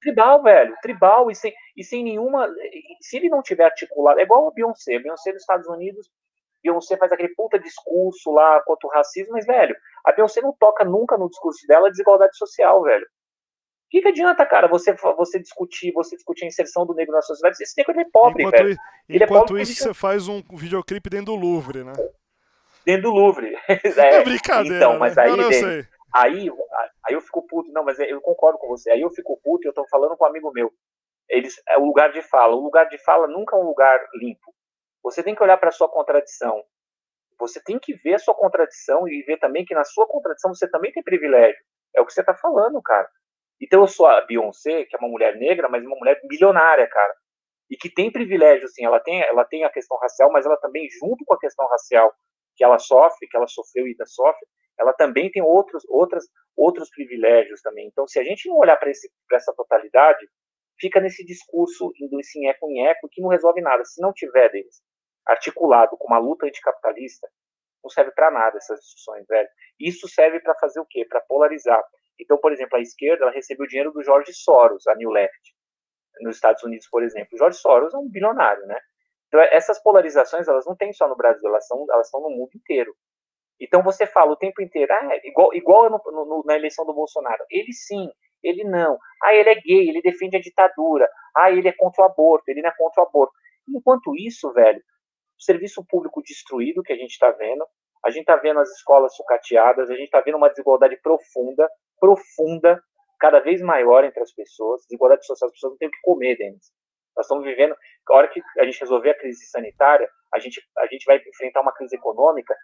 [0.00, 2.48] Tribal, velho, tribal, e sem, e sem nenhuma.
[3.00, 4.98] Se ele não tiver articulado, é igual o Beyoncé.
[4.98, 6.10] Beyoncé nos Estados Unidos,
[6.62, 10.84] Beyoncé faz aquele puta discurso lá contra o racismo, mas, velho, a Beyoncé não toca
[10.84, 13.06] nunca no discurso dela desigualdade social, velho
[13.92, 17.62] que, que adianta, cara, você, você discutir, você discutir a inserção do negro na sociedade?
[17.62, 18.78] Esse negro é pobre, enquanto, velho.
[19.06, 21.92] Ele é enquanto é pobre isso, você faz um videoclipe dentro do Louvre, né?
[22.86, 23.54] Dentro do Louvre.
[23.68, 24.78] é, é brincadeira.
[24.78, 25.24] Então, mas né?
[25.24, 25.48] aí, não,
[26.14, 26.50] aí,
[27.06, 27.70] aí eu fico puto.
[27.70, 28.90] Não, mas eu concordo com você.
[28.90, 30.72] Aí eu fico puto e eu tô falando com um amigo meu.
[31.28, 32.56] Eles, é o lugar de fala.
[32.56, 34.54] O lugar de fala nunca é um lugar limpo.
[35.02, 36.64] Você tem que olhar para sua contradição.
[37.38, 40.66] Você tem que ver a sua contradição e ver também que na sua contradição você
[40.66, 41.62] também tem privilégio.
[41.94, 43.06] É o que você tá falando, cara.
[43.62, 47.14] Então eu sou a Beyoncé, que é uma mulher negra, mas uma mulher milionária, cara.
[47.70, 50.88] E que tem privilégio, assim, ela tem, ela tem a questão racial, mas ela também,
[51.00, 52.12] junto com a questão racial
[52.56, 54.44] que ela sofre, que ela sofreu e ainda sofre,
[54.78, 56.24] ela também tem outros, outras,
[56.56, 57.86] outros privilégios também.
[57.86, 60.26] Então, se a gente não olhar para essa totalidade,
[60.78, 63.84] fica nesse discurso indo em eco em eco que não resolve nada.
[63.84, 64.82] Se não tiver deles
[65.24, 67.28] articulado com uma luta anticapitalista,
[67.82, 69.48] não serve para nada essas discussões, velho.
[69.78, 71.06] Isso serve para fazer o quê?
[71.08, 71.82] Para polarizar.
[72.22, 75.54] Então, por exemplo, a esquerda ela recebeu dinheiro do George Soros, a New Left,
[76.20, 77.28] nos Estados Unidos, por exemplo.
[77.34, 78.78] O George Soros é um bilionário, né?
[79.28, 82.50] Então, essas polarizações, elas não têm só no Brasil, elas são, elas estão no mundo
[82.54, 82.94] inteiro.
[83.60, 87.44] Então, você fala o tempo inteiro, ah, igual, igual no, no, na eleição do Bolsonaro,
[87.50, 88.08] ele sim,
[88.42, 88.98] ele não.
[89.22, 91.08] Ah, ele é gay, ele defende a ditadura.
[91.36, 93.32] Ah, ele é contra o aborto, ele não é contra o aborto.
[93.68, 94.80] Enquanto isso, velho,
[95.38, 97.64] o serviço público destruído que a gente está vendo,
[98.04, 101.68] a gente está vendo as escolas sucateadas, a gente está vendo uma desigualdade profunda,
[102.02, 102.82] profunda,
[103.20, 106.36] cada vez maior entre as pessoas, desigualdade social, as pessoas não têm o que comer,
[106.36, 106.72] Denis.
[107.16, 107.76] Nós estamos vivendo,
[108.10, 111.60] a hora que a gente resolver a crise sanitária, a gente, a gente vai enfrentar
[111.60, 112.56] uma crise econômica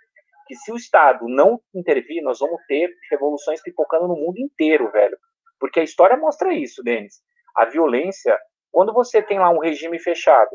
[0.49, 5.17] que se o Estado não intervir, nós vamos ter revoluções pipocando no mundo inteiro, velho.
[5.61, 7.23] Porque a história mostra isso, Denis.
[7.55, 8.37] A violência,
[8.73, 10.51] quando você tem lá um regime fechado,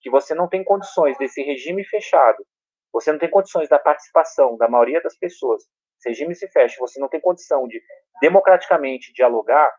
[0.00, 2.42] que você não tem condições desse regime fechado,
[2.90, 5.64] você não tem condições da participação da maioria das pessoas,
[6.08, 7.82] regime se fecha, você não tem condição de
[8.20, 9.72] democraticamente dialogar,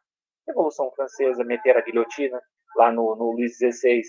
[0.48, 2.40] Revolução Francesa, meter a guilhotina
[2.76, 4.02] lá no, no Luís XVI,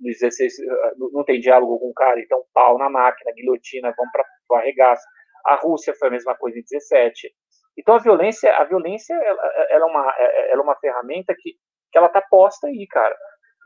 [0.00, 4.12] Luís XVI eh, não tem diálogo com o cara, então pau na máquina, guilhotina, vamos
[4.12, 5.04] para o arregaço.
[5.44, 7.32] A Rússia foi a mesma coisa em 17.
[7.76, 11.52] Então a violência, a violência, ela, ela é uma, ela é uma ferramenta que,
[11.92, 13.16] que ela está posta aí, cara.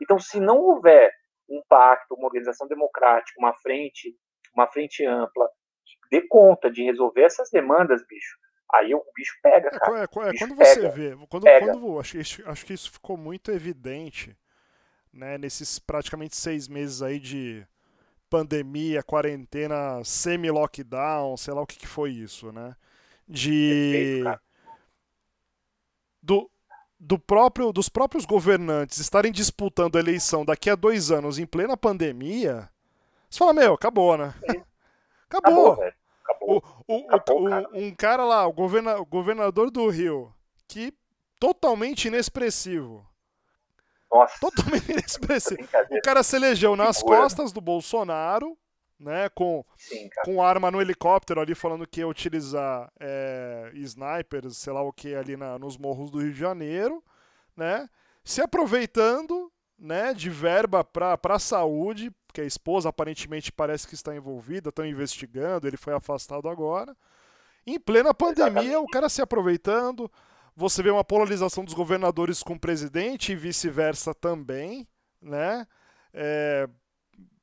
[0.01, 1.11] Então se não houver
[1.49, 4.15] um pacto, uma organização democrática, uma frente,
[4.55, 5.49] uma frente ampla
[6.13, 8.37] dê conta de resolver essas demandas, bicho,
[8.71, 9.99] aí o bicho pega, é, cara.
[9.99, 12.17] É, é, quando pega, você vê, quando, quando acho,
[12.49, 14.37] acho que isso ficou muito evidente,
[15.11, 17.65] né, nesses praticamente seis meses aí de
[18.29, 22.75] pandemia, quarentena, semi-lockdown, sei lá o que, que foi isso, né?
[23.27, 24.23] de
[26.21, 26.49] do,
[26.99, 31.75] do próprio, dos próprios governantes estarem disputando a eleição daqui a dois anos em plena
[31.75, 32.69] pandemia,
[33.29, 34.33] você fala, meu, acabou, né?
[35.27, 35.73] Acabou.
[35.73, 36.63] acabou, acabou.
[36.87, 37.69] O, o, acabou o, cara.
[37.73, 40.33] um cara lá, o, governa, governador do Rio,
[40.67, 40.93] que
[41.39, 43.05] totalmente inexpressivo.
[44.11, 44.39] Nossa.
[44.39, 45.63] Totalmente inexpressivo.
[45.91, 48.57] O cara se elegeu nas costas do Bolsonaro,
[48.99, 49.27] né?
[49.29, 54.81] Com, Sim, com arma no helicóptero ali falando que ia utilizar é, snipers, sei lá
[54.81, 57.03] o que, ali na, nos morros do Rio de Janeiro,
[57.57, 57.89] né?
[58.23, 64.15] Se aproveitando né, de verba para a saúde, porque a esposa aparentemente parece que está
[64.15, 66.97] envolvida, estão investigando, ele foi afastado agora.
[67.65, 70.11] Em plena pandemia, o cara se aproveitando.
[70.55, 74.87] Você vê uma polarização dos governadores com o presidente e vice-versa também,
[75.21, 75.67] né?
[76.11, 76.67] É,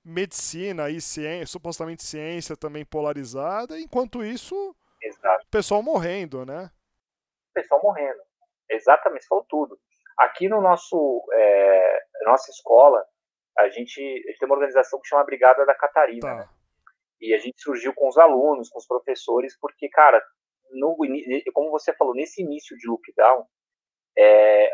[0.05, 5.45] medicina e ciência, supostamente ciência também polarizada, enquanto isso, Exato.
[5.47, 6.69] o pessoal morrendo, né?
[7.55, 8.21] Pessoal morrendo.
[8.69, 9.79] Exatamente, falou tudo.
[10.19, 13.05] Aqui no nosso é, nossa escola,
[13.61, 16.35] a gente, a gente, tem uma organização que chama Brigada da Catarina, tá.
[16.37, 16.49] né?
[17.21, 20.23] E a gente surgiu com os alunos, com os professores, porque, cara,
[20.73, 20.97] no,
[21.53, 23.45] como você falou, nesse início de lockdown,
[24.17, 24.73] é,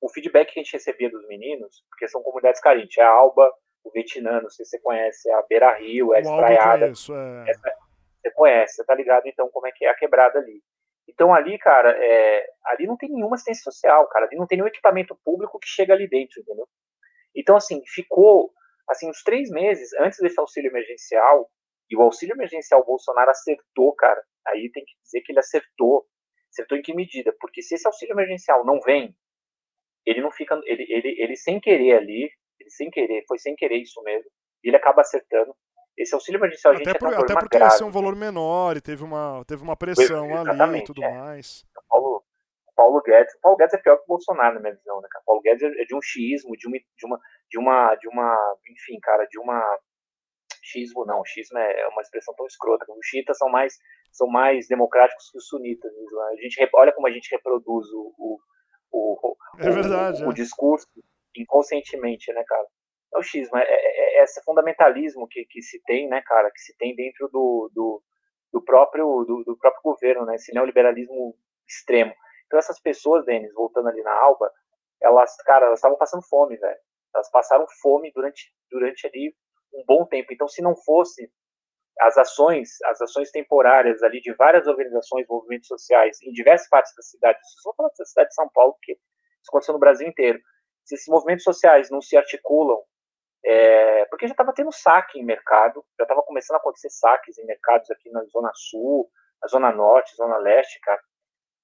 [0.00, 3.52] o, feedback que a gente recebia dos meninos, porque são comunidades carentes, é a Alba,
[3.84, 6.86] o Vietnã, não sei se você conhece, a Beira Rio, a Espraiada.
[6.86, 7.44] Conheço, é.
[8.20, 10.62] você conhece, você tá ligado então como é que é a quebrada ali.
[11.08, 14.68] Então ali, cara, é, ali não tem nenhuma assistência social, cara, ali não tem nenhum
[14.68, 16.66] equipamento público que chega ali dentro, entendeu?
[17.36, 18.50] Então, assim, ficou,
[18.88, 21.50] assim, uns três meses antes desse auxílio emergencial,
[21.90, 26.06] e o auxílio emergencial Bolsonaro acertou, cara, aí tem que dizer que ele acertou.
[26.50, 27.34] Acertou em que medida?
[27.38, 29.14] Porque se esse auxílio emergencial não vem,
[30.04, 33.76] ele não fica, ele, ele, ele sem querer ali, ele sem querer, foi sem querer
[33.76, 34.30] isso mesmo,
[34.64, 35.54] e ele acaba acertando.
[35.96, 38.76] Esse auxílio emergencial a gente até, por, até porque grave, ia ser um valor menor
[38.76, 41.10] e teve uma, teve uma pressão ali e tudo é.
[41.10, 41.64] mais.
[41.88, 42.22] Paulo,
[42.76, 45.24] Paulo Guedes, Paulo Guedes é pior que o Bolsonaro na minha visão, né, cara?
[45.26, 47.20] Paulo Guedes é de um xismo, de uma, de uma,
[47.50, 49.78] de uma, de uma, enfim, cara, de uma
[50.62, 52.84] xismo não, xismo é uma expressão tão escrota.
[52.88, 53.78] Os xiitas são mais,
[54.12, 55.92] são mais democráticos que os sunitas.
[55.92, 56.02] Né?
[56.32, 58.38] A gente olha como a gente reproduz o, o,
[58.92, 60.28] o, é verdade, o, é.
[60.28, 60.86] o discurso
[61.36, 62.66] inconscientemente, né, cara?
[63.14, 66.60] É o xismo, é, é, é, esse fundamentalismo que, que se tem, né, cara, que
[66.60, 68.02] se tem dentro do, do,
[68.52, 71.36] do próprio, do, do, próprio governo, né, esse neoliberalismo
[71.68, 72.12] extremo.
[72.46, 74.50] Então essas pessoas, Denis, voltando ali na Alba,
[75.02, 76.78] elas, cara, elas estavam passando fome, velho.
[77.14, 79.34] Elas passaram fome durante, durante ali
[79.74, 80.32] um bom tempo.
[80.32, 81.30] Então se não fosse
[82.00, 87.02] as ações, as ações temporárias ali de várias organizações, movimentos sociais em diversas partes da
[87.02, 90.38] cidade, só falar da cidade de São Paulo, porque isso aconteceu no Brasil inteiro
[90.86, 92.80] se esses movimentos sociais não se articulam,
[93.44, 97.44] é, porque já estava tendo saque em mercado, já estava começando a acontecer saques em
[97.44, 99.10] mercados aqui na Zona Sul,
[99.42, 101.00] a Zona Norte, Zona Leste, cara.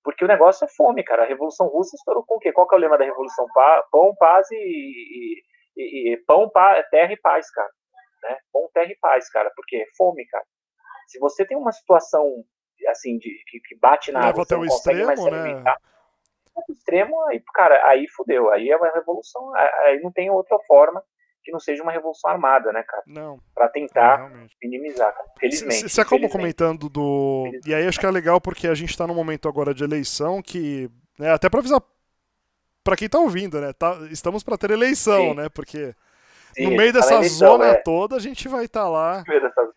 [0.03, 1.23] Porque o negócio é fome, cara.
[1.23, 2.53] A Revolução Russa estourou com o quê?
[2.53, 3.47] Qual que é o lema da Revolução?
[3.91, 5.43] Pão, paz e, e,
[5.77, 6.51] e, e pão,
[6.91, 7.71] terra e paz, cara.
[8.23, 8.39] Né?
[8.53, 9.51] Pão, terra e paz, cara.
[9.55, 10.45] Porque fome, cara.
[11.07, 12.45] Se você tem uma situação
[12.89, 15.41] assim de que, que bate na água, você não consegue extremo, mais se né?
[15.41, 15.79] alimentar.
[16.69, 18.51] Extremo, aí, cara, aí fudeu.
[18.51, 19.55] Aí é uma revolução.
[19.55, 21.03] Aí não tem outra forma
[21.43, 23.03] que não seja uma revolução armada, né, cara?
[23.07, 23.41] Não.
[23.55, 25.29] Para tentar é, minimizar, cara.
[25.39, 25.89] Felizmente.
[25.89, 27.51] Você acabou comentando do.
[27.67, 30.41] E aí acho que é legal porque a gente está num momento agora de eleição
[30.41, 30.91] que.
[31.19, 31.81] Né, até para avisar
[32.83, 33.73] para quem tá ouvindo, né?
[33.73, 35.35] Tá, estamos para ter eleição, Sim.
[35.35, 35.49] né?
[35.49, 35.95] Porque.
[36.55, 37.75] Sim, no meio dessa eleição, zona é.
[37.77, 39.25] toda, a gente vai estar tá lá.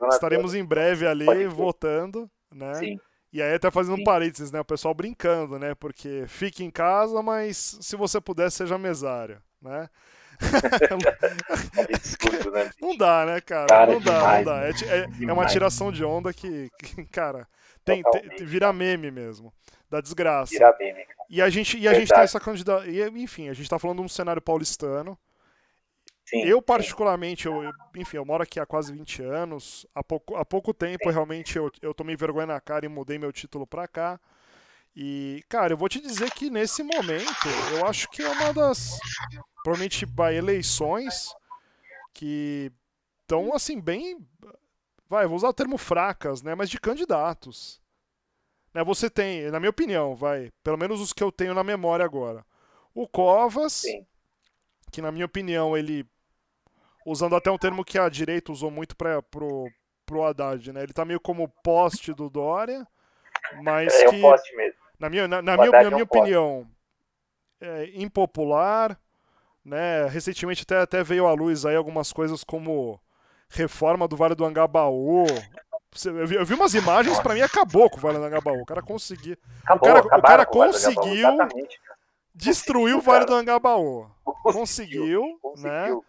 [0.09, 0.57] Estaremos toda.
[0.57, 2.73] em breve ali votando, né?
[2.75, 2.99] Sim.
[3.31, 4.59] E aí até fazendo um parênteses, né?
[4.59, 5.73] O pessoal brincando, né?
[5.75, 9.89] Porque fique em casa, mas se você puder, seja mesário, né?
[11.93, 12.69] absurdo, né?
[12.81, 13.67] Não dá, né, cara?
[13.67, 17.05] cara não, dá, demais, não dá, é, é, é, uma tiração de onda que, que
[17.05, 17.47] cara,
[17.83, 19.53] tem, tem, vira meme mesmo.
[19.89, 20.51] Da desgraça.
[20.51, 21.05] Vira meme.
[21.29, 22.85] E a gente, e a gente tem essa candidata.
[22.89, 25.17] Enfim, a gente tá falando de um cenário paulistano.
[26.25, 29.85] Sim, eu, particularmente, eu, enfim, eu moro aqui há quase 20 anos.
[29.93, 31.11] Há pouco, há pouco tempo, sim.
[31.11, 34.19] realmente, eu, eu tomei vergonha na cara e mudei meu título pra cá.
[34.95, 38.97] E, cara, eu vou te dizer que nesse momento, eu acho que é uma das
[39.65, 41.35] provavelmente vai eleições
[42.13, 42.71] que
[43.21, 44.23] estão assim bem
[45.09, 47.81] vai vou usar o termo fracas né mas de candidatos
[48.71, 52.05] né você tem na minha opinião vai pelo menos os que eu tenho na memória
[52.05, 52.45] agora
[52.93, 54.05] o Covas Sim.
[54.91, 56.05] que na minha opinião ele
[57.03, 59.67] usando até um termo que a direita usou muito para pro
[60.05, 62.87] pro Haddad né ele tá meio como poste do Dória
[63.63, 64.79] mas é, que é poste mesmo.
[64.99, 66.69] na minha na, na minha, na minha é um opinião
[67.59, 68.95] é, impopular
[69.65, 70.05] né?
[70.07, 73.01] Recentemente até, até veio à luz aí algumas coisas como
[73.49, 75.25] reforma do Vale do Angabaú.
[76.05, 78.61] Eu vi, eu vi umas imagens, para mim acabou com o Vale do Angabaú.
[78.61, 79.35] O cara conseguiu.
[79.63, 81.37] Acabou, o cara, o cara conseguiu
[82.33, 84.07] destruir o Vale do Angabaú.
[84.43, 86.01] Conseguiu, conseguiu né?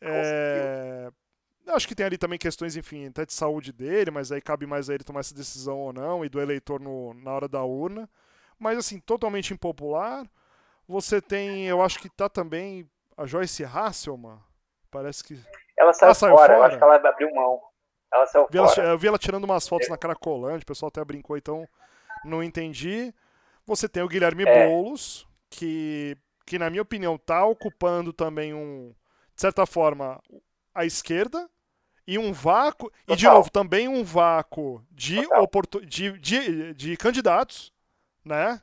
[0.00, 1.10] É...
[1.68, 4.90] Acho que tem ali também questões, enfim, até de saúde dele, mas aí cabe mais
[4.90, 8.08] a ele tomar essa decisão ou não, e do eleitor no, na hora da urna.
[8.58, 10.26] Mas, assim, totalmente impopular.
[10.88, 12.88] Você tem, eu acho que tá também
[13.20, 14.38] a Joyce Hasselman,
[14.90, 15.38] parece que.
[15.76, 17.60] Ela saiu, ela saiu fora, fora, eu acho que ela abriu mão.
[18.12, 18.80] Ela saiu vi fora.
[18.80, 19.90] Ela, eu vi ela tirando umas fotos é.
[19.90, 21.68] na Cracolândia, o pessoal até brincou, então
[22.24, 23.14] não entendi.
[23.66, 24.68] Você tem o Guilherme é.
[24.68, 26.16] Boulos, que,
[26.46, 28.94] que na minha opinião tá ocupando também um,
[29.34, 30.18] de certa forma,
[30.74, 31.48] a esquerda
[32.06, 33.14] e um vácuo, Total.
[33.14, 37.70] e de novo, também um vácuo de, oportun, de, de, de candidatos,
[38.24, 38.62] né?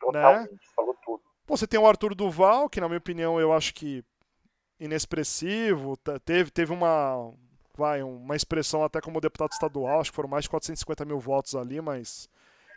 [0.00, 0.58] Totalmente, né?
[0.74, 0.94] falou
[1.48, 4.04] Você tem o Arthur Duval, que na minha opinião eu acho que
[4.78, 7.32] inexpressivo, teve, teve uma,
[7.76, 11.54] vai, uma expressão até como deputado estadual, acho que foram mais de 450 mil votos
[11.54, 12.28] ali, mas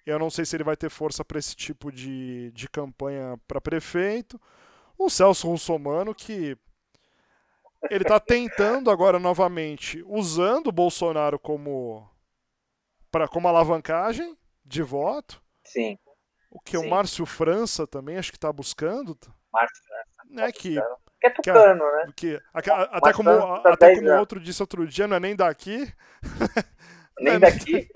[0.06, 3.62] eu não sei se ele vai ter força para esse tipo de, de campanha para
[3.62, 4.40] prefeito.
[4.98, 6.58] O Celso Russomano, que
[7.90, 12.10] ele está tentando agora novamente, usando o Bolsonaro como,
[13.12, 15.42] pra, como alavancagem de voto.
[15.64, 15.98] Sim.
[16.52, 16.78] O que?
[16.78, 16.86] Sim.
[16.86, 19.18] O Márcio França também, acho que está buscando.
[19.52, 20.30] Márcio França.
[20.30, 20.76] Né, tá que,
[21.20, 21.84] que é tucano,
[22.16, 22.42] que, né?
[22.42, 25.92] Que, até como, até como outro disse outro dia, não é nem daqui.
[27.20, 27.88] Nem é daqui.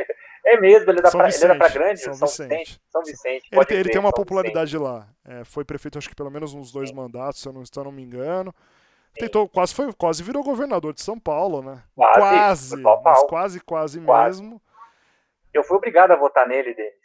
[0.46, 2.50] É mesmo, ele, é pra, ele era pra grande, São, São Vicente.
[2.50, 2.82] Vicente.
[2.92, 3.48] São Vicente.
[3.52, 4.88] Ele, tem, ele tem uma São popularidade Vicente.
[4.88, 5.08] lá.
[5.26, 6.96] É, foi prefeito, acho que pelo menos uns dois Sim.
[6.96, 8.54] mandatos, se eu não, se eu não me engano.
[9.16, 11.82] Tentou, quase, foi, quase virou governador de São Paulo, né?
[11.96, 12.80] Quase.
[12.80, 14.62] Quase, quase, quase, quase mesmo.
[15.54, 17.05] Eu fui obrigado a votar nele, Denis.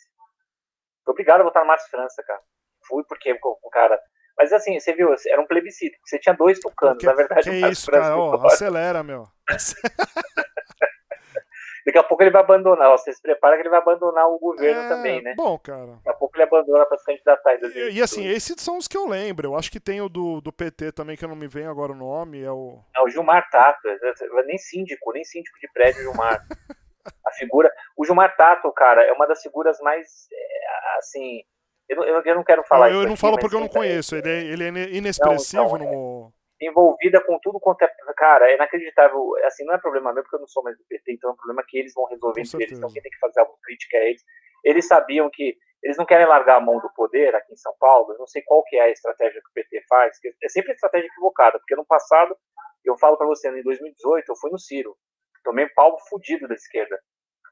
[1.04, 2.40] Fui obrigado a votar no Márcio França, cara.
[2.86, 4.00] Fui porque o cara.
[4.36, 5.96] Mas assim, você viu, era um plebiscito.
[6.04, 7.50] Você tinha dois tucanos, que, na verdade.
[7.50, 8.16] Que isso, França cara?
[8.16, 9.26] Oh, acelera, meu.
[11.84, 12.90] Daqui a pouco ele vai abandonar.
[12.90, 15.34] Você se prepara que ele vai abandonar o governo é, também, né?
[15.36, 15.96] Bom, cara.
[15.96, 17.54] Daqui a pouco ele abandona para se candidatar.
[17.54, 19.48] E, e assim, esses são os que eu lembro.
[19.48, 21.92] Eu acho que tem o do, do PT também, que eu não me vem agora
[21.92, 22.42] o nome.
[22.42, 22.78] É o.
[22.94, 23.88] É o Gilmar Tato.
[24.46, 26.46] Nem síndico, nem síndico de prédio, Gilmar.
[27.26, 27.72] a figura.
[27.96, 30.06] O Gilmar Tato, cara, é uma das figuras mais.
[30.32, 31.42] É, assim.
[31.88, 33.02] Eu, eu, eu, não quero falar eu, isso.
[33.02, 34.14] Eu não aqui, falo porque eu não conheço.
[34.14, 36.32] Ele é, ele é inexpressivo não, então, no.
[36.60, 37.92] É, envolvida com tudo quanto é.
[38.16, 39.32] Cara, é inacreditável.
[39.44, 41.36] Assim, não é problema meu, porque eu não sou mais do PT, então é um
[41.36, 42.78] problema que eles vão resolver entre eles.
[42.78, 44.22] Então quem tem que fazer alguma crítica é eles.
[44.64, 48.12] Eles sabiam que eles não querem largar a mão do poder aqui em São Paulo.
[48.12, 50.18] Eu não sei qual que é a estratégia que o PT faz.
[50.42, 52.36] É sempre estratégia equivocada, porque no passado,
[52.84, 54.96] eu falo para você, em 2018, eu fui no Ciro.
[55.42, 56.98] Tomei um pau fudido da esquerda.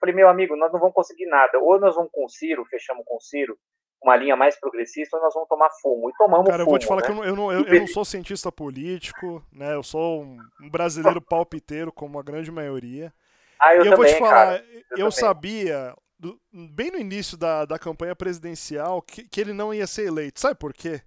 [0.01, 1.59] Falei, meu amigo, nós não vamos conseguir nada.
[1.59, 3.59] Ou nós vamos com o Ciro, fechamos com o Ciro,
[4.03, 6.09] uma linha mais progressista, ou nós vamos tomar fumo.
[6.09, 6.69] E tomamos Cara, fumo.
[6.69, 7.07] eu vou te falar né?
[7.07, 9.75] que eu não, eu, não, eu, eu não, sou cientista político, né?
[9.75, 13.13] Eu sou um brasileiro palpiteiro, como a grande maioria.
[13.61, 14.65] Ah, eu, e eu também, vou te falar, cara,
[14.97, 19.87] eu, sabia do, bem no início da, da campanha presidencial que, que ele não ia
[19.87, 20.39] ser eleito.
[20.39, 21.03] Sabe por quê?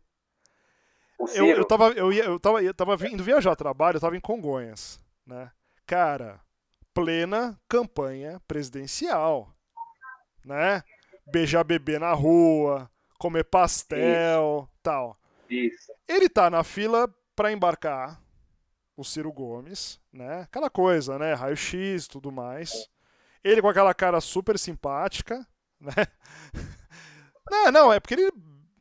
[1.36, 4.18] Eu, eu, tava, eu, ia, eu, tava, eu tava vindo viajar a trabalho, eu tava
[4.18, 5.52] em Congonhas, né?
[5.86, 6.40] Cara,
[6.94, 9.54] plena campanha presidencial,
[10.44, 10.84] né?
[11.32, 14.80] Beijar bebê na rua, comer pastel, Isso.
[14.82, 15.18] tal.
[15.50, 15.92] Isso.
[16.08, 18.22] Ele tá na fila para embarcar
[18.96, 20.42] o Ciro Gomes, né?
[20.42, 21.34] Aquela coisa, né?
[21.34, 22.90] Raio-X, tudo mais.
[23.44, 25.46] Ele com aquela cara super simpática,
[25.80, 26.08] né?
[27.50, 28.32] Não, não, é porque ele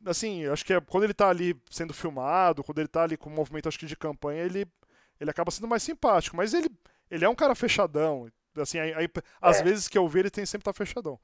[0.05, 3.29] assim, acho que é, quando ele tá ali sendo filmado, quando ele tá ali com
[3.29, 4.67] um movimento acho que de campanha, ele
[5.19, 6.67] ele acaba sendo mais simpático, mas ele
[7.11, 8.31] ele é um cara fechadão.
[8.57, 9.09] Assim, aí, aí,
[9.41, 9.63] às é.
[9.63, 11.19] vezes que eu vejo ele tem sempre tá fechadão.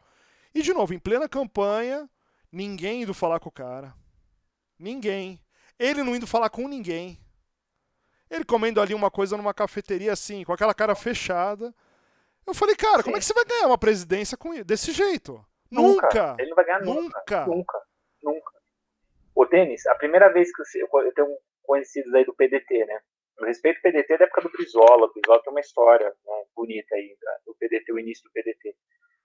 [0.54, 2.10] E de novo, em plena campanha,
[2.52, 3.94] ninguém indo falar com o cara.
[4.78, 5.42] Ninguém.
[5.80, 7.20] Ele não indo falar com ninguém.
[8.30, 11.74] Ele comendo ali uma coisa numa cafeteria assim, com aquela cara fechada.
[12.46, 13.04] Eu falei, cara, Sim.
[13.04, 15.44] como é que você vai ganhar uma presidência com desse jeito?
[15.72, 16.06] Nunca.
[16.06, 16.36] nunca.
[16.40, 16.96] Ele não vai ganhar nunca.
[17.00, 17.46] Nunca.
[17.46, 17.84] Nunca.
[18.24, 18.52] nunca.
[19.36, 23.00] Ô, Denis, a primeira vez que eu, eu tenho conhecidos aí do PDT, né?
[23.40, 25.06] Eu respeito o PDT da época do Brizola.
[25.06, 27.16] O Brizola tem uma história né, bonita aí
[27.46, 28.76] do PDT, o início do PDT.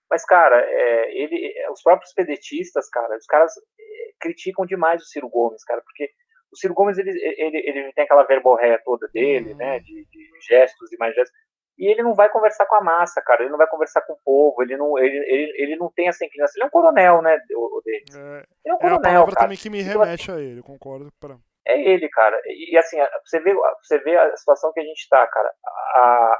[0.09, 5.05] Mas, cara, é, ele, é, os próprios pedetistas, cara, os caras é, criticam demais o
[5.05, 6.09] Ciro Gomes, cara, porque
[6.51, 9.57] o Ciro Gomes, ele, ele, ele tem aquela verborréia toda dele, uhum.
[9.57, 11.35] né, de, de, gestos e mais gestos,
[11.79, 14.19] e ele não vai conversar com a massa, cara, ele não vai conversar com o
[14.23, 17.39] povo, ele não, ele, ele, ele não tem essa inclinação, ele é um coronel, né,
[17.55, 18.05] o, o dele.
[18.13, 19.45] É, ele é um coronel, é a palavra cara.
[19.47, 21.11] também que me remete a ele, concordo.
[21.19, 21.37] Pra...
[21.65, 25.25] É ele, cara, e, assim, você vê, você vê a situação que a gente tá,
[25.27, 25.53] cara,
[25.95, 26.39] a,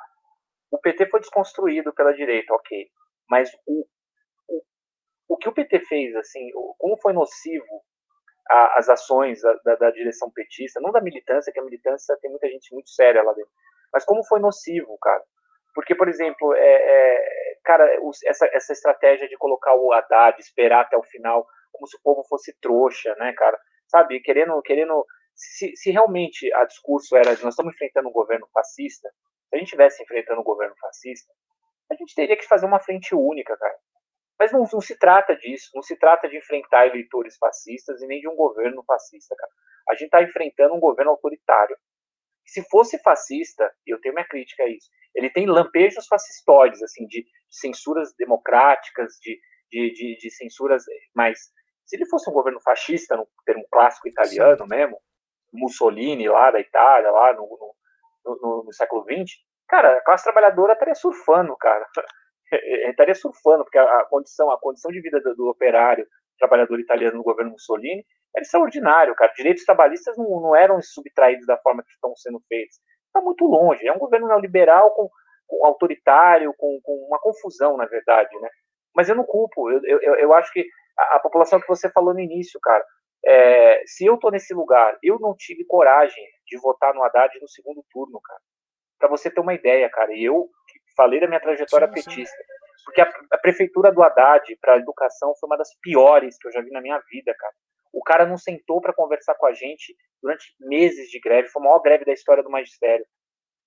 [0.72, 2.88] o PT foi desconstruído pela direita, ok,
[3.30, 3.86] mas o,
[4.50, 4.62] o,
[5.30, 7.84] o que o PT fez, assim, como foi nocivo
[8.50, 12.30] a, as ações da, da, da, direção petista, não da militância, que a militância tem
[12.30, 13.52] muita gente muito séria lá dentro,
[13.94, 15.24] mas como foi nocivo, cara.
[15.74, 17.90] Porque, por exemplo, é, é, cara,
[18.26, 22.24] essa, essa estratégia de colocar o Haddad, esperar até o final, como se o povo
[22.28, 23.60] fosse trouxa, né, cara?
[23.94, 25.06] Sabe, querendo, querendo
[25.36, 29.08] se, se realmente a discurso era de nós estamos enfrentando um governo fascista,
[29.50, 31.32] se a gente estivesse enfrentando um governo fascista,
[31.92, 33.78] a gente teria que fazer uma frente única, cara.
[34.40, 38.20] Mas não, não, se trata disso, não se trata de enfrentar eleitores fascistas e nem
[38.20, 39.52] de um governo fascista, cara.
[39.90, 41.78] A gente está enfrentando um governo autoritário.
[42.46, 47.06] Se fosse fascista, e eu tenho minha crítica a isso, ele tem lampejos fascistoides, assim,
[47.06, 49.40] de, de censuras democráticas, de,
[49.72, 50.84] de, de, de, censuras
[51.16, 51.40] mais.
[51.86, 54.70] Se ele fosse um governo fascista, no termo clássico italiano Sim.
[54.70, 54.98] mesmo,
[55.52, 57.76] Mussolini lá da Itália, lá no,
[58.26, 59.32] no, no, no século XX,
[59.68, 61.86] cara, a classe trabalhadora estaria surfando, cara.
[62.88, 66.06] Estaria surfando, porque a, condição, a condição de vida do, do operário,
[66.38, 68.06] trabalhador italiano no governo Mussolini,
[68.36, 69.34] era extraordinário, cara.
[69.36, 72.78] Direitos trabalhistas não, não eram subtraídos da forma que estão sendo feitos.
[73.08, 73.88] Está muito longe.
[73.88, 75.10] É um governo neoliberal com,
[75.48, 78.50] com autoritário, com, com, uma confusão, na verdade, né?
[78.96, 79.72] Mas eu não culpo.
[79.72, 80.66] Eu, eu, eu acho que
[80.98, 82.86] a, a, população que você falou no início, cara,
[83.26, 87.48] é, se eu estou nesse lugar, eu não tive coragem de votar no Haddad no
[87.48, 88.40] segundo turno, cara
[89.04, 90.18] para você ter uma ideia, cara.
[90.18, 90.50] Eu
[90.96, 92.38] falei da minha trajetória sim, petista.
[92.38, 92.84] Sim.
[92.86, 96.52] Porque a, a, prefeitura do Haddad para a educação foi uma das piores que eu
[96.54, 97.54] já vi na minha vida, cara.
[97.92, 101.50] O cara não sentou para conversar com a gente durante meses de greve.
[101.50, 103.06] Foi a maior greve da história do magistério.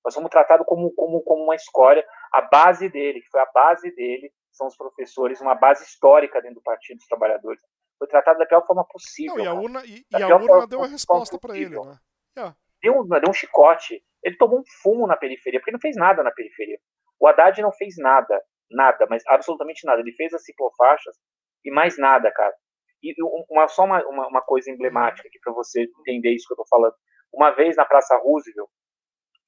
[0.02, 2.04] Nós fomos tratados como, como, como uma escória.
[2.32, 6.56] A base dele, que foi a base dele, são os professores, uma base histórica dentro
[6.56, 7.60] do Partido dos Trabalhadores.
[7.98, 9.36] Foi tratado da pior forma possível.
[9.36, 11.98] Não, e a urna, e, e a urna deu a resposta para ele, né?
[12.36, 12.56] Yeah.
[12.82, 14.02] Deu, deu um chicote.
[14.22, 16.78] Ele tomou um fumo na periferia, porque ele não fez nada na periferia.
[17.18, 20.00] O Haddad não fez nada, nada, mas absolutamente nada.
[20.00, 21.16] Ele fez as ciclofaixas
[21.64, 22.54] e mais nada, cara.
[23.02, 23.14] E
[23.50, 26.66] uma, só uma, uma, uma coisa emblemática aqui para você entender isso que eu tô
[26.68, 26.94] falando.
[27.32, 28.68] Uma vez na Praça Roosevelt,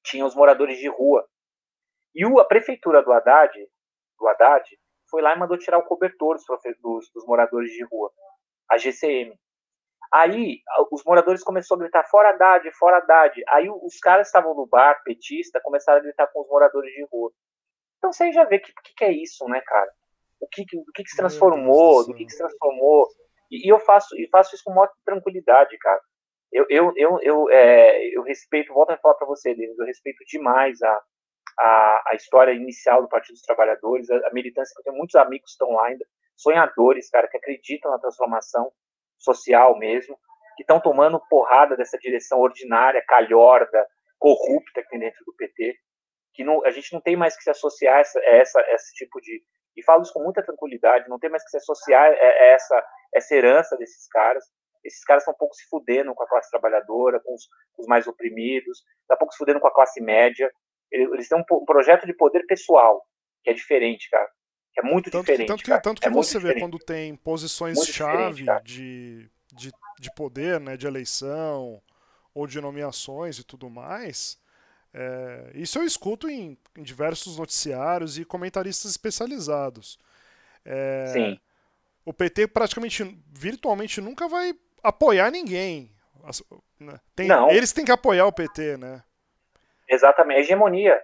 [0.03, 1.27] tinha os moradores de rua.
[2.15, 3.53] E o, a prefeitura do Haddad,
[4.17, 4.78] do Haddad
[5.09, 6.45] foi lá e mandou tirar o cobertor dos,
[6.81, 8.11] dos, dos moradores de rua,
[8.69, 9.37] a GCM.
[10.11, 10.61] Aí
[10.91, 13.43] os moradores começaram a gritar fora Haddad, fora Haddad.
[13.49, 17.31] Aí os caras estavam no bar, petista, começaram a gritar com os moradores de rua.
[17.97, 19.91] Então você já vê o que, que, que, é isso, né, cara?
[20.39, 23.07] O que, o que, que se transformou, do que, que se transformou.
[23.51, 26.01] E, e, eu faço, e faço isso com muita tranquilidade, cara.
[26.51, 30.23] Eu, eu, eu, eu, é, eu respeito, volto a falar para você, Denis, eu respeito
[30.25, 31.01] demais a,
[31.59, 35.51] a, a história inicial do Partido dos Trabalhadores, a, a militância, eu tenho muitos amigos
[35.51, 36.05] que estão lá ainda,
[36.35, 38.71] sonhadores, cara, que acreditam na transformação
[39.17, 40.17] social mesmo,
[40.55, 43.85] que estão tomando porrada dessa direção ordinária, calhorda,
[44.17, 45.77] corrupta que tem dentro do PT,
[46.33, 48.73] que não, a gente não tem mais que se associar a, essa, a, essa, a
[48.73, 49.43] esse tipo de.
[49.75, 53.35] E falo isso com muita tranquilidade, não tem mais que se associar a, essa, essa
[53.35, 54.43] herança desses caras.
[54.83, 57.87] Esses caras estão um pouco se fudendo com a classe trabalhadora, com os, com os
[57.87, 60.49] mais oprimidos, estão um pouco se fudendo com a classe média.
[60.91, 63.05] Eles, têm um, projeto de poder pessoal,
[63.43, 64.29] que é diferente, cara
[64.77, 65.47] É muito tanto, diferente.
[65.47, 65.81] Tanto que, cara.
[65.81, 71.81] tanto que é você vê quando tem posições-chave de, de, de poder, né, de eleição
[72.33, 74.39] ou de nomeações e tudo mais,
[74.93, 79.99] é, isso eu escuto em, em, diversos noticiários e comentaristas especializados.
[80.65, 81.39] É, Sim.
[82.03, 85.91] O PT praticamente, virtualmente, nunca vai apoiar ninguém.
[86.79, 87.29] Né, tem.
[87.51, 89.03] Eles têm que apoiar o PT, né?
[89.89, 91.01] Exatamente, a hegemonia.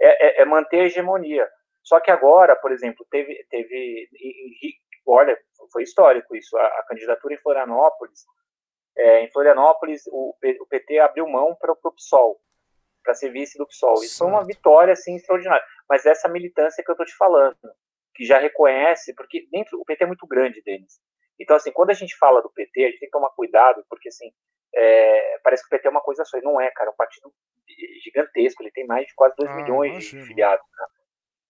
[0.00, 1.46] É, é, é, manter a hegemonia.
[1.82, 3.44] Só que agora, por exemplo, teve.
[3.50, 4.08] teve
[5.06, 5.38] olha,
[5.72, 6.56] foi histórico isso.
[6.56, 8.24] A, a candidatura em Florianópolis.
[8.96, 12.40] É, em Florianópolis, o, o, PT abriu mão para o PSOL,
[13.02, 13.94] para ser vice do PSOL.
[14.02, 15.64] Isso foi uma vitória assim, extraordinária.
[15.88, 17.56] Mas essa militância que eu estou te falando,
[18.14, 21.00] que já reconhece, porque dentro o PT é muito grande deles.
[21.38, 24.08] Então, assim, quando a gente fala do PT, a gente tem que tomar cuidado, porque
[24.08, 24.30] assim,
[24.74, 26.38] é, parece que o PT é uma coisa só.
[26.38, 26.90] E não é, cara.
[26.90, 27.32] É um partido
[28.04, 28.62] gigantesco.
[28.62, 30.22] Ele tem mais de quase 2 ah, milhões imagino.
[30.22, 30.66] de filiados.
[30.76, 30.90] Cara.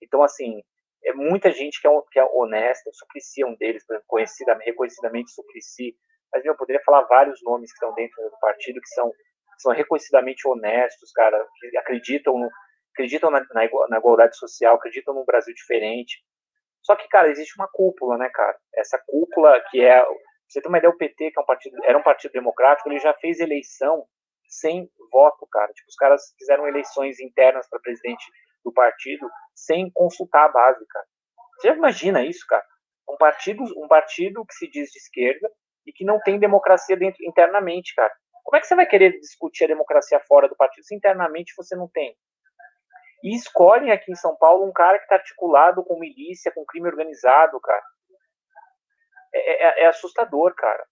[0.03, 0.63] Então, assim,
[1.05, 2.91] é muita gente que é, que é honesta.
[2.91, 5.97] O Suplicy é um deles, por exemplo, conhecida, reconhecidamente Suplicy.
[6.33, 9.13] Mas, meu, eu poderia falar vários nomes que estão dentro do partido que são,
[9.59, 12.49] são reconhecidamente honestos, cara, que acreditam, no,
[12.93, 16.23] acreditam na, na, igualdade social, acreditam num Brasil diferente.
[16.83, 18.57] Só que, cara, existe uma cúpula, né, cara?
[18.75, 20.05] Essa cúpula que é
[20.51, 22.99] você tem uma ideia, o PT, que é um partido, era um partido democrático, ele
[22.99, 24.05] já fez eleição
[24.49, 25.73] sem voto, cara.
[25.73, 28.25] Tipo, os caras fizeram eleições internas para presidente
[28.65, 31.07] do partido sem consultar a base, cara.
[31.57, 32.65] Você já imagina isso, cara?
[33.09, 35.51] Um partido, um partido que se diz de esquerda
[35.87, 38.13] e que não tem democracia dentro internamente, cara.
[38.45, 41.77] Como é que você vai querer discutir a democracia fora do partido se internamente você
[41.77, 42.17] não tem?
[43.23, 46.89] E escolhem aqui em São Paulo um cara que está articulado com milícia, com crime
[46.89, 47.83] organizado, cara.
[49.33, 50.87] É, é, é, assustador, cara.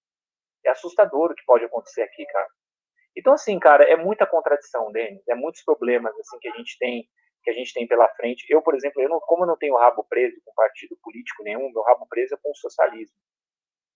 [0.65, 2.49] É assustador o que pode acontecer aqui, cara.
[3.17, 5.27] Então, assim, cara, é muita contradição, Denis.
[5.29, 7.09] É muitos problemas, assim, que a gente tem
[7.43, 8.45] que a gente tem pela frente.
[8.49, 11.71] Eu, por exemplo, eu não, como eu não tenho rabo preso com partido político nenhum,
[11.73, 13.17] meu rabo preso é com o socialismo.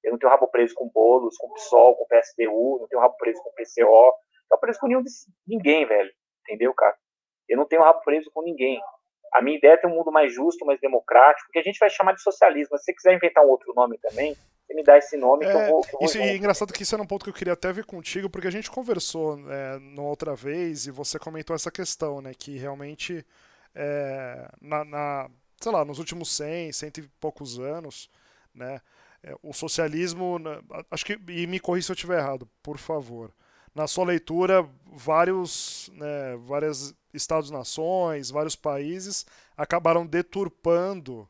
[0.02, 3.43] Eu não tenho rabo preso com bolos, com PSOL, com PSDU, não tenho rabo preso
[3.43, 5.05] com PCO, não tenho preso com nenhum
[5.47, 6.10] ninguém, velho.
[6.43, 6.97] Entendeu, cara?
[7.48, 8.81] Eu não tenho rabo preso com ninguém.
[9.32, 11.88] A minha ideia é ter um mundo mais justo, mais democrático, que a gente vai
[11.88, 12.76] chamar de socialismo.
[12.78, 14.36] Se você quiser inventar um outro nome também,
[14.66, 15.82] você me dá esse nome é, que eu vou.
[15.82, 17.54] Que eu vou isso, e é engraçado que isso era um ponto que eu queria
[17.54, 21.70] até ver contigo, porque a gente conversou é, numa outra vez e você comentou essa
[21.70, 22.32] questão, né?
[22.36, 23.24] Que realmente,
[23.74, 25.30] é, na, na,
[25.60, 28.10] sei lá, nos últimos 100, cento e poucos anos,
[28.54, 28.80] né?
[29.24, 30.38] É, o socialismo,
[30.90, 33.32] acho que, e me corri se eu estiver errado, por favor
[33.74, 39.26] na sua leitura, vários, né, vários estados-nações, vários países
[39.56, 41.28] acabaram deturpando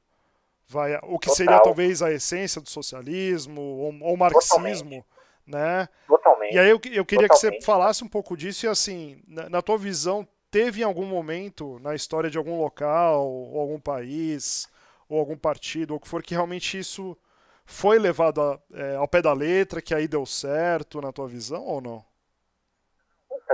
[0.69, 1.37] vai, o que Total.
[1.37, 5.07] seria talvez a essência do socialismo ou, ou marxismo, Totalmente.
[5.47, 5.89] né?
[6.07, 6.55] Totalmente.
[6.55, 7.29] E aí eu, eu queria Totalmente.
[7.29, 11.07] que você falasse um pouco disso e assim, na, na tua visão, teve em algum
[11.07, 14.69] momento na história de algum local, ou algum país,
[15.09, 17.17] ou algum partido, ou o que for, que realmente isso
[17.65, 21.65] foi levado a, é, ao pé da letra, que aí deu certo na tua visão
[21.65, 22.05] ou não?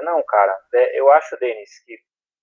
[0.03, 0.57] Não, cara.
[0.73, 1.99] É, eu acho, Denis, que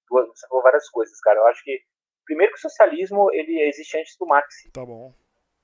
[0.09, 1.39] você falou várias coisas, cara.
[1.39, 1.81] Eu acho que,
[2.25, 4.55] primeiro, que o socialismo ele existe antes do Marx.
[4.73, 5.13] Tá bom.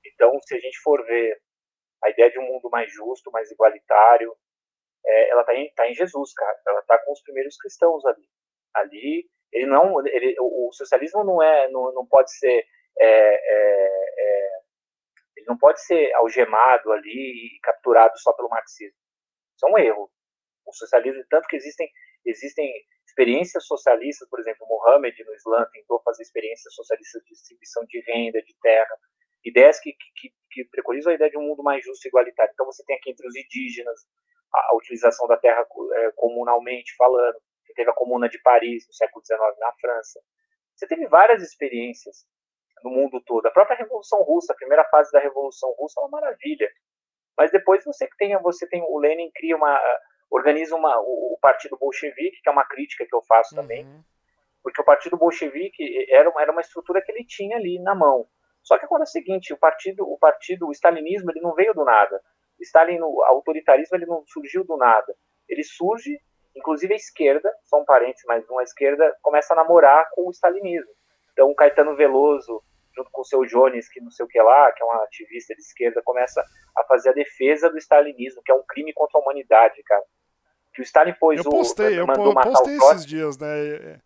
[0.04, 1.40] Então, se a gente for ver
[2.04, 4.34] a ideia de um mundo mais justo, mais igualitário,
[5.06, 6.58] é, ela está em, tá em Jesus, cara.
[6.66, 8.28] Ela está com os primeiros cristãos ali.
[8.74, 12.66] Ali, ele não, ele, o, o socialismo não é, não, não pode ser,
[12.98, 13.88] é, é,
[14.18, 14.50] é,
[15.36, 17.10] ele não pode ser algemado ali
[17.56, 18.98] e capturado só pelo marxismo.
[19.54, 20.10] Isso é um erro
[20.66, 21.88] o socialismo, tanto que existem,
[22.24, 22.72] existem
[23.12, 28.42] experiências socialistas, por exemplo, Mohammed no Islã tentou fazer experiências socialistas de distribuição de renda,
[28.42, 28.96] de terra,
[29.44, 32.52] ideias que, que, que preconizam a ideia de um mundo mais justo e igualitário.
[32.54, 34.00] Então você tem aqui entre os indígenas
[34.54, 38.94] a, a utilização da terra é, comunalmente falando, você teve a Comuna de Paris no
[38.94, 40.20] século XIX na França,
[40.74, 42.24] você teve várias experiências
[42.82, 43.46] no mundo todo.
[43.46, 46.68] A própria Revolução Russa, a primeira fase da Revolução Russa é uma maravilha.
[47.38, 49.78] Mas depois você tem, você tem o Lenin cria uma
[50.32, 54.02] organiza uma, o, o Partido Bolchevique, que é uma crítica que eu faço também, uhum.
[54.62, 58.26] porque o Partido Bolchevique era uma, era uma estrutura que ele tinha ali na mão.
[58.62, 61.74] Só que agora é o seguinte, o partido, o partido, o stalinismo, ele não veio
[61.74, 62.18] do nada.
[62.60, 65.14] Stalin, o autoritarismo, ele não surgiu do nada.
[65.48, 66.18] Ele surge,
[66.56, 70.92] inclusive a esquerda, só um parênteses, mas uma esquerda começa a namorar com o stalinismo.
[71.32, 72.62] Então, o Caetano Veloso,
[72.94, 75.54] junto com o seu Jones, que não sei o que lá, que é um ativista
[75.54, 76.42] de esquerda, começa
[76.76, 80.04] a fazer a defesa do stalinismo, que é um crime contra a humanidade, cara
[80.74, 82.06] que o Stalin pôs eu postei, o.
[82.10, 84.00] Eu postei esses dias, né?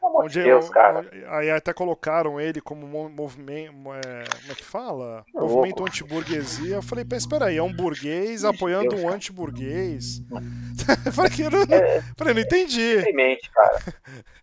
[0.00, 1.08] Onde, Deus, cara.
[1.30, 3.72] Aí até colocaram ele como movimento.
[3.94, 5.24] É, como é que fala?
[5.34, 6.76] É movimento anti-burguesia.
[6.76, 10.20] Eu falei, espera aí, é um burguês apoiando Deus, um anti-burguês.
[11.14, 12.98] falei, eu não, é, falei, não entendi.
[12.98, 13.78] É deprimente, cara.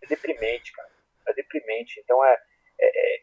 [0.02, 0.88] É deprimente, cara.
[1.28, 2.00] É deprimente.
[2.00, 2.36] Então é,
[2.80, 3.22] é, é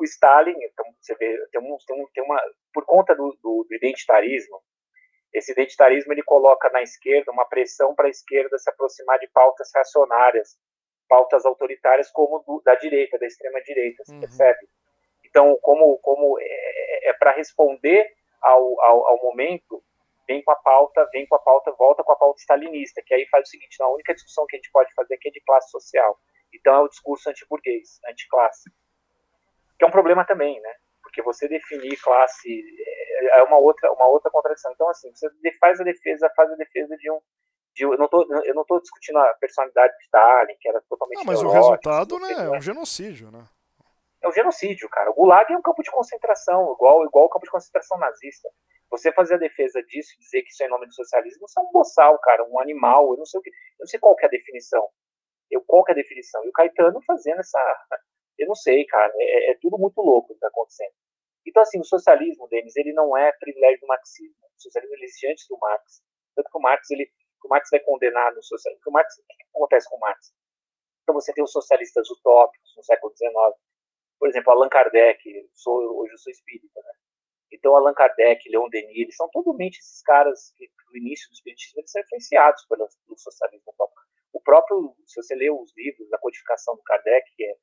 [0.00, 2.40] o Stalin, então, você vê, tem, um, tem, um, tem uma,
[2.72, 4.58] por conta do, do, do, identitarismo,
[5.32, 9.70] esse identitarismo ele coloca na esquerda uma pressão para a esquerda se aproximar de pautas
[9.74, 10.58] reacionárias,
[11.08, 14.20] pautas autoritárias como do, da direita, da extrema direita, uhum.
[14.20, 14.68] percebe?
[15.24, 18.06] Então, como, como é, é, é para responder
[18.40, 19.82] ao, ao, ao, momento,
[20.26, 23.26] vem com a pauta, vem com a pauta, volta com a pauta stalinista, que aí
[23.28, 25.70] faz o seguinte, a única discussão que a gente pode fazer aqui é de classe
[25.70, 26.18] social.
[26.52, 28.70] Então é o discurso anti-burguês, anti-classe
[29.80, 30.74] que é um problema também, né?
[31.02, 34.72] Porque você definir classe é, é uma outra, uma outra contradição.
[34.72, 35.28] Então, assim, você
[35.58, 37.20] faz a defesa, faz a defesa de um.
[37.74, 41.18] De, eu, não tô, eu não estou discutindo a personalidade de Stalin, que era totalmente.
[41.18, 43.44] Não, mas o resultado né, é um genocídio, né?
[44.22, 45.10] É um genocídio, cara.
[45.10, 48.48] O Gulag é um campo de concentração, igual, igual o campo de concentração nazista.
[48.90, 51.62] Você fazer a defesa disso, dizer que isso é em nome do socialismo, isso é
[51.62, 54.24] um boçal, cara, um animal, eu não sei o que, eu não sei qual que
[54.24, 54.84] é a definição.
[55.48, 56.44] Eu, qual que é a definição?
[56.44, 57.86] E o Caetano fazendo essa,
[58.38, 59.12] eu não sei, cara.
[59.16, 60.92] É, é tudo muito louco que está acontecendo.
[61.46, 64.36] Então, assim, o socialismo, Denis, ele não é privilégio do marxismo.
[64.56, 66.02] O socialismo existe antes do Marx.
[66.34, 67.10] Tanto que o Marx, ele,
[67.44, 68.82] o Marx vai condenar no socialismo.
[68.86, 70.32] O, Marx, o que acontece com o Marx?
[71.02, 73.32] Então, você tem os socialistas utópicos no século XIX.
[74.18, 75.18] Por exemplo, Allan Kardec,
[75.54, 76.92] sou, hoje eu sou espírita, né?
[77.52, 81.80] Então, Allan Kardec, Leon Denis, eles são totalmente esses caras que, no início do espiritismo,
[81.80, 84.00] eles são influenciados pelo, pelo socialismo utópico.
[84.32, 87.56] O próprio, se você lê os livros da codificação do Kardec, que é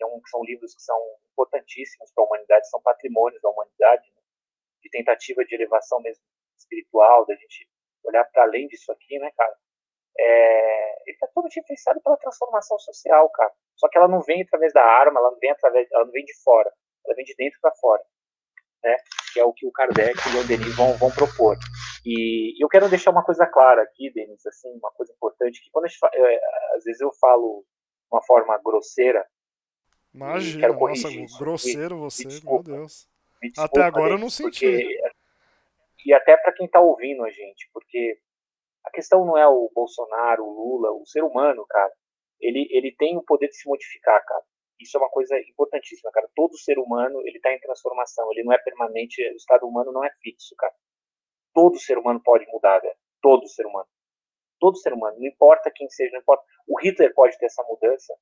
[0.00, 0.98] que, é um, que são livros que são
[1.32, 4.22] importantíssimos para a humanidade, são patrimônios da humanidade, né?
[4.82, 6.24] de tentativa de elevação mesmo
[6.56, 7.68] espiritual, da gente
[8.04, 9.54] olhar para além disso aqui, né, cara?
[10.18, 13.52] É, ele está todo influenciado pela transformação social, cara.
[13.76, 16.24] Só que ela não vem através da arma, ela não vem através, ela não vem
[16.24, 16.72] de fora,
[17.04, 18.02] ela vem de dentro para fora,
[18.82, 18.96] né?
[19.34, 21.58] Que é o que o Kardec e o Denis vão, vão propor.
[22.04, 25.88] E eu quero deixar uma coisa clara aqui, Denis, assim, uma coisa importante que quando
[25.88, 26.40] gente, é,
[26.76, 29.26] às vezes eu falo de uma forma grosseira,
[30.12, 31.38] Imagina, nossa, isso.
[31.38, 33.08] grosseiro me, você, me desculpa, meu Deus.
[33.42, 34.66] Desculpa, até agora eu não senti.
[34.66, 35.00] Porque,
[36.04, 38.18] e até para quem está ouvindo a gente, porque
[38.84, 41.92] a questão não é o Bolsonaro, o Lula, o ser humano, cara.
[42.40, 44.42] Ele, ele tem o poder de se modificar, cara.
[44.80, 46.28] Isso é uma coisa importantíssima, cara.
[46.34, 48.30] Todo ser humano, ele está em transformação.
[48.32, 50.72] Ele não é permanente, o estado humano não é fixo, cara.
[51.52, 52.96] Todo ser humano pode mudar, velho.
[53.20, 53.86] Todo ser humano.
[54.58, 55.18] Todo ser humano.
[55.18, 56.42] Não importa quem seja, não importa.
[56.66, 58.14] O Hitler pode ter essa mudança,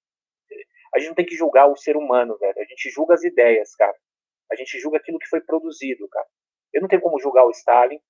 [0.95, 2.59] a gente não tem que julgar o ser humano, velho.
[2.59, 3.95] A gente julga as ideias, cara.
[4.51, 6.27] A gente julga aquilo que foi produzido, cara.
[6.73, 8.01] Eu não tenho como julgar o Stalin,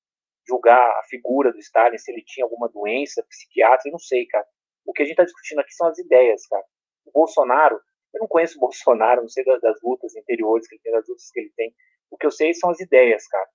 [0.47, 4.47] julgar a figura do Stalin, se ele tinha alguma doença psiquiátrica, eu não sei, cara.
[4.87, 6.65] O que a gente está discutindo aqui são as ideias, cara.
[7.05, 7.81] O Bolsonaro,
[8.15, 11.09] eu não conheço o Bolsonaro, não sei das, das lutas interiores que ele tem, das
[11.09, 11.75] lutas que ele tem.
[12.11, 13.49] O que eu sei são as ideias, cara.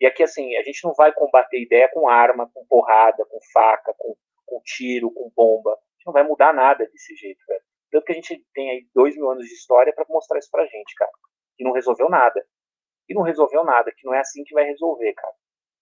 [0.00, 3.92] E aqui, assim, a gente não vai combater ideia com arma, com porrada, com faca,
[3.98, 4.14] com,
[4.46, 5.72] com tiro, com bomba.
[5.72, 7.62] A gente não vai mudar nada desse jeito, velho.
[7.90, 10.66] Tanto que a gente tem aí dois mil anos de história para mostrar isso pra
[10.66, 11.10] gente, cara.
[11.56, 12.44] Que não resolveu nada.
[13.08, 15.34] E não resolveu nada, que não é assim que vai resolver, cara.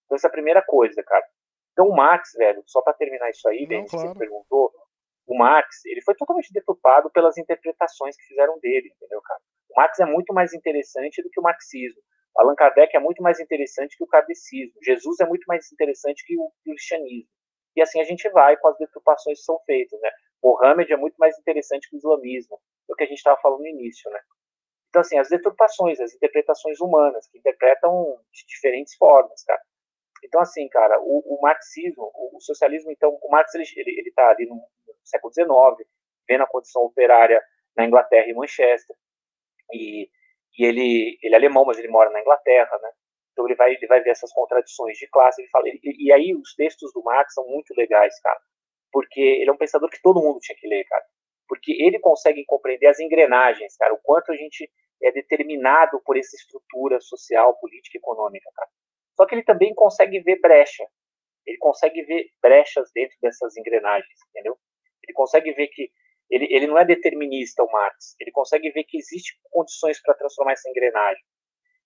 [0.05, 1.25] Então essa é a primeira coisa, cara.
[1.73, 4.07] Então o Marx, velho, só para terminar isso aí, bem, claro.
[4.07, 4.71] você perguntou,
[5.27, 9.39] o Marx, ele foi totalmente deturpado pelas interpretações que fizeram dele, entendeu, cara?
[9.69, 12.01] O Marx é muito mais interessante do que o marxismo.
[12.35, 14.73] O Allan Kardec é muito mais interessante que o kardecismo.
[14.81, 17.29] Jesus é muito mais interessante que o cristianismo.
[17.75, 20.09] E assim a gente vai com as deturpações que são feitas, né?
[20.43, 23.67] Mohammed é muito mais interessante que o islamismo, do que a gente estava falando no
[23.67, 24.19] início, né?
[24.89, 29.61] Então, assim, as deturpações, as interpretações humanas, que interpretam de diferentes formas, cara.
[30.23, 34.11] Então, assim, cara, o, o marxismo, o, o, socialismo, então, o Marx, ele, ele, ele
[34.11, 35.87] tá ali no, no século XIX,
[36.27, 37.41] vendo a condição operária
[37.75, 38.95] na Inglaterra e Manchester,
[39.71, 40.09] e,
[40.57, 42.89] e ele, ele é alemão, mas ele mora na Inglaterra, né?
[43.31, 46.33] Então ele vai, ele vai ver essas contradições de classe, ele fala, e, e aí
[46.33, 48.39] os textos do Marx são muito legais, cara
[48.91, 51.03] porque ele é um pensador que todo mundo tinha que ler, cara.
[51.47, 54.69] Porque ele consegue compreender as engrenagens, cara, o quanto a gente
[55.01, 58.69] é determinado por essa estrutura social, política e econômica, cara.
[59.15, 60.85] Só que ele também consegue ver brecha.
[61.45, 64.57] Ele consegue ver brechas dentro dessas engrenagens, entendeu?
[65.03, 65.89] Ele consegue ver que
[66.29, 68.15] ele, ele não é determinista, o Marx.
[68.19, 71.23] Ele consegue ver que existem condições para transformar essa engrenagem.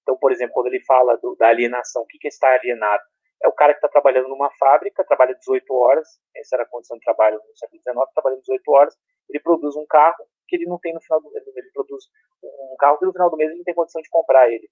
[0.02, 3.03] Então, por exemplo, quando ele fala do, da alienação, o que, que está alienado?
[3.43, 6.97] É o cara que está trabalhando numa fábrica, trabalha 18 horas, essa era a condição
[6.97, 8.95] de trabalho no século XIX, trabalha 18 horas,
[9.30, 12.05] ele produz um carro que ele não tem no final do mês, ele produz
[12.43, 14.69] um carro que no final do mês ele não tem condição de comprar ele.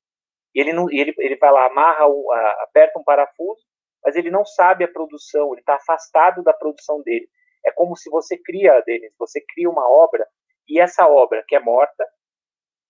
[0.54, 2.32] E ele, não, ele, ele vai lá, amarra, um,
[2.64, 3.62] aperta um parafuso,
[4.04, 7.28] mas ele não sabe a produção, ele está afastado da produção dele.
[7.66, 10.28] É como se você cria, Denis, você cria uma obra,
[10.68, 12.06] e essa obra que é morta,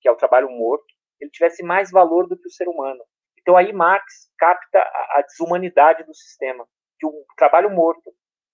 [0.01, 0.85] que é o trabalho morto,
[1.19, 3.03] ele tivesse mais valor do que o ser humano.
[3.50, 6.68] Então aí Marx capta a, desumanidade do sistema,
[7.00, 8.12] que o trabalho morto,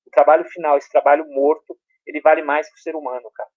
[0.07, 1.77] o trabalho final, esse trabalho morto,
[2.07, 3.49] ele vale mais que o ser humano, cara.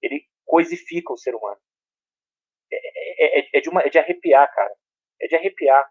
[0.00, 1.58] Ele coisifica o ser humano.
[2.72, 4.74] É, é, é, é, de uma, é de arrepiar, cara.
[5.20, 5.86] É de arrepiar.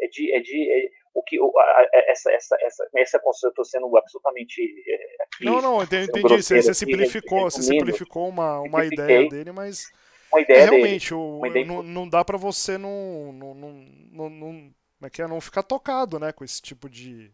[0.00, 3.64] É de, é de é, o que o, a, essa essa essa essa eu estou
[3.64, 6.42] sendo absolutamente é, aqui, não não entendi, entendi.
[6.42, 9.92] Você, você simplificou você simplificou uma uma ideia dele mas
[10.34, 13.72] uma ideia é, realmente dele, o, ideia não, não dá para você não não, não,
[14.10, 17.32] não, não é que é não ficar tocado né com esse tipo de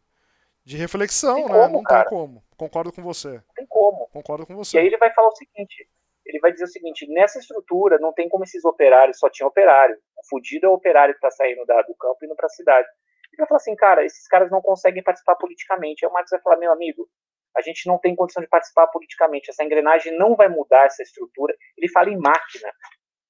[0.65, 2.05] de reflexão tem né como, não cara.
[2.05, 5.13] tem como concordo com você não tem como concordo com você e aí ele vai
[5.13, 5.89] falar o seguinte
[6.31, 9.97] ele vai dizer o seguinte: nessa estrutura não tem como esses operários, só tinha operário.
[10.17, 12.51] O fudido é o operário que está saindo da, do campo e indo para a
[12.51, 12.87] cidade.
[13.33, 16.05] Ele vai falar assim, cara, esses caras não conseguem participar politicamente.
[16.05, 17.09] Aí o Marx vai falar, meu amigo,
[17.57, 21.55] a gente não tem condição de participar politicamente, essa engrenagem não vai mudar essa estrutura.
[21.77, 22.73] Ele fala em máquina.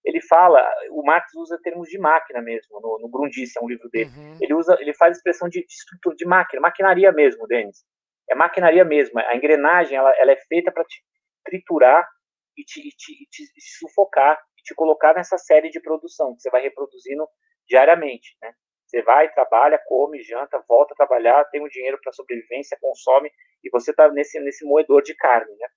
[0.04, 3.88] Ele fala, o Marx usa termos de máquina mesmo, no, no Grundice, é um livro
[3.90, 4.10] dele.
[4.16, 4.38] Uhum.
[4.40, 7.84] Ele usa, ele faz expressão de, de estrutura, de máquina, maquinaria mesmo, Denis.
[8.30, 9.18] É maquinaria mesmo.
[9.18, 11.02] A engrenagem, ela, ela é feita para te
[11.44, 12.08] triturar
[12.56, 13.44] e te, e te, e te
[13.78, 17.26] sufocar e te colocar nessa série de produção que você vai reproduzindo
[17.68, 18.52] diariamente, né?
[18.90, 23.30] Você vai, trabalha, come, janta, volta a trabalhar, tem o um dinheiro para sobrevivência, consome
[23.62, 25.68] e você está nesse nesse moedor de carne, né?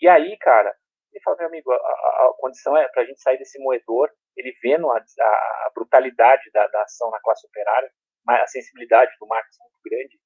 [0.00, 0.72] E aí, cara,
[1.12, 4.08] ele fala, meu amigo, a, a, a condição é para a gente sair desse moedor,
[4.36, 7.90] ele vendo a, a brutalidade da, da, ação na classe operária,
[8.28, 10.20] a sensibilidade do Marx é muito grande,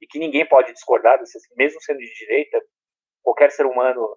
[0.00, 1.18] e que ninguém pode discordar,
[1.56, 2.62] mesmo sendo de direita,
[3.24, 4.16] qualquer ser humano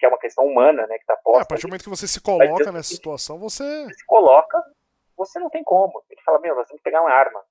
[0.00, 1.40] que é uma questão humana, né, que está posta.
[1.40, 3.84] É, a partir do momento que você se coloca nessa situação, você...
[3.84, 3.94] você...
[3.94, 4.58] se coloca,
[5.20, 6.02] você não tem como.
[6.08, 7.44] Ele fala, meu, nós temos que pegar uma arma.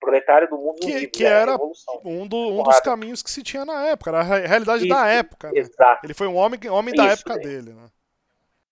[0.00, 1.56] Proletário do mundo que, livre, que era
[2.04, 5.06] um, do, um dos caminhos que se tinha na época, era a realidade Isso, da
[5.06, 5.52] época.
[5.52, 5.60] Né?
[5.60, 6.04] Exato.
[6.04, 7.38] Ele foi um homem, homem da Isso, época é.
[7.38, 7.88] dele, né?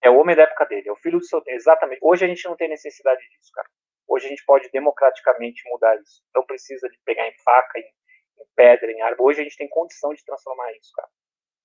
[0.02, 1.40] É o homem da época dele, é o filho do seu.
[1.46, 2.00] Exatamente.
[2.02, 3.68] Hoje a gente não tem necessidade disso, cara.
[4.08, 6.20] Hoje a gente pode democraticamente mudar isso.
[6.34, 9.22] Não precisa de pegar em faca, em, em pedra, em árvore.
[9.22, 11.08] Hoje a gente tem condição de transformar isso, cara.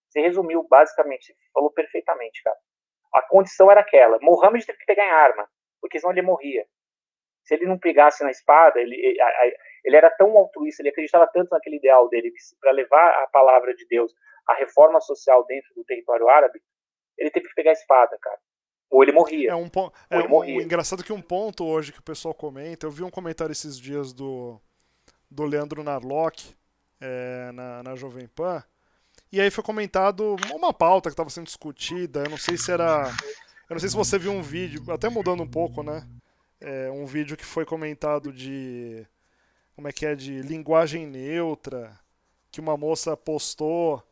[0.09, 2.57] Você resumiu basicamente, você falou perfeitamente, cara.
[3.15, 5.49] A condição era aquela: Mohammed teve que pegar em arma,
[5.85, 6.65] porque senão ele morria.
[7.43, 8.95] Se ele não pegasse na espada, ele,
[9.83, 13.75] ele era tão altruísta, ele acreditava tanto naquele ideal dele, que para levar a palavra
[13.75, 14.11] de Deus,
[14.47, 16.59] a reforma social dentro do território árabe,
[17.17, 18.39] ele teve que pegar a espada, cara.
[18.89, 19.51] Ou ele morria.
[19.51, 19.95] É um ponto.
[20.09, 20.63] É um, morria.
[20.63, 24.11] engraçado que um ponto hoje que o pessoal comenta, eu vi um comentário esses dias
[24.11, 24.59] do,
[25.29, 26.55] do Leandro Narlock
[26.99, 28.63] é, na, na Jovem Pan
[29.31, 32.23] e aí foi comentado uma pauta que estava sendo discutida.
[32.23, 33.11] Eu não sei se era.
[33.69, 36.07] Eu não sei se você viu um vídeo, até mudando um pouco, né?
[36.61, 39.05] É, um vídeo que foi comentado de.
[39.75, 40.15] Como é que é?
[40.15, 41.99] De linguagem neutra.
[42.51, 44.03] Que uma moça postou.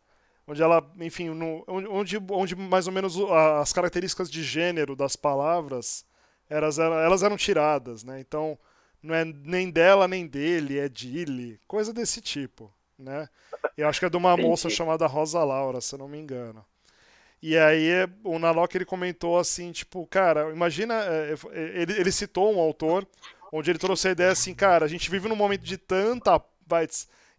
[0.46, 3.18] Onde ela, enfim, no, onde, onde mais ou menos
[3.62, 6.06] as características de gênero das palavras
[6.50, 8.20] elas, elas eram tiradas, né?
[8.20, 8.60] Então,
[9.02, 13.30] não é nem dela nem dele, é dele, coisa desse tipo né?
[13.78, 16.66] Eu acho que é de uma moça chamada Rosa Laura, se eu não me engano.
[17.46, 17.90] E aí
[18.24, 23.06] o Nalok ele comentou assim, tipo, cara, imagina, é, é, ele, ele citou um autor
[23.52, 26.42] onde ele trouxe a ideia assim, cara, a gente vive num momento de tanta,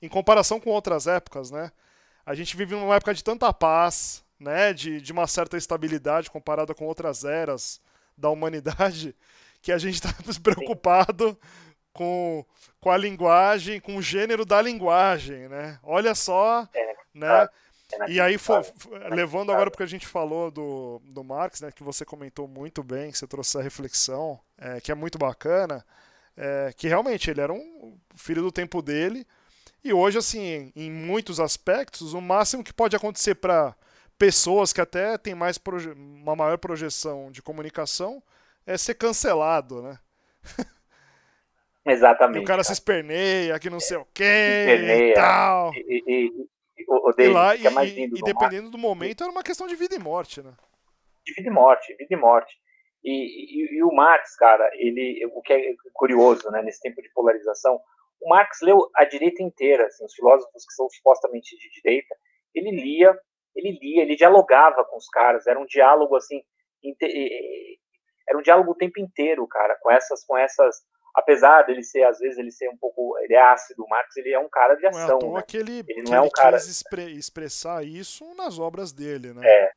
[0.03, 1.73] em comparação com outras épocas, né?
[2.27, 4.75] A gente vive numa época de tanta paz, né?
[4.75, 7.81] De, de uma certa estabilidade comparada com outras eras
[8.15, 9.17] da humanidade,
[9.63, 10.13] que a gente está
[10.43, 11.35] preocupado
[11.95, 12.45] com,
[12.79, 15.79] com a linguagem, com o gênero da linguagem, né?
[15.83, 17.49] Olha só, é, né?
[18.09, 18.65] E aí, for,
[19.11, 23.11] levando agora porque a gente falou do, do Marx, né, que você comentou muito bem,
[23.11, 25.85] que você trouxe a reflexão, é, que é muito bacana,
[26.37, 29.27] é, que realmente ele era um filho do tempo dele,
[29.85, 33.77] e hoje, assim, em muitos aspectos, o máximo que pode acontecer para
[34.19, 35.61] pessoas que até têm mais
[35.95, 38.23] uma maior projeção de comunicação
[38.67, 39.99] é ser cancelado, né?
[41.85, 42.39] Exatamente.
[42.41, 42.65] E o cara, cara.
[42.65, 45.75] se esperneia, que não sei o quê esperneia, e tal.
[45.75, 46.47] E, e,
[46.77, 49.77] e, o dele, e lá, é e, e dependendo do momento, era uma questão de
[49.77, 50.53] vida e morte, né?
[51.25, 52.55] De vida e morte, vida e morte.
[53.05, 57.79] E, o Marx, cara, ele, o que é curioso, né, nesse tempo de polarização,
[58.21, 62.15] o Marx leu a direita inteira, assim, os filósofos que são supostamente de direita,
[62.55, 63.15] ele lia,
[63.55, 66.43] ele lia, ele dialogava com os caras, era um diálogo assim,
[68.27, 70.83] era um diálogo o tempo inteiro, cara, com essas, com essas
[71.15, 74.33] apesar dele ser, às vezes, ele ser um pouco, ele é ácido, o Marx, ele
[74.33, 75.45] é um cara de ação, não é né?
[75.47, 76.57] que ele, ele não que é um ele cara...
[76.57, 79.47] quis expre expressar isso nas obras dele, né?
[79.47, 79.73] É,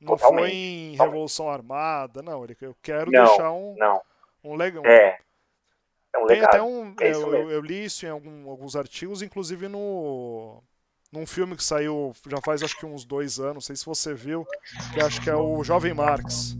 [0.00, 1.12] não totalmente, foi em totalmente.
[1.12, 4.02] Revolução Armada, não, ele, eu quero não, deixar um, não.
[4.42, 4.86] um legado.
[4.86, 5.18] É,
[6.12, 6.48] é um Tem legado.
[6.48, 10.62] até um, é eu, eu li isso em algum, alguns artigos, inclusive no
[11.12, 14.14] num filme que saiu já faz acho que uns dois anos, não sei se você
[14.14, 14.46] viu,
[14.94, 16.56] que acho que é o Jovem Marx.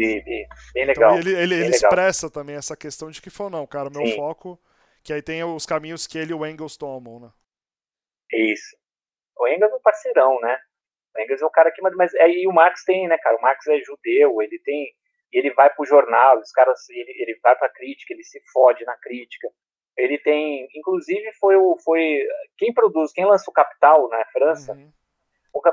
[0.00, 1.18] E, e, bem legal.
[1.18, 1.70] Então ele, ele, bem ele legal.
[1.70, 4.16] expressa também essa questão de que falou, não, cara, meu Sim.
[4.16, 4.58] foco,
[5.02, 7.30] que aí tem os caminhos que ele e o Engels tomam, né?
[8.32, 8.76] Isso.
[9.38, 10.58] O Engels é um parceirão, né?
[11.16, 11.82] O Engels é um cara que.
[11.82, 13.36] Mas aí o Marx tem, né, cara?
[13.36, 14.94] O Marx é judeu, ele tem.
[15.32, 18.40] ele vai para o jornal, os caras, ele, ele vai para a crítica, ele se
[18.52, 19.48] fode na crítica.
[19.96, 24.72] Ele tem, inclusive, foi o, foi quem produz, quem lança o Capital na França.
[24.72, 24.92] Uhum.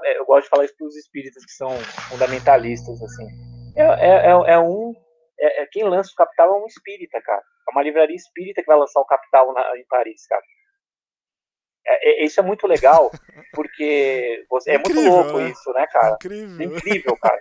[0.04, 1.70] eu gosto de falar isso para os espíritas que são
[2.10, 3.47] fundamentalistas, assim.
[3.78, 4.94] É, é, é, é um,
[5.40, 7.42] é, é, quem lança o Capital é um espírita, cara.
[7.68, 10.42] É uma livraria espírita que vai lançar o Capital na, em Paris, cara.
[11.86, 13.12] É, é, isso é muito legal,
[13.54, 15.50] porque você, é muito louco né?
[15.50, 16.16] isso, né, cara?
[16.16, 17.40] Incrível, Incrível cara.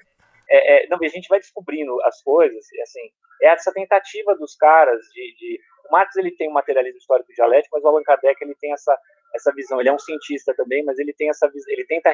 [0.89, 3.01] Não, a gente vai descobrindo as coisas, assim,
[3.43, 7.75] é essa tentativa dos caras de, de, o Marx ele tem um materialismo histórico dialético,
[7.75, 8.97] mas o Allan Kardec ele tem essa
[9.37, 9.81] essa visão.
[9.81, 12.11] Ele é um cientista também, mas ele tem essa visão, ele tenta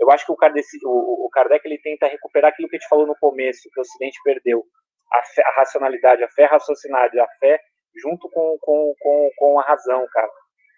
[0.00, 3.06] eu acho que o Kardec, o, Kardec ele tenta recuperar aquilo que a gente falou
[3.06, 4.64] no começo, que o Ocidente perdeu,
[5.12, 7.58] a, fé, a racionalidade, a fé raciocinada, a fé
[7.96, 10.28] junto com, com, com, com a razão, cara.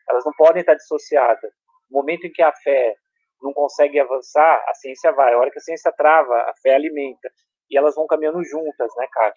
[0.09, 1.51] Elas não podem estar dissociadas.
[1.90, 2.94] No momento em que a fé
[3.43, 5.32] não consegue avançar, a ciência vai.
[5.32, 7.30] A hora que a ciência trava, a fé alimenta.
[7.70, 9.32] E elas vão caminhando juntas, né, cara?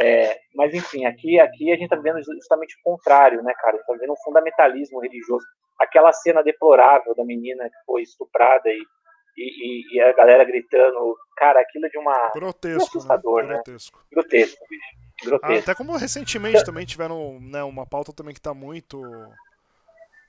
[0.00, 3.76] É, mas, enfim, aqui, aqui a gente está vendo justamente o contrário, né, cara?
[3.76, 5.44] Está vendo um fundamentalismo religioso.
[5.78, 8.78] Aquela cena deplorável da menina que foi estuprada e,
[9.36, 11.16] e, e a galera gritando.
[11.36, 12.30] Cara, aquilo é de uma.
[12.34, 12.98] Grotesco.
[12.98, 13.08] Né?
[13.08, 13.54] né?
[13.54, 13.98] Grotesco.
[13.98, 14.04] Né?
[14.12, 15.04] Grotesco, bicho.
[15.24, 15.54] Grotesco.
[15.54, 19.02] Ah, até como recentemente também tiveram né, uma pauta também que está muito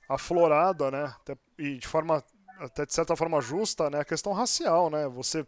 [0.10, 1.14] aflorada, né?
[1.20, 2.24] Até, e de forma
[2.60, 4.00] até de certa forma justa, né?
[4.00, 5.08] A questão racial, né?
[5.10, 5.46] Você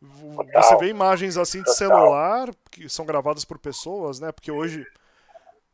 [0.00, 0.62] Total.
[0.62, 1.76] você vê imagens assim de Total.
[1.76, 4.32] celular que são gravadas por pessoas, né?
[4.32, 4.84] Porque hoje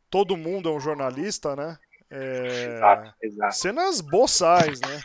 [0.09, 1.77] todo mundo é um jornalista, né?
[2.11, 2.75] É...
[2.75, 3.55] Exato, exato.
[3.55, 5.01] Cenas boçais, né?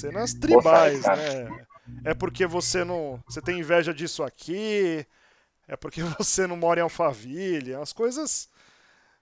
[0.00, 1.66] Cenas tribais, né?
[2.04, 3.22] É porque você não.
[3.26, 5.06] Você tem inveja disso aqui.
[5.66, 7.74] É porque você não mora em Alphaville.
[7.74, 8.48] As coisas.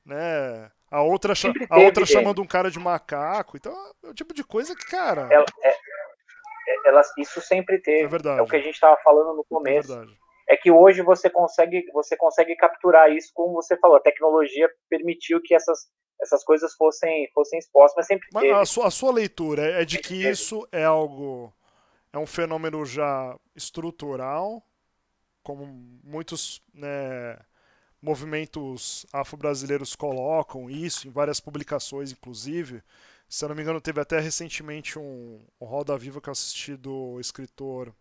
[0.04, 0.70] Né?
[0.90, 1.34] A outra,
[1.68, 3.56] a outra chamando um cara de macaco.
[3.56, 3.72] Então
[4.04, 5.28] é o tipo de coisa que, cara.
[5.32, 8.04] É, é, é, ela, isso sempre teve.
[8.04, 8.38] É verdade.
[8.38, 9.92] É o que a gente estava falando no começo.
[9.92, 10.06] É,
[10.48, 13.96] é, que hoje você consegue, você consegue capturar isso, como você falou.
[13.96, 15.88] A tecnologia permitiu que essas,
[16.20, 18.50] essas coisas fossem, fossem expostas, mas sempre mas.
[18.52, 21.52] A sua, a sua leitura é de que isso é algo.
[22.12, 24.62] É um fenômeno já estrutural,
[25.42, 25.66] como
[26.02, 26.62] muitos.
[26.72, 27.36] Né,
[28.00, 32.82] movimentos afro-brasileiros colocam isso em várias publicações, inclusive.
[33.28, 36.76] Se eu não me engano, teve até recentemente um, um Roda Viva que eu assisti
[36.76, 37.92] do escritor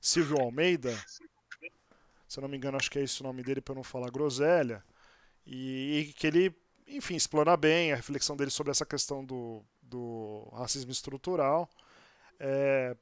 [0.00, 0.96] Silvio Almeida.
[2.28, 4.10] Se eu não me engano, acho que é esse o nome dele para não falar
[4.10, 4.84] groselha.
[5.46, 6.54] E, e, que ele,
[6.86, 11.68] enfim, explana bem a reflexão dele sobre essa questão do, do racismo estrutural.
[12.38, 12.96] É,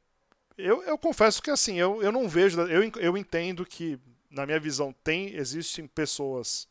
[0.56, 4.00] eu, eu confesso que assim, eu, eu não vejo, eu, eu entendo que
[4.36, 6.68] na minha visão, tem existem pessoas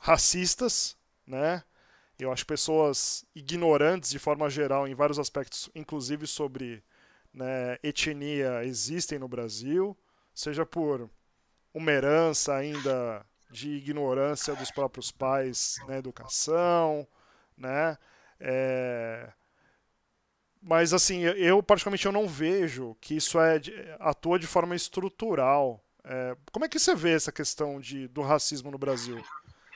[0.00, 0.96] racistas,
[1.26, 1.62] né?
[2.18, 6.82] Eu acho pessoas ignorantes de forma geral em vários aspectos, inclusive sobre
[7.32, 9.96] né, etnia, existem no Brasil,
[10.34, 11.08] seja por
[11.72, 17.06] uma herança ainda de ignorância dos próprios pais na educação,
[17.56, 17.96] né?
[18.38, 19.28] É...
[20.62, 23.60] Mas assim, eu particularmente eu não vejo que isso é
[23.98, 28.70] atua de forma estrutural é, como é que você vê essa questão de, do racismo
[28.70, 29.22] no Brasil?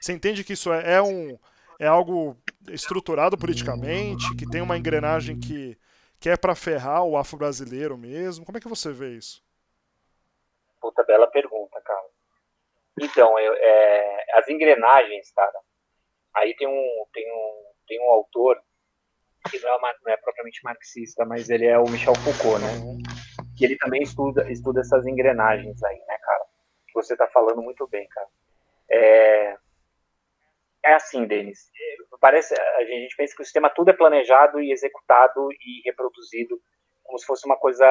[0.01, 1.39] Você entende que isso é, é um,
[1.79, 2.37] é algo
[2.69, 5.79] estruturado politicamente, que tem uma engrenagem que,
[6.19, 8.45] que é para ferrar o afro-brasileiro mesmo?
[8.45, 9.43] Como é que você vê isso?
[10.85, 12.06] Puta, bela pergunta, cara.
[13.01, 15.59] Então, eu, é, as engrenagens, cara,
[16.36, 18.62] aí tem um, tem um, tem um autor
[19.51, 22.69] que não é, uma, não é propriamente marxista, mas ele é o Michel Foucault, né?
[23.56, 26.44] que ele também estuda, estuda essas engrenagens aí, né, cara?
[26.89, 28.28] Que você tá falando muito bem, cara.
[28.90, 29.56] É,
[30.85, 31.70] é assim, Denis.
[32.20, 36.61] Parece, a gente pensa que o sistema tudo é planejado e executado e reproduzido
[37.05, 37.85] como se fosse uma coisa.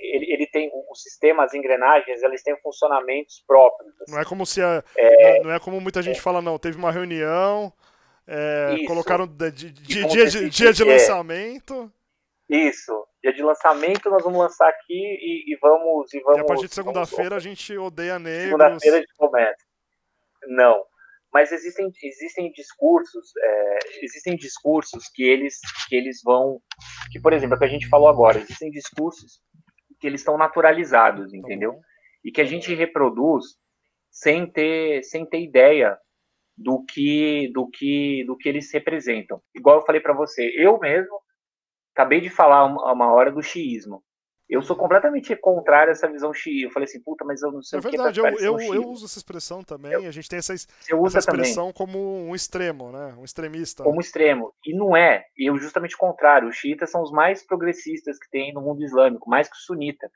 [0.00, 3.92] Ele, ele tem o sistema, as engrenagens, eles têm funcionamentos próprios.
[4.02, 4.12] Assim.
[4.12, 6.58] Não é como se a, é, não é como muita gente é, fala, não.
[6.58, 7.72] Teve uma reunião,
[8.26, 11.92] é, colocaram de, de, de, dia, de, dia de lançamento.
[12.48, 13.06] Isso.
[13.22, 16.38] Dia de lançamento, nós vamos lançar aqui e, e vamos, e vamos.
[16.38, 18.44] E a partir de segunda-feira a gente odeia negros.
[18.44, 19.64] Segunda-feira a gente começa.
[20.48, 20.84] Não.
[21.32, 25.58] Mas existem, existem discursos, é, existem discursos que eles,
[25.88, 26.60] que eles vão.
[27.12, 29.40] Que, por exemplo, é o que a gente falou agora, existem discursos
[30.00, 31.78] que eles estão naturalizados, entendeu?
[32.24, 33.44] E que a gente reproduz
[34.10, 35.96] sem ter, sem ter ideia
[36.56, 39.40] do que do que do que eles representam.
[39.54, 41.20] Igual eu falei para você, eu mesmo
[41.94, 44.02] acabei de falar uma hora do xiismo.
[44.50, 46.66] Eu sou completamente contrário a essa visão xiita.
[46.66, 48.74] Eu falei assim, puta, mas eu não sei é o que é verdade, eu, eu,
[48.74, 49.92] eu, uso essa expressão também.
[49.92, 51.72] Eu, a gente tem essa, essa expressão também.
[51.72, 53.14] como um extremo, né?
[53.16, 53.84] Um extremista.
[53.84, 54.52] Como extremo.
[54.66, 55.24] E não é.
[55.38, 56.48] Eu justamente o contrário.
[56.48, 60.10] Os xiitas são os mais progressistas que tem no mundo islâmico, mais que o sunita.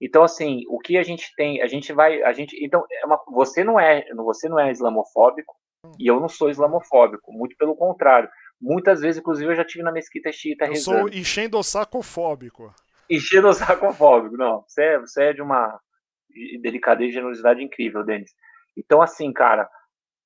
[0.00, 3.20] Então, assim, o que a gente tem, a gente vai, a gente, então, é uma,
[3.32, 5.56] você não é, você não é islamofóbico
[5.98, 8.28] e eu não sou islamofóbico, muito pelo contrário.
[8.60, 10.98] Muitas vezes, inclusive, eu já tive na mesquita xiita eu rezando.
[10.98, 12.72] Eu sou enchendo o sacofóbico.
[13.10, 14.62] Enchendo o sacofóbico, não.
[14.66, 15.80] Você é, você é de uma
[16.60, 18.32] delicadeza e generosidade incrível, Denis.
[18.76, 19.68] Então, assim, cara,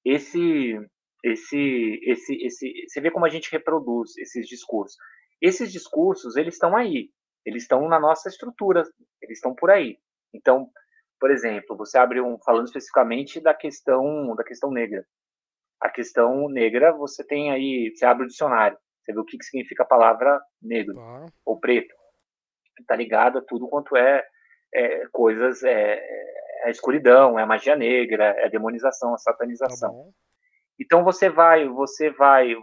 [0.04, 0.78] esse,
[1.24, 4.96] esse, esse, esse, você vê como a gente reproduz esses discursos.
[5.40, 7.10] Esses discursos, eles estão aí,
[7.44, 8.82] eles estão na nossa estrutura,
[9.20, 9.98] eles estão por aí.
[10.34, 10.68] Então,
[11.20, 15.04] por exemplo, você abre um, falando especificamente da questão, da questão negra.
[15.80, 19.44] A questão negra, você tem aí, você abre o dicionário, você vê o que, que
[19.44, 21.26] significa a palavra negro ah.
[21.44, 21.92] ou preto.
[22.78, 24.24] Está ligado a tudo quanto é,
[24.74, 29.90] é coisas, é, é, a escuridão, é a magia negra, é a demonização, a satanização.
[29.90, 30.10] Tá
[30.78, 32.54] então você vai, você vai,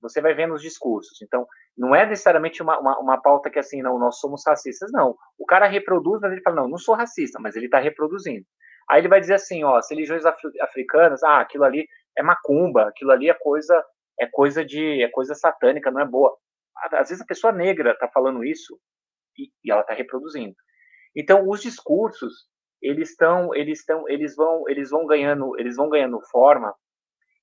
[0.00, 1.20] você vai vendo os discursos.
[1.22, 1.46] Então
[1.76, 5.16] não é necessariamente uma, uma, uma, pauta que assim, não, nós somos racistas, não.
[5.38, 8.44] O cara reproduz, mas ele fala, não, não sou racista, mas ele está reproduzindo.
[8.88, 10.24] Aí ele vai dizer assim, ó, as religiões
[10.60, 13.82] africanas, ah, aquilo ali é macumba, aquilo ali é coisa,
[14.18, 16.36] é coisa de, é coisa satânica, não é boa.
[16.92, 18.78] Às vezes a pessoa negra está falando isso
[19.36, 20.54] e, e ela está reproduzindo.
[21.16, 22.48] Então os discursos
[22.82, 26.74] eles estão, eles estão, eles vão, eles vão ganhando, eles vão ganhando forma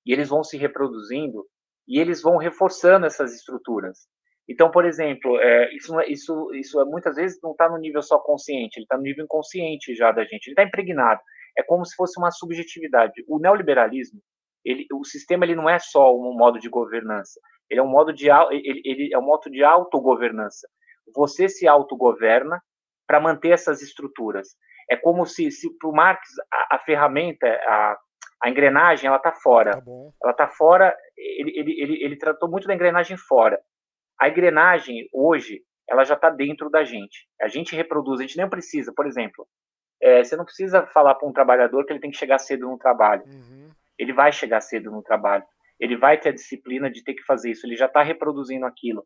[0.06, 1.46] e eles vão se reproduzindo
[1.88, 4.08] e eles vão reforçando essas estruturas.
[4.50, 8.02] Então, por exemplo, é, isso, é, isso, isso é, muitas vezes não está no nível
[8.02, 11.22] só consciente, ele está no nível inconsciente já da gente, ele está impregnado.
[11.58, 13.24] É como se fosse uma subjetividade.
[13.28, 14.22] O neoliberalismo,
[14.64, 17.40] ele, o sistema ele não é só um modo de governança,
[17.70, 20.68] ele é um modo de ele, ele é um modo de autogovernança.
[21.16, 22.62] Você se autogoverna
[23.08, 24.50] para manter essas estruturas.
[24.90, 26.22] É como se, se para o Marx
[26.52, 27.98] a, a, ferramenta, a,
[28.44, 29.72] a engrenagem, ela está fora.
[29.72, 29.84] Tá
[30.24, 30.96] ela está fora.
[31.18, 33.60] Ele, ele, ele, ele tratou muito da engrenagem fora.
[34.20, 37.28] A engrenagem, hoje, ela já está dentro da gente.
[37.42, 39.48] A gente reproduz, a gente nem precisa, por exemplo,
[40.02, 42.78] é, você não precisa falar para um trabalhador que ele tem que chegar cedo no
[42.78, 43.24] trabalho.
[43.26, 43.72] Uhum.
[43.98, 45.44] Ele vai chegar cedo no trabalho.
[45.80, 47.66] Ele vai ter a disciplina de ter que fazer isso.
[47.66, 49.06] Ele já está reproduzindo aquilo.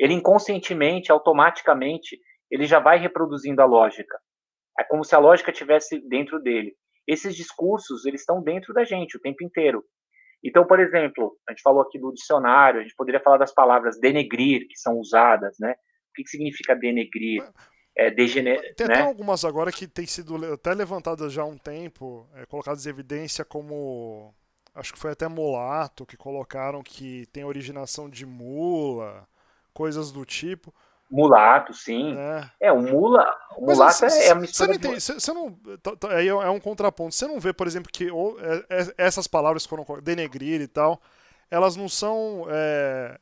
[0.00, 2.18] Ele inconscientemente, automaticamente,
[2.50, 4.18] ele já vai reproduzindo a lógica.
[4.78, 6.74] É como se a lógica tivesse dentro dele.
[7.06, 9.84] Esses discursos, eles estão dentro da gente o tempo inteiro.
[10.42, 14.00] Então, por exemplo, a gente falou aqui do dicionário, a gente poderia falar das palavras
[14.00, 15.72] denegrir, que são usadas, né?
[15.72, 17.46] O que, que significa denegrir?
[17.94, 18.74] É, degener...
[18.74, 18.94] Tem né?
[18.94, 22.88] até algumas agora que têm sido até levantadas já há um tempo, é, colocadas em
[22.88, 24.34] evidência como.
[24.74, 29.28] Acho que foi até mulato, que colocaram que tem originação de mula,
[29.72, 30.72] coisas do tipo.
[31.10, 32.16] Mulato, sim.
[32.16, 34.72] É, é o mula, o mulato é, é a mistura.
[34.72, 35.00] Você não, de...
[35.00, 37.14] você não tá, aí é um contraponto.
[37.14, 41.02] Você não vê, por exemplo, que ou, é, é, essas palavras foram denegrir e tal,
[41.50, 42.46] elas não são.
[42.48, 43.18] É,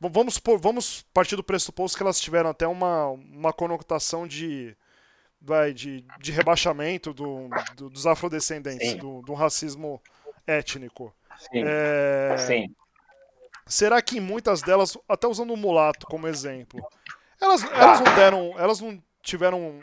[0.00, 4.74] vamos, vamos partir do pressuposto que elas tiveram até uma, uma conotação de,
[5.38, 10.00] vai, de, de rebaixamento do, do dos afrodescendentes, do, do, racismo
[10.46, 11.14] étnico.
[11.38, 11.64] Sim.
[11.66, 12.74] É, sim.
[13.70, 16.84] Será que em muitas delas, até usando o mulato como exemplo,
[17.40, 18.58] elas, elas não deram.
[18.58, 19.80] Elas não tiveram um,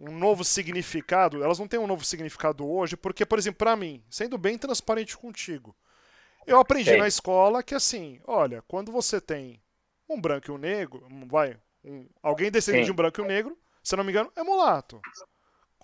[0.00, 1.42] um novo significado.
[1.42, 5.16] Elas não têm um novo significado hoje, porque, por exemplo, para mim, sendo bem transparente
[5.16, 5.74] contigo,
[6.46, 6.98] eu aprendi Sim.
[6.98, 9.60] na escola que assim, olha, quando você tem
[10.08, 13.58] um branco e um negro, vai, um, alguém descendente de um branco e um negro,
[13.82, 15.00] se não me engano, é mulato.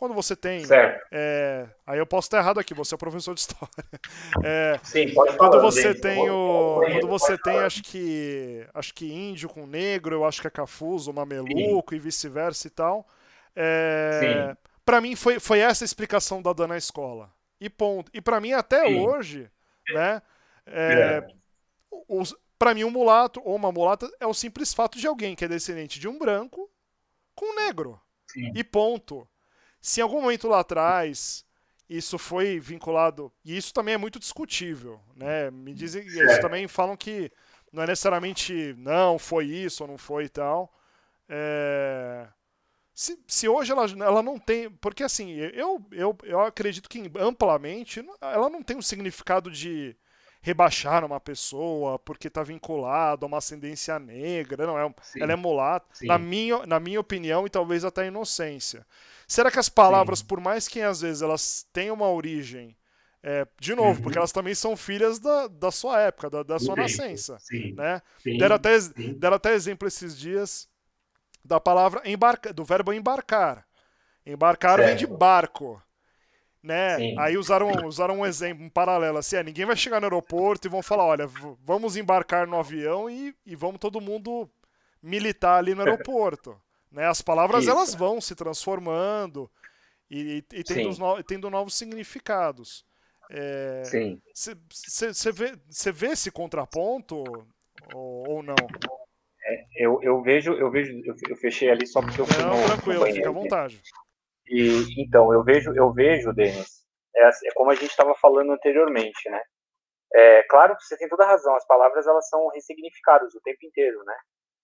[0.02, 0.64] Quando você tem.
[1.12, 3.68] É, aí eu posso estar errado aqui, você é professor de história.
[4.44, 6.80] É, Sim, pode falar, quando você tem o.
[6.84, 8.66] Quando você tem, acho que.
[8.74, 11.96] Acho que índio com negro, eu acho que é cafuso, mameluco Sim.
[11.96, 13.06] e vice-versa e tal.
[13.54, 17.32] É, para mim foi, foi essa a explicação dada na escola.
[17.60, 18.10] E ponto.
[18.12, 19.06] E para mim até Sim.
[19.06, 19.48] hoje,
[19.94, 20.20] né?
[20.66, 21.24] É,
[22.08, 25.44] os, para mim um mulato ou uma mulata é o simples fato de alguém que
[25.44, 26.68] é descendente de um branco
[27.36, 28.00] com um negro.
[28.52, 29.28] E ponto.
[29.82, 31.44] Se em algum momento lá atrás
[31.88, 35.50] isso foi vinculado, e isso também é muito discutível, né?
[35.50, 37.30] Me dizem, eles também falam que
[37.72, 40.72] não é necessariamente não, foi isso ou não foi e tal.
[41.28, 42.28] É...
[42.94, 44.70] Se, se hoje ela, ela não tem.
[44.70, 49.96] Porque assim, eu, eu, eu acredito que amplamente ela não tem um significado de
[50.42, 54.66] rebaixar uma pessoa porque está vinculado a uma ascendência negra.
[54.66, 58.84] Não, é, ela é mulata, na minha, na minha opinião, e talvez até inocência.
[59.26, 60.26] Será que as palavras, Sim.
[60.26, 62.76] por mais que às vezes elas tenham uma origem,
[63.22, 64.02] é, de novo, uhum.
[64.02, 67.38] porque elas também são filhas da, da sua época, da, da sua nascença.
[67.38, 67.72] Sim.
[67.74, 68.02] Né?
[68.18, 68.36] Sim.
[68.36, 68.78] Deram, até,
[69.16, 70.68] deram até exemplo esses dias
[71.44, 73.64] da palavra embarcar, do verbo embarcar.
[74.26, 74.88] Embarcar certo.
[74.88, 75.80] vem de barco.
[76.62, 77.14] Né?
[77.18, 80.70] Aí usaram, usaram um exemplo, um paralelo assim, é, ninguém vai chegar no aeroporto e
[80.70, 81.26] vão falar, olha,
[81.64, 84.48] vamos embarcar no avião e, e vamos todo mundo
[85.02, 86.56] militar ali no aeroporto.
[86.90, 87.06] Né?
[87.06, 87.70] As palavras Isso.
[87.72, 89.50] elas vão se transformando
[90.08, 92.84] e, e, e tendo, no, tendo, novos significados.
[93.28, 94.20] É, Sim.
[94.32, 95.54] Você vê,
[95.92, 97.24] vê esse contraponto
[97.92, 98.54] ou, ou não?
[99.44, 100.92] É, eu, eu vejo, eu vejo,
[101.28, 103.82] eu, fechei ali só porque eu fui não, no, tranquilo, no fica à vontade.
[104.52, 106.84] E então eu vejo, eu vejo, Denis,
[107.16, 109.42] é, é como a gente estava falando anteriormente, né?
[110.14, 113.64] É, claro que você tem toda a razão, as palavras elas são ressignificadas o tempo
[113.64, 114.14] inteiro, né?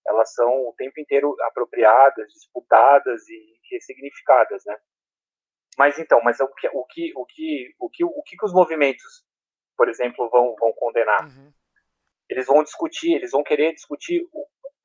[0.06, 4.76] Elas são o tempo inteiro apropriadas, disputadas e ressignificadas, né?
[5.78, 9.24] Mas então, mas o que o que o que o que o que, os movimentos,
[9.74, 11.24] por exemplo, vão vão condenar?
[11.24, 11.50] Uhum.
[12.28, 14.28] Eles vão discutir, eles vão querer discutir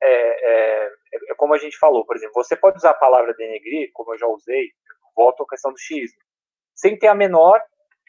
[0.02, 0.90] é, é,
[1.30, 4.18] é, como a gente falou, por exemplo, você pode usar a palavra denegrir, como eu
[4.18, 4.70] já usei,
[5.14, 6.18] volto à questão do xismo,
[6.74, 7.62] sem ter a menor,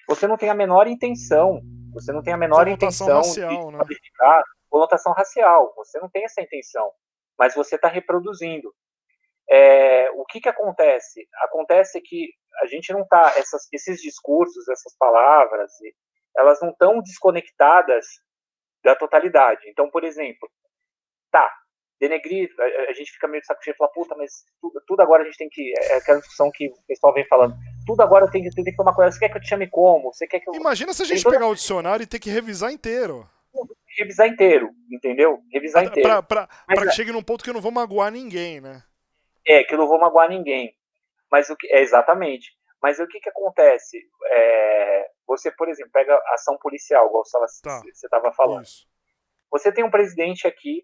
[0.08, 1.62] você não tem a menor intenção
[1.96, 4.44] você não tem a menor intenção racial, de qualificar né?
[4.70, 5.74] conotação racial.
[5.78, 6.92] Você não tem essa intenção,
[7.40, 8.76] mas você está reproduzindo.
[9.50, 11.26] É, o que, que acontece?
[11.44, 13.34] Acontece que a gente não está,
[13.72, 15.72] esses discursos, essas palavras,
[16.36, 18.06] elas não estão desconectadas
[18.84, 19.62] da totalidade.
[19.70, 20.50] Então, por exemplo,
[21.32, 21.50] tá,
[22.00, 25.02] denegrir, a, a gente fica meio de saco cheio e fala, puta, mas tudo, tudo,
[25.02, 25.74] agora a gente tem que.
[25.78, 27.56] É aquela discussão que o pessoal vem falando.
[27.86, 29.14] Tudo agora tem que, tem que tomar cuidado.
[29.14, 30.14] Você quer que eu te chame como?
[30.14, 30.56] Você quer que eu.
[30.56, 33.30] Imagina se a gente pegar o dicionário e ter que revisar inteiro.
[33.98, 35.40] Revisar inteiro, entendeu?
[35.52, 36.10] Revisar pra, inteiro.
[36.10, 36.92] Pra, pra, pra que é...
[36.92, 38.84] chegue num ponto que eu não vou magoar ninguém, né?
[39.48, 40.76] É, que eu não vou magoar ninguém.
[41.32, 41.68] Mas o que.
[41.72, 42.52] É, exatamente.
[42.82, 44.00] Mas o que que acontece?
[44.32, 47.38] É, você, por exemplo, pega ação policial, igual você
[47.92, 48.64] estava tá, falando.
[48.64, 48.86] Isso.
[49.50, 50.84] Você tem um presidente aqui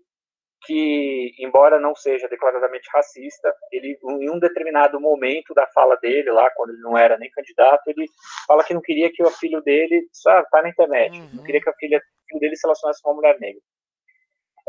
[0.64, 6.50] que, embora não seja declaradamente racista, ele, em um determinado momento da fala dele, lá
[6.52, 8.06] quando ele não era nem candidato, ele
[8.48, 11.30] fala que não queria que o filho dele, só tá na internet, uhum.
[11.34, 12.00] não queria que o filho
[12.40, 13.62] dele se relacionasse com uma mulher negra.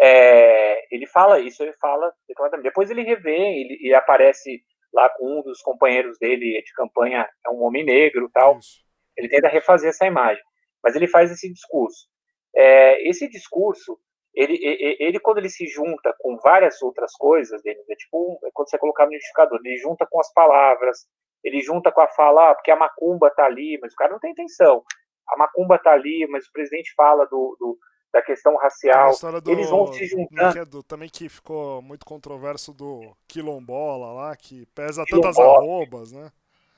[0.00, 2.68] É, ele fala isso, ele fala declaradamente.
[2.68, 4.62] Depois ele revê, ele, ele, aparece
[4.92, 8.58] lá com um dos companheiros dele de campanha, é um homem negro tal.
[8.58, 8.82] Isso.
[9.16, 10.42] Ele tenta refazer essa imagem,
[10.82, 12.08] mas ele faz esse discurso.
[12.56, 13.98] É, esse discurso
[14.34, 18.50] ele, ele, ele, quando ele se junta com várias outras coisas, ele, é tipo é
[18.52, 21.06] quando você colocar no identificador, ele junta com as palavras,
[21.44, 24.20] ele junta com a fala, ah, porque a macumba tá ali, mas o cara não
[24.20, 24.82] tem intenção.
[25.28, 27.78] A macumba tá ali, mas o presidente fala do, do
[28.12, 29.10] da questão racial.
[29.42, 30.58] Do, eles vão se juntando.
[30.58, 35.34] É do, também que ficou muito controverso do quilombola lá, que pesa quilombola.
[35.34, 36.30] tantas arrobas, né?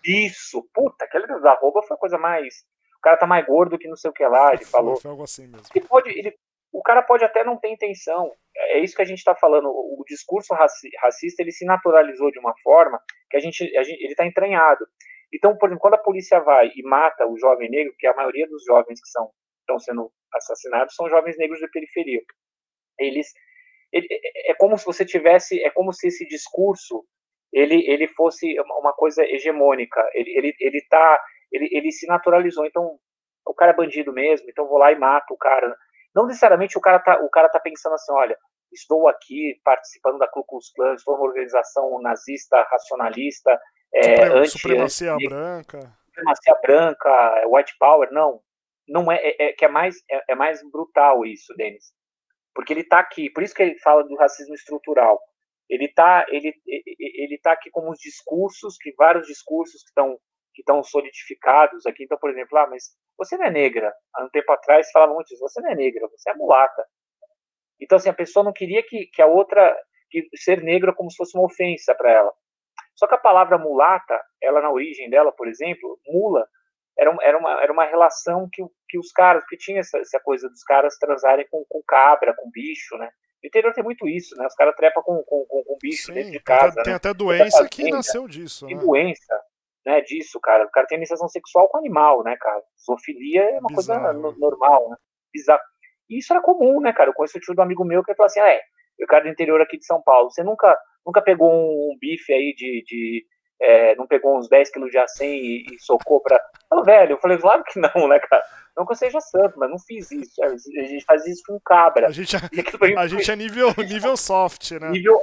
[0.05, 2.65] Isso, puta, aquele das arrobas foi a coisa mais.
[2.99, 4.97] O cara tá mais gordo que não sei o que lá, ele foi, falou.
[4.97, 5.67] Foi algo assim mesmo.
[5.75, 6.37] Ele pode, ele,
[6.75, 8.33] o cara pode até não ter intenção.
[8.57, 9.69] É isso que a gente está falando.
[9.69, 14.13] O discurso racista ele se naturalizou de uma forma que a gente, a gente ele
[14.13, 14.85] está entranhado.
[15.33, 18.49] Então, por exemplo, quando a polícia vai e mata o jovem negro, que a maioria
[18.49, 19.31] dos jovens que são
[19.61, 22.21] estão sendo assassinados são jovens negros de periferia.
[22.99, 23.33] Eles
[23.93, 27.05] ele, é, como se você tivesse, é como se esse discurso
[27.53, 30.05] ele, ele fosse uma coisa hegemônica.
[30.13, 31.21] Ele ele ele tá
[31.53, 32.67] ele, ele se naturalizou.
[32.67, 32.99] Então
[33.47, 35.77] o cara é bandido mesmo, então vou lá e mato o cara.
[36.15, 38.39] Não necessariamente o cara tá, o cara tá pensando assim, olha,
[38.73, 43.59] estou aqui participando da Ku Klux Klan, estou numa organização nazista, racionalista,
[43.93, 48.41] é, anti, supremacia anti, branca, supremacia branca, white power, não,
[48.89, 51.93] não é, é, é que é mais é, é, mais brutal isso, Denis,
[52.55, 55.21] porque ele está aqui, por isso que ele fala do racismo estrutural.
[55.69, 60.19] Ele está ele ele tá aqui como os discursos, que vários discursos que estão
[60.55, 62.05] que estão solidificados aqui.
[62.05, 62.85] Então, por exemplo, ah, mas
[63.19, 63.93] você não é negra.
[64.15, 66.85] Há um tempo atrás falava muito isso, você não é negra, você é mulata.
[67.81, 69.77] Então, assim, a pessoa não queria que, que a outra,
[70.11, 72.33] que ser negra como se fosse uma ofensa para ela.
[72.95, 76.47] Só que a palavra mulata, ela na origem dela, por exemplo, mula,
[76.97, 80.49] era, era, uma, era uma relação que, que os caras, que tinha essa, essa coisa
[80.49, 83.11] dos caras transarem com, com cabra, com bicho, né?
[83.43, 84.47] No interior tem muito isso, né?
[84.47, 86.83] Os caras trepam com, com, com, com bicho Sim, dentro de casa.
[86.83, 86.97] Tem, né?
[86.97, 88.67] até doença que nasceu disso.
[88.67, 88.83] Tem né?
[88.83, 89.43] doença
[89.85, 90.65] né, disso, cara.
[90.65, 92.63] O cara tem iniciação sexual com animal, né, cara?
[92.85, 94.03] Zoofilia é uma Bizarro.
[94.03, 94.97] coisa no, normal, né?
[95.33, 95.63] Bizarro.
[96.09, 97.11] E isso era comum, né, cara?
[97.11, 98.61] Eu conheço o tio do amigo meu que falou assim, ah, é,
[98.99, 102.55] eu quero do interior aqui de São Paulo, você nunca, nunca pegou um, bife aí
[102.55, 103.27] de, de
[103.61, 106.41] é, não pegou uns 10 quilos de acém e, e socou pra...
[106.69, 108.43] Falei, velho, eu falei, claro que não, né, cara?
[108.77, 110.43] Não que eu seja santo, mas não fiz isso.
[110.43, 112.09] A gente faz isso com cabra.
[112.09, 112.41] A gente, é,
[112.99, 114.91] a gente é nível, nível soft, né?
[114.91, 115.21] Nível,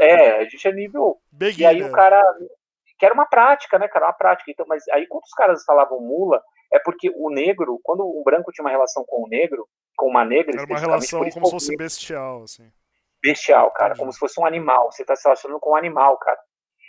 [0.00, 1.18] é, a gente é nível.
[1.32, 1.72] Beginner.
[1.72, 2.22] E aí o cara,
[2.98, 4.50] que era uma prática, né, cara, uma prática.
[4.50, 6.42] Então, mas aí quando os caras falavam mula,
[6.72, 10.24] é porque o negro, quando o branco tinha uma relação com o negro, com uma
[10.24, 12.70] negra, era uma relação como se fosse bestial, assim.
[13.22, 14.90] Bestial, cara, como se fosse um animal.
[14.92, 16.38] Você está se relacionando com um animal, cara.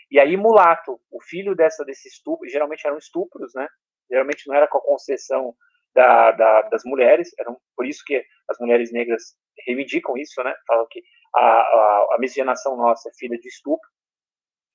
[0.09, 3.67] E aí mulato, o filho dessa desse estupro, geralmente eram estupros, né?
[4.09, 5.53] Geralmente não era com a concessão
[5.93, 9.35] da, da, das mulheres, eram por isso que as mulheres negras
[9.65, 10.53] reivindicam isso, né?
[10.65, 11.01] Falam que
[11.35, 13.89] a, a, a miscigenação nossa é filha de estupro.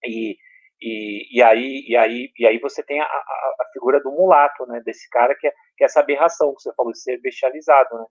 [0.05, 0.37] E,
[0.83, 4.67] e, e, aí, e, aí, e aí você tem a, a, a, figura do mulato,
[4.67, 4.81] né?
[4.85, 8.05] Desse cara que é, que é essa aberração que você falou de ser bestializado, né?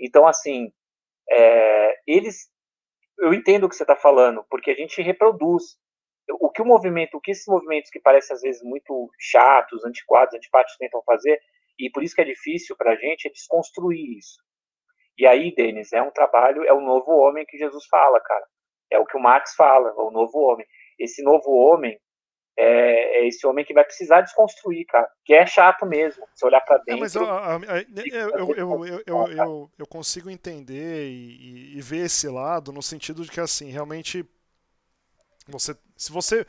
[0.00, 0.72] Então, assim,
[1.30, 2.48] é, eles...
[3.18, 5.76] Eu entendo o que você está falando, porque a gente reproduz
[6.40, 10.34] o que o movimento, o que esses movimentos que parecem às vezes muito chatos, antiquados,
[10.34, 11.38] antipáticos tentam fazer,
[11.78, 14.38] e por isso que é difícil para a gente, é desconstruir isso.
[15.18, 18.44] E aí, Denis, é um trabalho, é o novo homem que Jesus fala, cara.
[18.90, 20.66] É o que o Marx fala, é o novo homem.
[20.98, 21.98] Esse novo homem
[22.56, 25.10] é, é esse homem que vai precisar desconstruir, cara.
[25.24, 26.26] Que é chato mesmo.
[26.34, 26.94] Se olhar para dentro.
[26.94, 27.24] É, mas eu,
[28.54, 33.40] eu, eu, eu, eu, consigo entender e, e ver esse lado no sentido de que,
[33.40, 34.24] assim, realmente
[35.46, 36.46] você, se você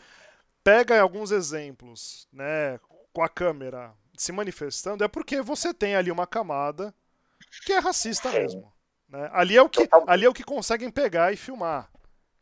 [0.64, 2.80] pega alguns exemplos, né,
[3.14, 6.94] com a câmera se manifestando, é porque você tem ali uma camada
[7.66, 8.72] que é racista mesmo.
[9.08, 9.30] Né?
[9.34, 11.90] Ali, é o que, ali é o que conseguem pegar e filmar,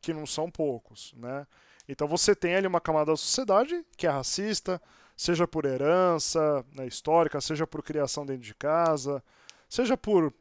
[0.01, 1.13] que não são poucos.
[1.17, 1.45] Né?
[1.87, 4.81] Então você tem ali uma camada da sociedade que é racista,
[5.15, 9.23] seja por herança né, histórica, seja por criação dentro de casa,
[9.69, 10.33] seja por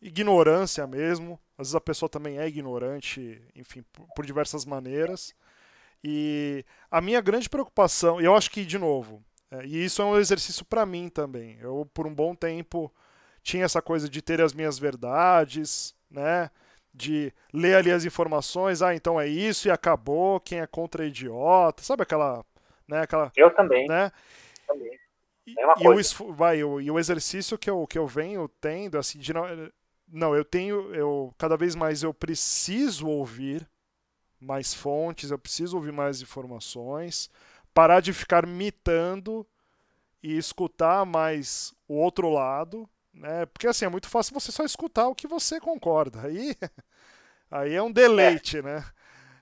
[0.00, 1.38] ignorância mesmo.
[1.56, 3.84] Às vezes a pessoa também é ignorante, enfim,
[4.14, 5.34] por, diversas maneiras.
[6.02, 10.04] E a minha grande preocupação, e eu acho que, de novo, é, e isso é
[10.04, 11.58] um exercício para mim também.
[11.60, 12.92] Eu, por um bom tempo,
[13.42, 16.50] tinha essa coisa de ter as minhas verdades, né?
[16.98, 21.06] De ler ali as informações, ah, então é isso e acabou, quem é contra é
[21.06, 22.44] idiota, sabe aquela.
[22.88, 23.86] Né, aquela eu também.
[23.86, 24.10] Né?
[24.66, 24.98] também.
[25.46, 29.18] E, e, o, vai, o, e o exercício que eu, que eu venho tendo, assim,
[29.18, 29.44] de não,
[30.06, 33.68] não, eu tenho, eu cada vez mais eu preciso ouvir
[34.40, 37.30] mais fontes, eu preciso ouvir mais informações,
[37.72, 39.46] parar de ficar mitando
[40.22, 43.46] e escutar mais o outro lado, né?
[43.46, 46.22] Porque assim é muito fácil você só escutar o que você concorda.
[46.26, 46.54] Aí,
[47.50, 48.62] aí é um deleite, é.
[48.62, 48.84] né?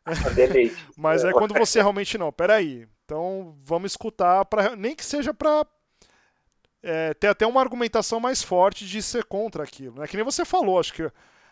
[0.04, 0.86] É deleite.
[0.96, 2.86] Mas é quando você realmente não, peraí.
[3.04, 5.66] Então vamos escutar para nem que seja para
[6.82, 10.00] é, ter até uma argumentação mais forte de ser contra aquilo.
[10.00, 10.06] Né?
[10.06, 11.10] Que nem você falou, acho que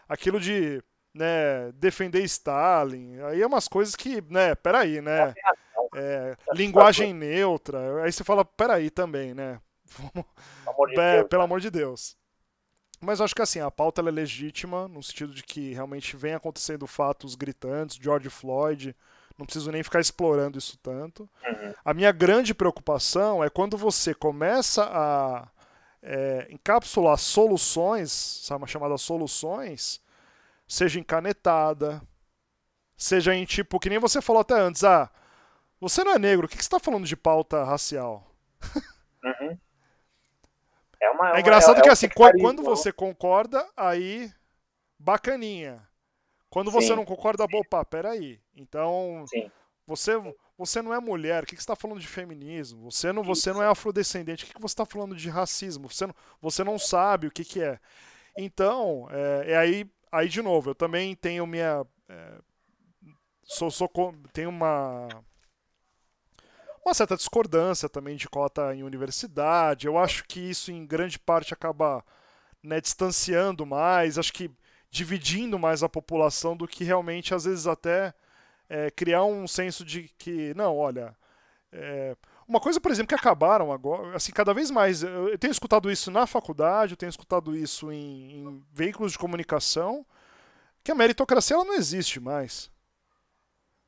[0.09, 0.83] aquilo de
[1.15, 5.33] né, defender Stalin, aí é umas coisas que, né, peraí, né,
[5.95, 9.61] é, linguagem neutra, aí você fala, peraí também, né,
[10.99, 12.17] é, pelo amor de Deus.
[13.01, 16.87] Mas acho que assim, a pauta é legítima, no sentido de que realmente vem acontecendo
[16.87, 18.97] fatos gritantes, George Floyd,
[19.37, 21.29] não preciso nem ficar explorando isso tanto.
[21.45, 21.75] Uhum.
[21.85, 25.49] A minha grande preocupação é quando você começa a
[26.03, 30.01] é, encapsular soluções, sabe, chamadas soluções,
[30.69, 32.01] seja em canetada,
[32.97, 35.11] seja em tipo, que nem você falou até antes, ah,
[35.81, 38.31] você não é negro, o que, que você está falando de pauta racial?
[39.25, 39.59] Uhum.
[41.05, 44.33] É, uma, é, é engraçado é, que assim, quando você concorda, aí
[44.99, 45.87] bacaninha.
[46.49, 46.97] Quando você Sim.
[46.97, 48.41] não concorda, opa, peraí.
[48.57, 49.51] Então, Sim.
[49.87, 50.13] você
[50.57, 52.89] você não é mulher, o que, que você está falando de feminismo?
[52.89, 55.91] Você não, você não é afrodescendente, o que, que você está falando de racismo?
[55.91, 57.81] Você não, você não sabe o que, que é.
[58.39, 61.85] Então, é, é aí aí de novo, eu também tenho minha.
[62.09, 62.39] É,
[63.43, 63.91] sou, sou,
[64.33, 65.09] tenho uma.
[66.85, 69.87] Uma certa discordância também de cota em universidade.
[69.87, 72.05] Eu acho que isso, em grande parte, acaba
[72.63, 74.51] né, distanciando mais, acho que
[74.91, 78.15] dividindo mais a população do que realmente, às vezes, até
[78.69, 81.17] é, criar um senso de que, não, olha.
[81.73, 82.17] É,
[82.47, 86.11] uma coisa, por exemplo, que acabaram agora, assim, cada vez mais, eu tenho escutado isso
[86.11, 90.07] na faculdade, eu tenho escutado isso em, em veículos de comunicação,
[90.85, 92.71] que a meritocracia ela não existe mais.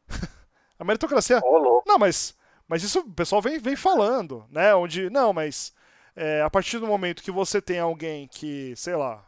[0.78, 1.40] a meritocracia.
[1.44, 2.34] Oh, não, mas,
[2.68, 4.74] mas isso o pessoal vem, vem falando, né?
[4.74, 5.72] Onde, não, mas
[6.14, 9.24] é, a partir do momento que você tem alguém que, sei lá,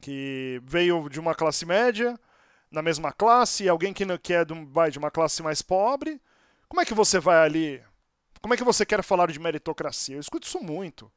[0.00, 2.18] que veio de uma classe média,
[2.70, 6.20] na mesma classe, e alguém que, que é de, vai de uma classe mais pobre,
[6.68, 7.82] como é que você vai ali?
[8.40, 10.16] Como é que você quer falar de meritocracia?
[10.16, 11.10] Eu escuto isso muito.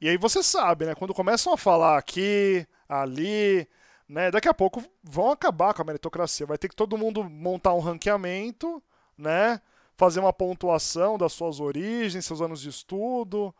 [0.00, 0.94] E aí você sabe, né?
[0.94, 3.66] Quando começam a falar aqui, ali,
[4.08, 4.30] né?
[4.30, 6.46] Daqui a pouco vão acabar com a meritocracia.
[6.46, 8.82] Vai ter que todo mundo montar um ranqueamento,
[9.16, 9.60] né?
[9.96, 13.54] Fazer uma pontuação das suas origens, seus anos de estudo,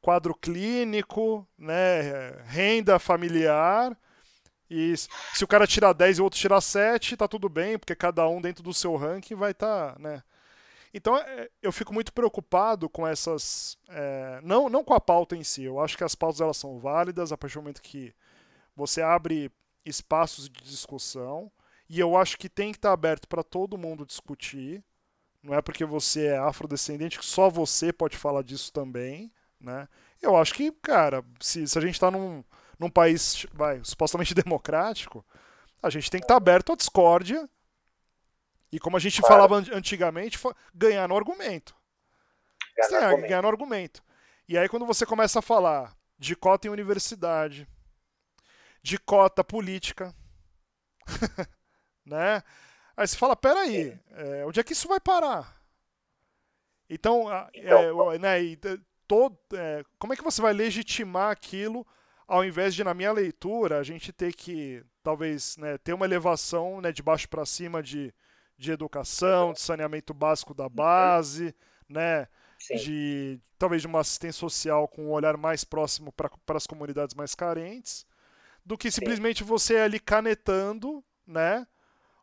[0.00, 2.30] quadro clínico, né?
[2.46, 3.96] Renda familiar.
[4.70, 7.94] E se o cara tirar 10 e o outro tirar 7, tá tudo bem, porque
[7.94, 10.22] cada um dentro do seu ranking vai estar, tá, né?
[10.92, 13.78] Então é, eu fico muito preocupado com essas.
[13.88, 15.64] É, não, não com a pauta em si.
[15.64, 18.14] Eu acho que as pautas elas são válidas a partir do momento que
[18.74, 19.50] você abre
[19.84, 21.50] espaços de discussão.
[21.88, 24.84] E eu acho que tem que estar aberto para todo mundo discutir.
[25.42, 29.32] Não é porque você é afrodescendente que só você pode falar disso também.
[29.60, 29.88] Né?
[30.20, 32.44] Eu acho que, cara, se, se a gente está num,
[32.78, 35.24] num país vai, supostamente democrático,
[35.82, 37.48] a gente tem que estar aberto à discórdia
[38.72, 39.34] E como a gente claro.
[39.48, 40.38] falava antigamente,
[40.74, 41.74] ganhar no argumento.
[42.76, 43.28] Ganhar, no argumento.
[43.28, 44.02] ganhar no argumento.
[44.48, 47.68] E aí quando você começa a falar de cota em universidade,
[48.82, 50.14] de cota política,
[52.04, 52.42] né?
[52.98, 55.56] Aí você fala, peraí, é, onde é que isso vai parar?
[56.90, 58.58] Então, então é, né, e,
[59.06, 61.86] todo, é, como é que você vai legitimar aquilo
[62.26, 66.80] ao invés de, na minha leitura, a gente ter que, talvez, né, ter uma elevação
[66.80, 68.12] né, de baixo para cima de,
[68.58, 71.54] de educação, de saneamento básico da base,
[71.88, 72.26] né,
[72.82, 77.32] de talvez de uma assistência social com um olhar mais próximo para as comunidades mais
[77.32, 78.04] carentes,
[78.66, 81.64] do que simplesmente você ali canetando, né,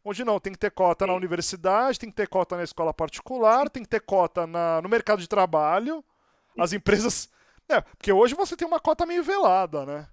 [0.07, 1.09] Onde não, tem que ter cota Sim.
[1.09, 4.87] na universidade, tem que ter cota na escola particular, tem que ter cota na, no
[4.87, 6.05] mercado de trabalho.
[6.53, 6.61] Sim.
[6.61, 7.27] As empresas.
[7.67, 10.07] É, porque hoje você tem uma cota meio velada, né?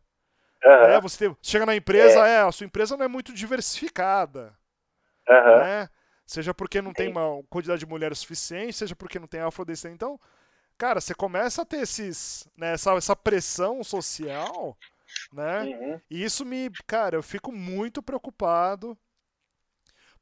[0.64, 0.72] Uhum.
[0.72, 2.36] É, você tem, chega na empresa, é.
[2.36, 2.40] é.
[2.40, 4.56] a sua empresa não é muito diversificada.
[5.28, 5.58] Uhum.
[5.58, 5.90] Né?
[6.26, 6.94] Seja porque não Sim.
[6.94, 9.96] tem uma quantidade de mulheres suficiente, seja porque não tem afrodescendente.
[9.96, 10.18] Então,
[10.78, 14.74] cara, você começa a ter esses, né, essa, essa pressão social,
[15.30, 15.64] né?
[15.64, 16.00] Uhum.
[16.10, 18.96] E isso me, cara, eu fico muito preocupado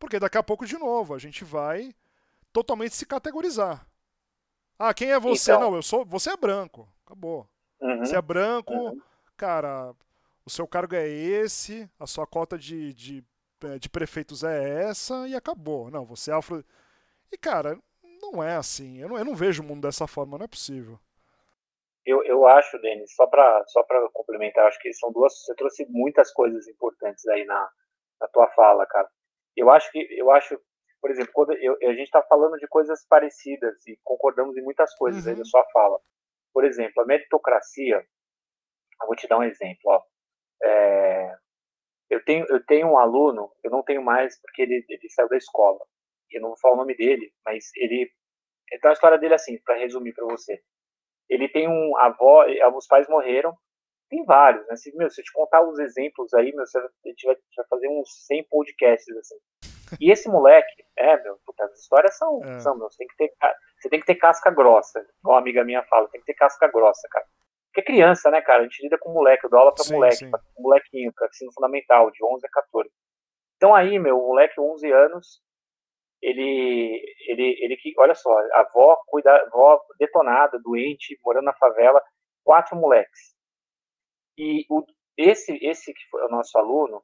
[0.00, 1.94] porque daqui a pouco, de novo, a gente vai
[2.52, 3.86] totalmente se categorizar.
[4.78, 5.52] Ah, quem é você?
[5.52, 5.60] Então...
[5.70, 6.04] Não, eu sou.
[6.06, 6.88] Você é branco.
[7.04, 7.46] Acabou.
[7.80, 7.98] Uhum.
[7.98, 9.00] Você é branco, uhum.
[9.36, 9.94] cara,
[10.44, 13.24] o seu cargo é esse, a sua cota de, de,
[13.64, 15.90] é, de prefeitos é essa e acabou.
[15.90, 16.64] Não, você é afro.
[17.30, 17.78] E, cara,
[18.22, 18.98] não é assim.
[18.98, 20.98] Eu não, eu não vejo o mundo dessa forma, não é possível.
[22.04, 25.34] Eu, eu acho, Denis, só para só complementar, acho que são duas.
[25.44, 27.70] Você trouxe muitas coisas importantes aí na,
[28.20, 29.08] na tua fala, cara
[29.56, 30.60] eu acho que eu acho
[31.00, 34.94] por exemplo quando eu, a gente está falando de coisas parecidas e concordamos em muitas
[34.94, 35.32] coisas uhum.
[35.32, 35.98] aí da sua fala
[36.52, 40.02] por exemplo a meritocracia eu vou te dar um exemplo ó.
[40.62, 41.36] É,
[42.10, 45.36] eu tenho eu tenho um aluno eu não tenho mais porque ele, ele saiu da
[45.36, 45.80] escola
[46.30, 48.10] eu não vou falar o nome dele mas ele
[48.72, 50.62] então a história dele é assim para resumir para você
[51.28, 52.44] ele tem um avó
[52.76, 53.56] os pais morreram
[54.10, 54.76] tem vários, né?
[54.76, 57.36] Se, meu, se eu te contar os exemplos aí, meu, você, a gente vai,
[57.70, 59.36] fazer uns 100 podcasts, assim.
[60.00, 62.58] E esse moleque, é, meu, puta, as histórias são, é.
[62.60, 63.32] são meu, você tem, que ter,
[63.80, 66.68] você tem que ter casca grossa, igual uma amiga minha fala, tem que ter casca
[66.68, 67.24] grossa, cara.
[67.72, 70.16] Porque criança, né, cara, a gente lida com moleque, eu dou aula pra sim, moleque,
[70.16, 70.30] sim.
[70.30, 72.90] pra molequinho, pra ensino fundamental, de 11 a 14.
[73.56, 75.40] Então aí, meu, o moleque, 11 anos,
[76.20, 82.02] ele, ele, ele que, olha só, a avó, cuida, avó detonada, doente, morando na favela,
[82.44, 83.34] quatro moleques.
[84.38, 84.84] E o,
[85.16, 87.02] esse, esse que foi o nosso aluno,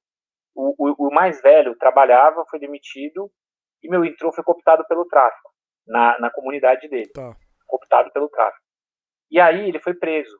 [0.54, 3.30] o, o, o, mais velho trabalhava, foi demitido,
[3.82, 5.50] e meu entrou, foi cooptado pelo tráfico,
[5.86, 7.10] na, na comunidade dele.
[7.12, 7.36] Tá.
[7.66, 8.64] Cooptado pelo tráfico.
[9.30, 10.38] E aí ele foi preso.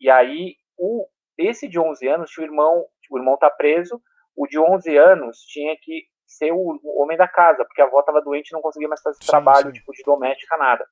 [0.00, 1.06] E aí o,
[1.38, 4.00] esse de 11 anos, o irmão, o irmão tá preso,
[4.36, 8.20] o de 11 anos tinha que ser o, homem da casa, porque a avó estava
[8.20, 9.72] doente e não conseguia mais fazer sim, trabalho, sim.
[9.72, 10.86] tipo, de doméstica, nada.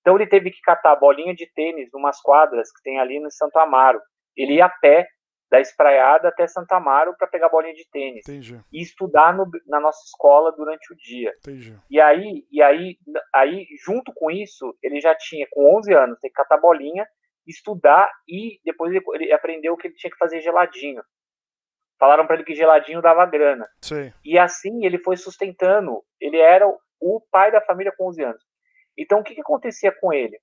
[0.00, 3.56] Então ele teve que catar bolinha de tênis numas quadras que tem ali no Santo
[3.58, 4.00] Amaro
[4.36, 5.06] ele ia a pé
[5.52, 8.58] da Espraiada até Santa Amaro para pegar bolinha de tênis Entendi.
[8.72, 11.30] e estudar no, na nossa escola durante o dia.
[11.40, 11.78] Entendi.
[11.90, 12.96] E aí, e aí,
[13.34, 17.06] aí junto com isso, ele já tinha com 11 anos, tem que catar bolinha,
[17.46, 21.02] estudar e depois ele, ele aprendeu que ele tinha que fazer geladinho.
[21.98, 23.68] Falaram para ele que geladinho dava grana.
[23.82, 24.10] Sim.
[24.24, 26.02] E assim ele foi sustentando.
[26.18, 28.42] Ele era o pai da família com 11 anos.
[28.96, 30.38] Então o que, que acontecia com ele?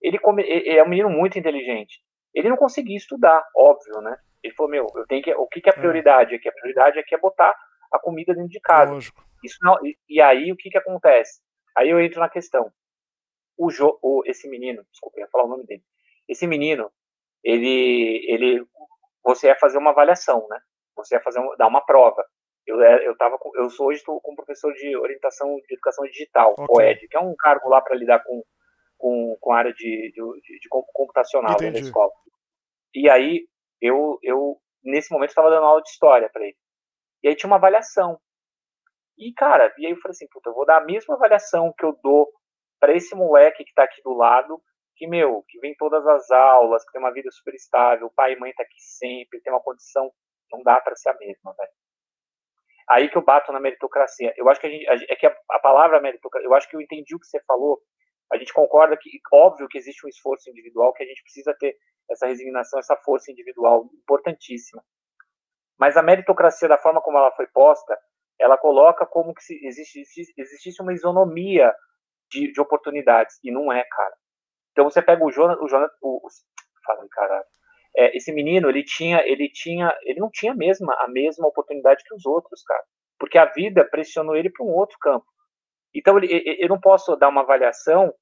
[0.00, 2.00] Ele, come, ele é um menino muito inteligente.
[2.34, 4.16] Ele não conseguia estudar, óbvio, né?
[4.42, 5.32] Ele falou, meu, eu tenho que.
[5.34, 5.78] O que, que é a é.
[5.78, 6.48] prioridade aqui?
[6.48, 7.54] A prioridade aqui é botar
[7.92, 8.92] a comida dentro de casa.
[8.92, 9.22] Lógico.
[9.42, 11.40] Isso não, e, e, aí o que, que acontece?
[11.76, 12.72] Aí eu entro na questão.
[13.56, 15.82] O, jo, o esse menino, desculpa, eu ia falar o nome dele.
[16.28, 16.90] Esse menino,
[17.42, 18.66] ele, ele,
[19.22, 20.60] você ia fazer uma avaliação, né?
[20.96, 22.24] Você ia fazer um, dar uma prova.
[22.66, 26.04] Eu, é, eu tava, com, eu sou hoje estou como professor de orientação de educação
[26.04, 26.86] digital, okay.
[26.86, 28.42] OED, que é um cargo lá para lidar com
[28.98, 32.12] com, com a área de, de, de computacional da escola.
[32.94, 33.46] E aí,
[33.80, 36.56] eu, eu nesse momento, estava dando aula de história para ele.
[37.22, 38.18] E aí tinha uma avaliação.
[39.16, 41.84] E, cara, e aí eu falei assim, puta, eu vou dar a mesma avaliação que
[41.84, 42.28] eu dou
[42.80, 44.62] para esse moleque que está aqui do lado,
[44.96, 48.38] que, meu, que vem todas as aulas, que tem uma vida super estável, pai e
[48.38, 50.10] mãe tá aqui sempre, tem uma condição,
[50.52, 51.70] não dá para ser a mesma, velho.
[52.88, 54.32] Aí que eu bato na meritocracia.
[54.36, 56.80] Eu acho que a gente, é que a, a palavra meritocracia, eu acho que eu
[56.80, 57.80] entendi o que você falou,
[58.32, 61.76] a gente concorda que, óbvio, que existe um esforço individual, que a gente precisa ter
[62.10, 64.82] essa resignação, essa força individual importantíssima.
[65.78, 67.96] Mas a meritocracia, da forma como ela foi posta,
[68.38, 71.72] ela coloca como que se existisse, existisse uma isonomia
[72.30, 74.14] de, de, oportunidades, e não é, cara.
[74.72, 76.28] Então você pega o Jonas, o Jonas, o, o
[76.84, 77.44] fala caralho.
[77.96, 82.14] É, esse menino, ele tinha, ele tinha, ele não tinha mesma, a mesma oportunidade que
[82.14, 82.82] os outros, cara.
[83.18, 85.26] porque a vida pressionou ele para um outro campo.
[85.98, 88.14] Então, eu não posso dar uma avaliação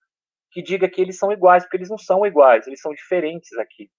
[0.51, 3.91] que diga que eles são iguais, porque eles não são iguais, eles são diferentes aqui.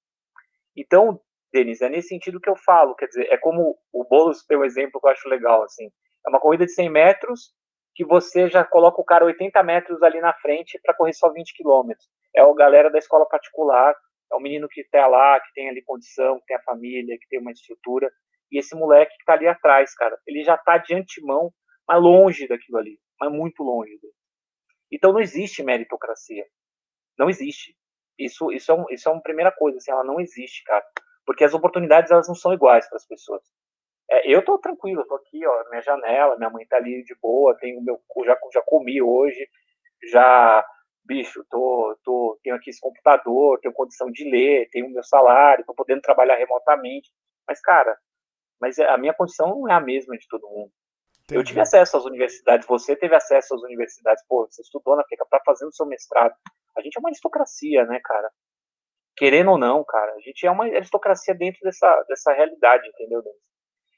[0.76, 1.22] Então,
[1.54, 4.66] Denis, é nesse sentido que eu falo, quer dizer, é como o Boulos tem um
[4.66, 5.86] exemplo que eu acho legal, assim,
[6.26, 7.54] é uma corrida de 100 metros
[7.94, 11.54] que você já coloca o cara 80 metros ali na frente para correr só 20
[11.54, 12.08] quilômetros.
[12.36, 13.96] É a galera da escola particular,
[14.32, 17.28] é o menino que está lá, que tem ali condição, que tem a família, que
[17.30, 18.12] tem uma estrutura,
[18.52, 21.52] e esse moleque que está ali atrás, cara, ele já está de antemão,
[21.88, 24.14] mas longe daquilo ali, mas muito longe dele.
[24.92, 26.46] Então não existe meritocracia.
[27.18, 27.76] Não existe.
[28.18, 30.84] Isso, isso, é, um, isso é uma primeira coisa, assim, ela não existe, cara.
[31.26, 33.44] Porque as oportunidades, elas não são iguais para as pessoas.
[34.10, 37.58] É, eu tô tranquilo, tô aqui, ó, minha janela, minha mãe tá ali de boa,
[37.58, 39.48] tenho meu, já, já comi hoje,
[40.10, 40.66] já,
[41.04, 45.74] bicho, tô, tô, tenho aqui esse computador, tenho condição de ler, tenho meu salário, tô
[45.74, 47.12] podendo trabalhar remotamente.
[47.48, 47.98] Mas, cara,
[48.60, 50.72] mas a minha condição não é a mesma de todo mundo.
[51.30, 51.42] Entendi.
[51.42, 55.26] Eu tive acesso às universidades, você teve acesso às universidades, pô, você estudou na FECA
[55.30, 56.34] para fazer o seu mestrado.
[56.78, 58.32] A gente é uma aristocracia, né, cara?
[59.14, 63.22] Querendo ou não, cara, a gente é uma aristocracia dentro dessa, dessa realidade, entendeu?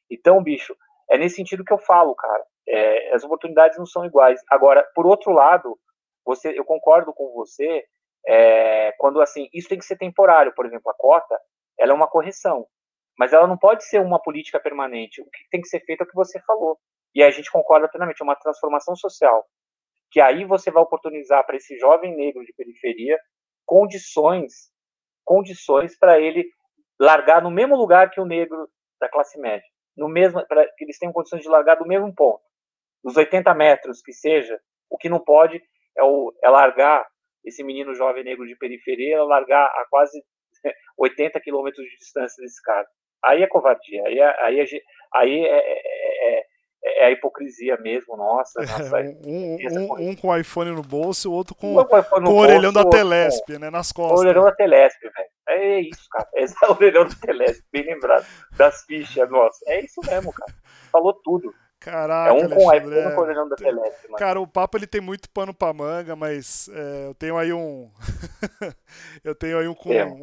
[0.10, 0.76] Então, bicho,
[1.08, 2.44] é nesse sentido que eu falo, cara.
[2.68, 4.42] É, as oportunidades não são iguais.
[4.50, 5.78] Agora, por outro lado,
[6.26, 7.84] você, eu concordo com você
[8.26, 10.54] é, quando assim isso tem que ser temporário.
[10.56, 11.40] Por exemplo, a cota,
[11.78, 12.66] ela é uma correção,
[13.18, 15.22] mas ela não pode ser uma política permanente.
[15.22, 16.80] O que tem que ser feito é o que você falou.
[17.14, 19.46] E a gente concorda plenamente, é uma transformação social.
[20.12, 23.20] Que aí você vai oportunizar para esse jovem negro de periferia
[23.66, 24.72] condições,
[25.24, 26.50] condições para ele
[27.00, 28.68] largar no mesmo lugar que o negro
[29.00, 29.66] da classe média
[30.00, 32.42] no mesmo, para que eles tenham condições de largar do mesmo ponto,
[33.04, 34.60] dos 80 metros que seja.
[34.90, 35.62] O que não pode
[35.96, 37.06] é, o, é largar
[37.44, 40.24] esse menino jovem negro de periferia, largar a quase
[40.98, 42.88] 80 quilômetros de distância desse cara.
[43.24, 44.66] Aí é covardia, aí é, aí é,
[45.14, 45.58] aí é,
[47.00, 48.62] é, é, é a hipocrisia mesmo, nossa.
[48.62, 52.32] nossa um, um, um, com o iPhone no bolso e o outro com, com, com
[52.32, 54.20] o orelhão da Telesp, né, nas costas.
[54.20, 55.30] O orelhão da Telesp, velho.
[55.50, 56.28] É isso, cara.
[56.36, 58.26] Esse é o orelhão da Telesp, bem lembrado.
[58.56, 59.58] Das fichas, nossa.
[59.68, 60.54] É isso mesmo, cara.
[60.92, 61.54] Falou tudo.
[61.80, 64.04] Caraca, é um com iPhone com o orelhão da Telesp.
[64.04, 64.18] Mano.
[64.18, 67.90] Cara, o papo ele tem muito pano pra manga, mas é, eu tenho aí um.
[69.24, 69.76] eu tenho aí um,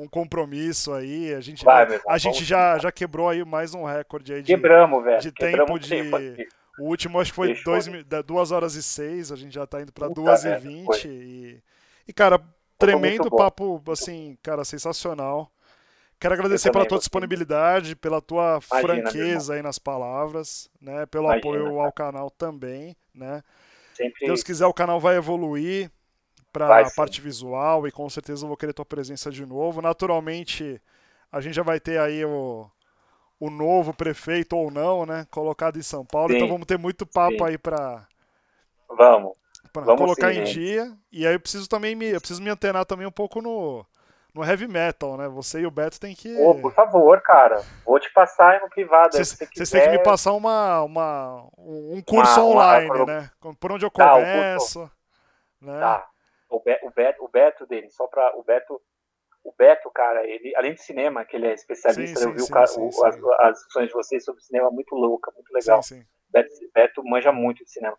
[0.03, 1.33] um, compromisso aí.
[1.33, 5.03] A gente, Vai, a, gente já, já quebrou aí mais um recorde aí de, Quebramos,
[5.03, 5.21] velho.
[5.21, 6.11] de tempo de.
[6.79, 7.57] O último acho que foi
[8.25, 11.09] 2 horas e 6, a gente já tá indo pra 2 e 20.
[11.09, 11.63] E,
[12.07, 12.41] e, cara,
[12.79, 15.51] tremendo papo, assim, cara, sensacional.
[16.19, 21.05] Quero agradecer pela tua disponibilidade, pela tua Imagina, franqueza aí nas palavras, né?
[21.07, 21.85] Pelo Imagina, apoio cara.
[21.85, 23.43] ao canal também, né?
[23.95, 24.27] Sempre...
[24.27, 25.91] Deus quiser, o canal vai evoluir
[26.53, 29.83] para a parte visual e com certeza eu vou querer tua presença de novo.
[29.83, 30.81] Naturalmente,
[31.31, 32.71] a gente já vai ter aí o,
[33.39, 35.27] o novo prefeito ou não, né?
[35.31, 37.45] Colocado em São Paulo, então sim, então vamos ter muito papo sim.
[37.45, 38.07] aí para
[38.89, 39.37] Vamos
[39.73, 40.93] para colocar sim, em dia.
[41.13, 43.85] E aí eu preciso também me, eu preciso me antenar também um pouco no,
[44.35, 45.29] no heavy metal, né?
[45.29, 46.35] Você e o Beto tem que.
[46.41, 47.63] Ô, por favor, cara.
[47.85, 49.13] Vou te passar no privado.
[49.13, 53.05] Vocês têm que me passar uma, uma, um curso uma, online, uma...
[53.05, 53.31] né?
[53.61, 54.91] Por onde eu tá, começo.
[55.61, 55.79] Né?
[55.79, 56.07] tá.
[56.49, 58.81] O, Be o, Beto, o Beto dele, só para o Beto.
[59.47, 62.41] O Beto, cara, ele, além de cinema, que ele é especialista, sim, sim, eu vi
[62.41, 65.81] sim, o, sim, o, as, as discussões de vocês sobre cinema muito louca, muito legal.
[66.29, 67.97] Beto, Beto manja muito de cinema.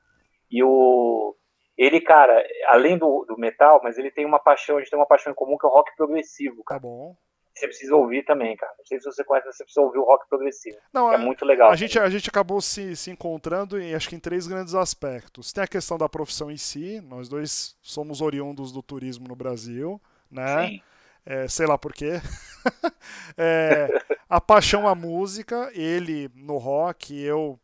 [0.52, 1.34] E o,
[1.78, 5.06] ele, cara, além do, do metal, mas ele tem uma paixão, a gente tem uma
[5.06, 6.82] paixão em comum que é o rock progressivo, cara.
[6.82, 7.16] Tá bom.
[7.54, 8.72] Você precisa ouvir também, cara.
[8.78, 10.78] Não sei se você conhece, você precisa ouvir o rock progressivo.
[10.94, 11.72] Não, é, é muito legal.
[11.72, 15.54] A gente, a gente acabou se, se encontrando em, acho que em três grandes aspectos.
[15.54, 20.00] Tem a questão da profissão em si, nós dois somos oriundos do turismo no Brasil,
[20.30, 20.68] né?
[20.68, 20.82] Sim.
[21.30, 22.22] É, sei lá por quê.
[23.38, 23.90] é,
[24.30, 27.60] a paixão à música, ele no rock, eu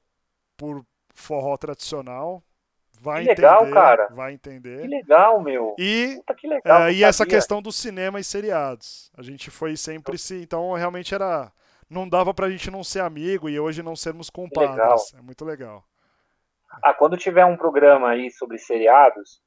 [0.58, 2.44] por forró tradicional,
[3.04, 4.08] Vai que legal, entender, cara.
[4.12, 4.82] Vai entender.
[4.82, 5.76] Que legal, meu.
[5.78, 9.12] E, Puta, que legal, é, e essa questão do cinema e seriados.
[9.18, 10.42] A gente foi sempre se.
[10.42, 11.52] Então, realmente era.
[11.90, 15.14] Não dava pra gente não ser amigo e hoje não sermos compadres.
[15.14, 15.84] É muito legal.
[16.82, 19.42] Ah, quando tiver um programa aí sobre seriados,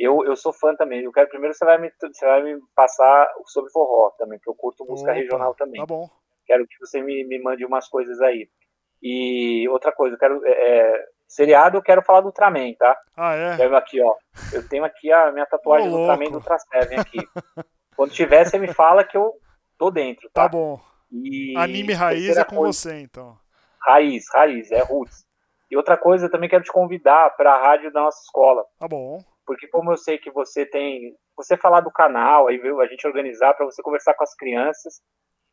[0.00, 1.02] eu, eu sou fã também.
[1.02, 4.54] Eu quero primeiro você vai me, você vai me passar sobre forró também, que eu
[4.54, 5.80] curto música Opa, regional também.
[5.80, 6.08] Tá bom.
[6.46, 8.48] Quero que você me, me mande umas coisas aí.
[9.02, 10.40] E outra coisa, eu quero.
[10.46, 12.98] É, Seriado, eu quero falar do Ultraman, tá?
[13.16, 13.56] Ah, é?
[13.56, 14.16] Quero aqui, ó.
[14.52, 17.18] Eu tenho aqui a minha tatuagem do Ultraman do Ultra Seven aqui.
[17.94, 19.34] Quando tiver, você me fala que eu
[19.78, 20.42] tô dentro, tá?
[20.42, 20.80] Tá bom.
[21.12, 22.72] E Anime raiz é com coisa...
[22.72, 23.38] você, então.
[23.80, 25.24] Raiz, raiz, é roots.
[25.70, 28.64] E outra coisa, eu também quero te convidar para a rádio da nossa escola.
[28.78, 32.80] Tá bom porque como eu sei que você tem, você falar do canal, aí viu,
[32.80, 35.02] a gente organizar para você conversar com as crianças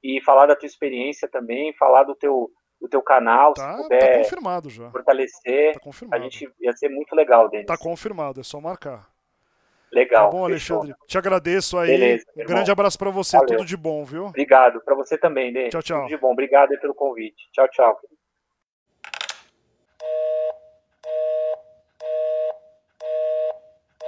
[0.03, 2.47] e falar da tua experiência também, falar do teu
[2.79, 4.91] do teu canal, tá, se puder tá confirmado já.
[4.91, 6.21] fortalecer, tá confirmado.
[6.21, 7.65] a gente ia ser muito legal, dentro.
[7.65, 9.09] Tá confirmado, é só marcar.
[9.91, 10.29] Legal.
[10.29, 10.91] Tá bom, Alexandre.
[10.91, 11.07] Fechou.
[11.07, 11.87] Te agradeço aí.
[11.87, 13.35] Beleza, um grande abraço para você.
[13.35, 13.57] Valeu.
[13.57, 14.25] Tudo de bom, viu?
[14.25, 14.79] Obrigado.
[14.81, 15.71] Para você também, Denis.
[15.71, 16.01] Tchau, tchau.
[16.01, 16.33] Tudo de bom.
[16.33, 17.49] Obrigado pelo convite.
[17.51, 17.99] Tchau, tchau.